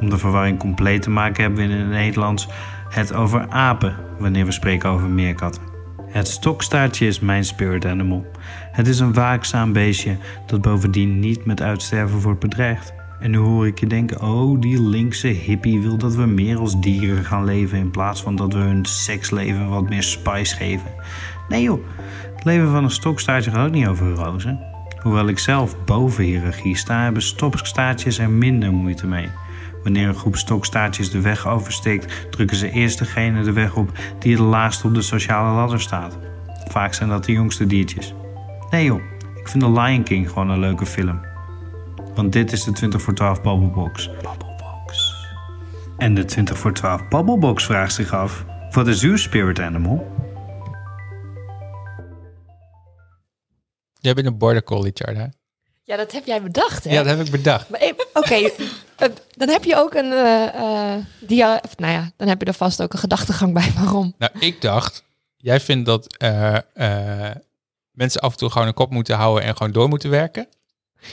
[0.00, 2.48] Om de verwarring compleet te maken hebben we in het Nederlands
[2.88, 5.62] het over apen wanneer we spreken over meerkatten.
[6.06, 8.26] Het stokstaartje is mijn spirit animal.
[8.72, 10.16] Het is een waakzaam beestje
[10.46, 12.92] dat bovendien niet met uitsterven wordt bedreigd.
[13.20, 16.80] En nu hoor ik je denken, oh die linkse hippie wil dat we meer als
[16.80, 20.90] dieren gaan leven in plaats van dat we hun seksleven wat meer spice geven.
[21.48, 21.84] Nee joh,
[22.34, 24.60] het leven van een stokstaartje gaat ook niet over rozen.
[25.02, 29.28] Hoewel ik zelf boven hiërarchie sta, hebben stokstaartjes er minder moeite mee.
[29.82, 34.32] Wanneer een groep stokstaartjes de weg oversteekt, drukken ze eerst degene de weg op die
[34.32, 36.18] het laagst op de sociale ladder staat.
[36.68, 38.14] Vaak zijn dat de jongste diertjes.
[38.72, 39.02] Nee joh,
[39.34, 41.20] ik vind The Lion King gewoon een leuke film.
[42.14, 44.10] Want dit is de 20 voor 12 Babbelbox.
[44.22, 45.14] Babbelbox.
[45.96, 50.06] En de 20 voor 12 Babbelbox vraagt zich af: wat is uw spirit animal?
[53.92, 55.32] Jij bent een border collie, Jarda.
[55.82, 56.90] Ja, dat heb jij bedacht, hè?
[56.90, 57.68] Ja, dat heb ik bedacht.
[57.68, 58.34] Maar, Oké,
[58.96, 62.46] eh, dan heb je ook een eh, eh, dia, of, nou ja, dan heb je
[62.46, 63.72] er vast ook een gedachtegang bij.
[63.76, 64.14] Waarom?
[64.18, 65.04] Nou, ik dacht,
[65.36, 67.36] jij vindt dat eh, eh,
[67.92, 70.48] mensen af en toe gewoon een kop moeten houden en gewoon door moeten werken.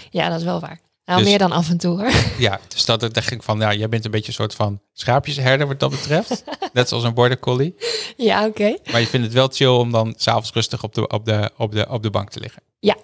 [0.10, 0.80] Ja, dat is wel waar.
[1.06, 2.12] Nou, Dus- meer dan af en toe, hoor.
[2.48, 4.82] Ja, dus dat dat dacht ik van, ja, jij bent een beetje een soort van
[4.94, 6.44] schaapjesherder wat dat betreft.
[6.74, 7.76] Net zoals een border collie.
[8.18, 8.78] ja, oké.
[8.92, 11.72] Maar je vindt het wel chill om dan s'avonds rustig op de, op, de, op,
[11.72, 12.62] de, op de bank te liggen.
[12.80, 12.96] Ja.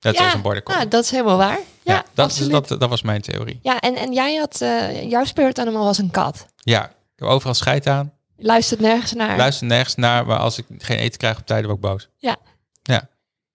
[0.00, 0.78] Net ja, zoals een border collie.
[0.78, 1.58] nou, dat is helemaal waar.
[1.82, 2.68] Ja, Ja, dat, is, absoluut.
[2.68, 3.58] dat, dat was mijn theorie.
[3.62, 6.46] Ja, en, en jij had, eh, jouw spirit animal was een kat.
[6.56, 8.12] Ja, ik heb overal scheid aan.
[8.36, 9.36] Luistert nergens naar.
[9.36, 12.08] Luister nergens naar, maar als ik geen eten krijg op tijd, word ik boos.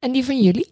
[0.04, 0.72] En die van jullie?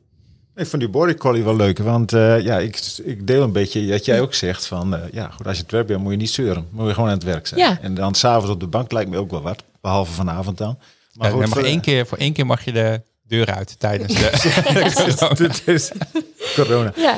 [0.56, 3.88] Ik vond die border collie wel leuk, want eh, ja, ik, ik deel een beetje
[3.88, 6.18] dat jij ook zegt van, eh, ja, goed, als je het werk bent, moet je
[6.18, 6.68] niet zeuren.
[6.72, 7.60] Moet je gewoon aan het werk zijn.
[7.60, 7.78] Ja.
[7.82, 10.78] En dan s'avonds op de bank lijkt me ook wel wat, behalve vanavond dan.
[11.14, 13.46] Maar Ja, goed, je mag voor- één keer, voor één keer mag je de deur
[13.46, 15.90] uit tijdens de...
[16.56, 16.94] Corona.
[16.96, 17.18] Ja.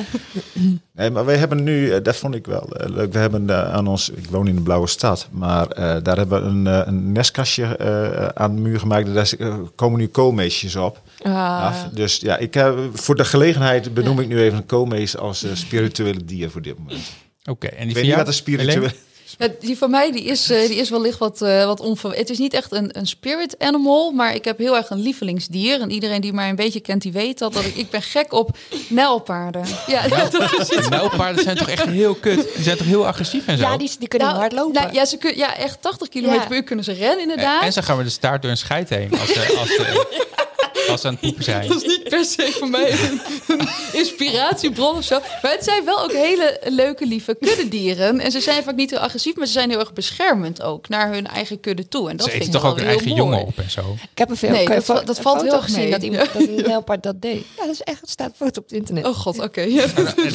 [0.92, 3.14] Nee, maar wij hebben nu, eh, dat vond ik wel leuk.
[3.14, 6.48] We hebben aan ons, ik woon in de Blauwe Stad, maar eh, daar hebben we
[6.50, 9.14] een, een nestkastje eh, aan de muur gemaakt.
[9.14, 9.34] Daar
[9.76, 11.02] komen nu koolmeesjes op.
[11.24, 11.66] Ah.
[11.66, 11.84] af.
[11.94, 15.52] Dus ja, ik heb, voor de gelegenheid benoem ik nu even een koolmees als eh,
[15.54, 17.02] spirituele dier voor dit moment.
[17.46, 18.18] Oké, en die Ik weet van niet jou?
[18.18, 18.80] wat een spirituele...
[18.80, 18.94] Helene?
[19.38, 22.12] Ja, die van mij die is, eh, die is wellicht wat, eh wat onver...
[22.12, 25.82] Het is niet echt een, een spirit animal, maar ik heb heel erg een lievelingsdier.
[25.82, 27.54] En iedereen die mij een beetje kent, die weet dat.
[27.54, 28.58] dat ik, ik ben gek op
[28.90, 29.64] nijlpaarden.
[29.88, 32.54] Ja, dat is De Nijlpaarden zijn toch echt heel kut?
[32.56, 33.64] Die zijn toch heel agressief en zo?
[33.64, 34.82] ja, die, die kunnen Nou, hard lopen.
[34.82, 36.46] nou, ja, ze kun, ja, echt 80 km Ja.
[36.48, 37.64] per uur kunnen ze rennen, En, inderdaad.
[37.64, 40.06] en ze gaan met de staart door een scheid heen als ze, als ze,
[40.90, 41.68] als ze aan het poepen zijn.
[41.68, 45.20] Dat is niet per se voor mij een, een inspiratiebron of zo.
[45.42, 48.20] Maar het zijn wel ook hele leuke, lieve kuddedieren.
[48.20, 51.12] En ze zijn vaak niet heel agressief, maar ze zijn heel erg beschermend ook naar
[51.14, 52.10] hun eigen kudde toe.
[52.10, 53.20] En dat Ze vind eten ik toch ook hun eigen mooi.
[53.22, 53.98] jongen op en zo.
[54.12, 54.68] Ik heb een, veel, Nee,
[55.06, 57.44] dat valt heel erg gezien dat iemand dat een dat deed.
[57.58, 59.06] Ja, dat is echt, het staat foto op het internet.
[59.06, 59.62] Oh god, oké.
[59.62, 59.86] Ja.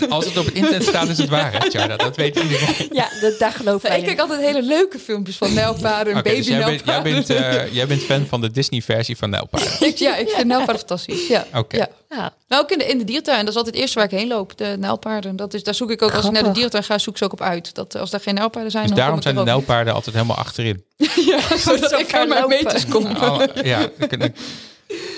[0.01, 1.97] En als het op het internet staat, is het waar, hè, Tjarda?
[1.97, 2.89] Dat weet iedereen.
[2.93, 4.05] Ja, dat, daar geloof ik in.
[4.05, 7.73] kijk altijd hele leuke filmpjes van nijlpaarden en Oké, dus jij bent, jij, bent, eh,
[7.79, 9.73] jij bent fan van de Disney-versie van Nijlpaarden.
[9.87, 11.27] Ik- ja, ik vind nijlpaarden fantastisch.
[11.27, 11.47] Ja.
[11.55, 11.77] Oké.
[11.77, 11.89] Ja.
[12.09, 12.33] Ja.
[12.49, 13.39] Nou, ook in de, in de diertuin.
[13.41, 14.59] Dat is altijd het eerste waar ik heen loop.
[14.59, 15.37] De nijlpaarden.
[15.37, 17.25] Dat is, daar zoek ik ook, als ik naar de diertuin ga, zoek ik ze
[17.25, 17.75] ook op uit.
[17.75, 20.37] Dat, eh, als daar geen nijlpaarden zijn, Dus dan daarom zijn de nijlpaarden altijd helemaal
[20.37, 20.85] achterin.
[21.27, 23.07] Ja, zodat ik aan mijn meters kom.
[23.07, 23.89] Oh, ja,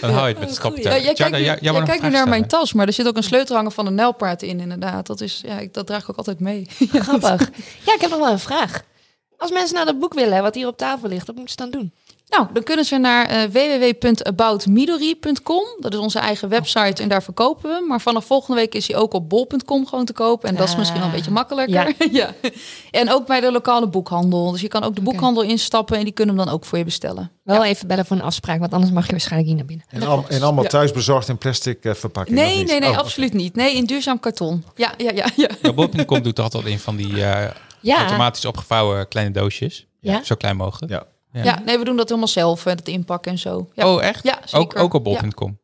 [0.01, 0.97] dan hou je het met het kapitein.
[0.97, 3.17] Ja, jij Tjarda, kijkt nu, jij- kijkt nu naar mijn tas, maar er zit ook
[3.17, 5.07] een sleutelhanger van een nijlpaard in, inderdaad.
[5.07, 6.67] Dat, is, ja, ik, dat draag ik ook altijd mee.
[6.93, 7.51] Grappig.
[7.85, 8.83] Ja, ik heb nog wel een vraag.
[9.37, 11.81] Als mensen nou dat boek willen, wat hier op tafel ligt, wat moeten ze dan
[11.81, 11.93] doen?
[12.31, 15.63] Nou, dan kunnen ze naar eh www.aboutmidori.com.
[15.81, 17.85] Dat is onze eigen website en daar verkopen we.
[17.89, 20.49] Maar vanaf volgende week is hij ook op bol.com gewoon te kopen.
[20.49, 20.79] En dat is Ah.
[20.79, 21.93] misschien wel een beetje makkelijker.
[22.11, 22.35] Ja.
[22.91, 24.51] En ook bij de lokale boekhandel.
[24.51, 26.85] Dus je kan ook de boekhandel instappen en die kunnen hem dan ook voor je
[26.85, 27.31] bestellen.
[27.45, 29.87] Wel even bellen voor een afspraak, want anders mag je waarschijnlijk niet naar binnen.
[29.91, 30.71] En, al- en allemaal Ja.
[30.71, 32.37] thuis bezorgd in plastic eh, verpakking?
[32.37, 33.55] Nee, nee, nee, Oh, absoluut niet.
[33.55, 34.65] Nee, in duurzaam karton.
[34.75, 35.27] Ja, ja, ja.
[35.37, 35.49] ja.
[35.63, 37.51] Ja, Bol.com doet altijd in van die eh,
[37.81, 39.87] Ja, automatisch opgevouwen kleine doosjes.
[40.01, 40.23] Ja.
[40.25, 40.93] Zo klein mogelijk.
[40.93, 41.05] Ja.
[41.33, 41.43] Ja.
[41.43, 43.69] Ja, nee, we doen dat helemaal zelf, dat inpakken en zo.
[43.75, 44.25] Ja, Oh, echt?
[44.25, 44.79] ja ook, zeker.
[44.81, 45.59] ook op bol.com.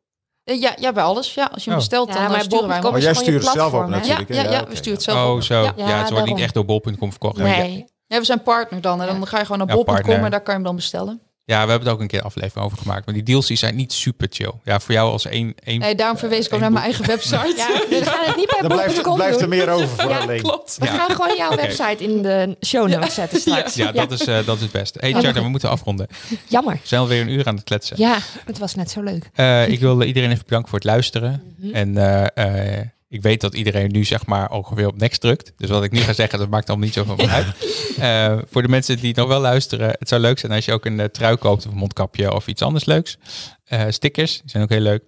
[0.44, 1.34] Ja, ja, bij alles.
[1.34, 1.84] Ja, als je hem Oh.
[1.84, 2.90] bestelt, Ja, dan eh, sturen wij hem.
[2.92, 4.34] Maar jij stuurt het zelf op natuurlijk.
[4.34, 5.42] Ja, ja, we sturen het zelf Oh, op.
[5.42, 5.62] zo.
[5.76, 5.84] Ja.
[5.86, 7.36] Het wordt niet echt door bol.com verkocht.
[7.36, 7.84] Nee.
[8.06, 9.00] Ja, we zijn partner dan.
[9.02, 11.20] En dan ga je gewoon naar Ja, bol.com en daar kan je hem dan bestellen.
[11.48, 13.04] Ja, we hebben er ook een keer aflevering over gemaakt.
[13.06, 14.52] Maar die deals die zijn niet super chill.
[14.64, 15.54] Ja, voor jou als één...
[15.64, 17.54] één Nee, daarom verwees ik ook één naar mijn eigen website.
[17.56, 20.18] Ja, we gaan het niet bij Dan blijft, bol.com blijft er meer over voor Ja,
[20.18, 20.42] alleen.
[20.42, 20.76] Klopt.
[20.78, 20.92] We Ja.
[20.94, 23.74] gaan gewoon jouw website in de show notes zetten straks.
[23.74, 24.98] Ja, dat, Is, eh, dat is het beste.
[25.00, 26.06] Hey, Tjarda, we moeten afronden.
[26.28, 26.78] We Jammer.
[26.82, 27.96] zijn alweer een uur aan het kletsen.
[27.98, 29.30] Ja, het was net zo leuk.
[29.34, 31.42] Eh, ik wil iedereen even bedanken voor het luisteren.
[31.56, 31.74] Mhm.
[31.74, 31.96] En
[32.34, 35.52] eh, eh, ik weet dat iedereen nu zeg maar ongeveer op next drukt.
[35.56, 37.46] Dus wat ik nu ga zeggen, dat maakt allemaal niet zoveel uit.
[37.98, 40.84] Eh, voor de mensen die nog wel luisteren, het zou leuk zijn als je ook
[40.84, 43.18] een eh, trui koopt of een mondkapje of iets anders leuks.
[43.64, 45.04] Eh, stickers, die zijn ook heel leuk.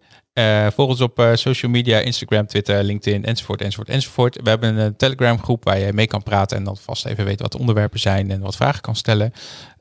[0.74, 4.40] Volg ons op social media, Instagram, Twitter, LinkedIn, enzovoort, enzovoort, enzovoort.
[4.42, 7.40] We hebben een Telegram groep waar je mee kan praten en dan vast even weet
[7.40, 9.32] wat de onderwerpen zijn en wat vragen kan stellen.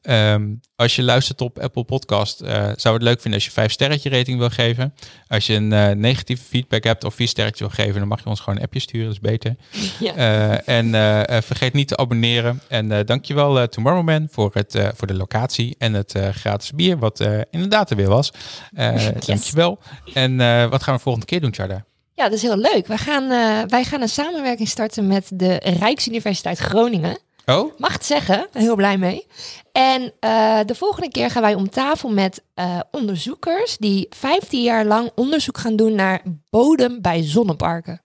[0.07, 3.71] Ehm, als je luistert op Apple Podcast, eh zou het leuk vinden als je vijf
[3.71, 4.93] sterretje rating wil geven.
[5.27, 8.29] Als je een eh, negatieve feedback hebt of vier sterretje wil geven, dan mag je
[8.29, 9.55] ons gewoon een appje sturen, dat is beter.
[9.99, 10.15] Ja.
[10.15, 12.61] Eh, en vergeet niet te abonneren.
[12.67, 17.89] En dankjewel eh Tomorrowman voor, het, voor de locatie en het gratis bier, wat inderdaad
[17.89, 18.31] er weer was.
[18.73, 19.79] Eh Dankjewel.
[20.13, 20.37] En
[20.69, 21.85] wat gaan we volgende keer doen, Charda?
[22.13, 22.87] Ja, dat is heel leuk.
[22.87, 23.27] Wij gaan,
[23.69, 27.17] wij gaan een samenwerking starten met de Rijksuniversiteit Groningen.
[27.51, 27.77] Oh?
[27.77, 29.27] Mag het zeggen, heel blij mee.
[29.71, 34.85] En eh, de volgende keer gaan wij om tafel met eh, onderzoekers die 15 jaar
[34.85, 38.01] lang onderzoek gaan doen naar bodem bij zonneparken.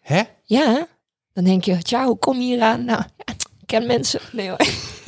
[0.00, 0.22] Hè?
[0.42, 0.86] Ja,
[1.32, 2.84] dan denk je, tja, hoe kom je hier aan?
[2.84, 3.34] Nou, ja,
[3.68, 4.20] ken mensen.
[4.32, 4.58] Nee hoor.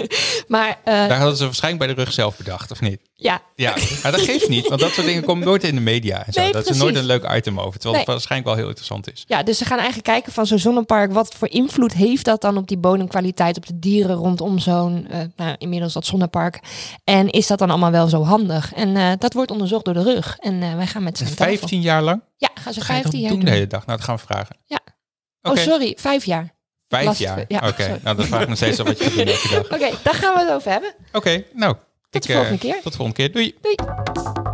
[0.54, 3.00] maar eh, Daar hadden ze waarschijnlijk bij de rug zelf bedacht, of niet?
[3.14, 6.26] ja, Ja, maar dat geeft niet, want dat soort dingen komen nooit in de media.
[6.26, 6.40] En zo.
[6.40, 9.24] Nee, dat is nooit een leuk item over, terwijl het waarschijnlijk wel heel interessant is.
[9.26, 11.12] Ja, dus ze gaan eigenlijk kijken van zo'n zonnepark.
[11.12, 15.20] Wat voor invloed heeft dat dan op die bodemkwaliteit, op de dieren rondom zo'n, eh,
[15.36, 16.60] nou, inmiddels dat zonnepark.
[17.04, 18.74] En is dat dan allemaal wel zo handig?
[18.74, 20.36] En eh, dat wordt onderzocht door de rug.
[20.38, 21.34] En wij gaan met tafel.
[21.34, 22.22] 15 jaar lang?
[22.36, 23.86] Ja, gaan ze Wat ga je 15 jaar doen de hele dag?
[23.86, 24.56] Nou, dat gaan we vragen.
[24.66, 24.80] Ja.
[25.42, 26.58] Oh, sorry, vijf jaar.
[26.90, 27.44] Vijf jaar.
[27.48, 29.64] Ja, Oké, nou dan vraag ik nog steeds al wat je gaat doen elke dag.
[29.80, 30.94] Oké, daar gaan we het over hebben.
[31.12, 31.74] Oké, nou.
[32.10, 32.82] Tot de ik, eh, volgende keer.
[32.82, 33.32] Tot de volgende keer.
[33.32, 33.54] Doei.
[33.60, 34.49] Doei.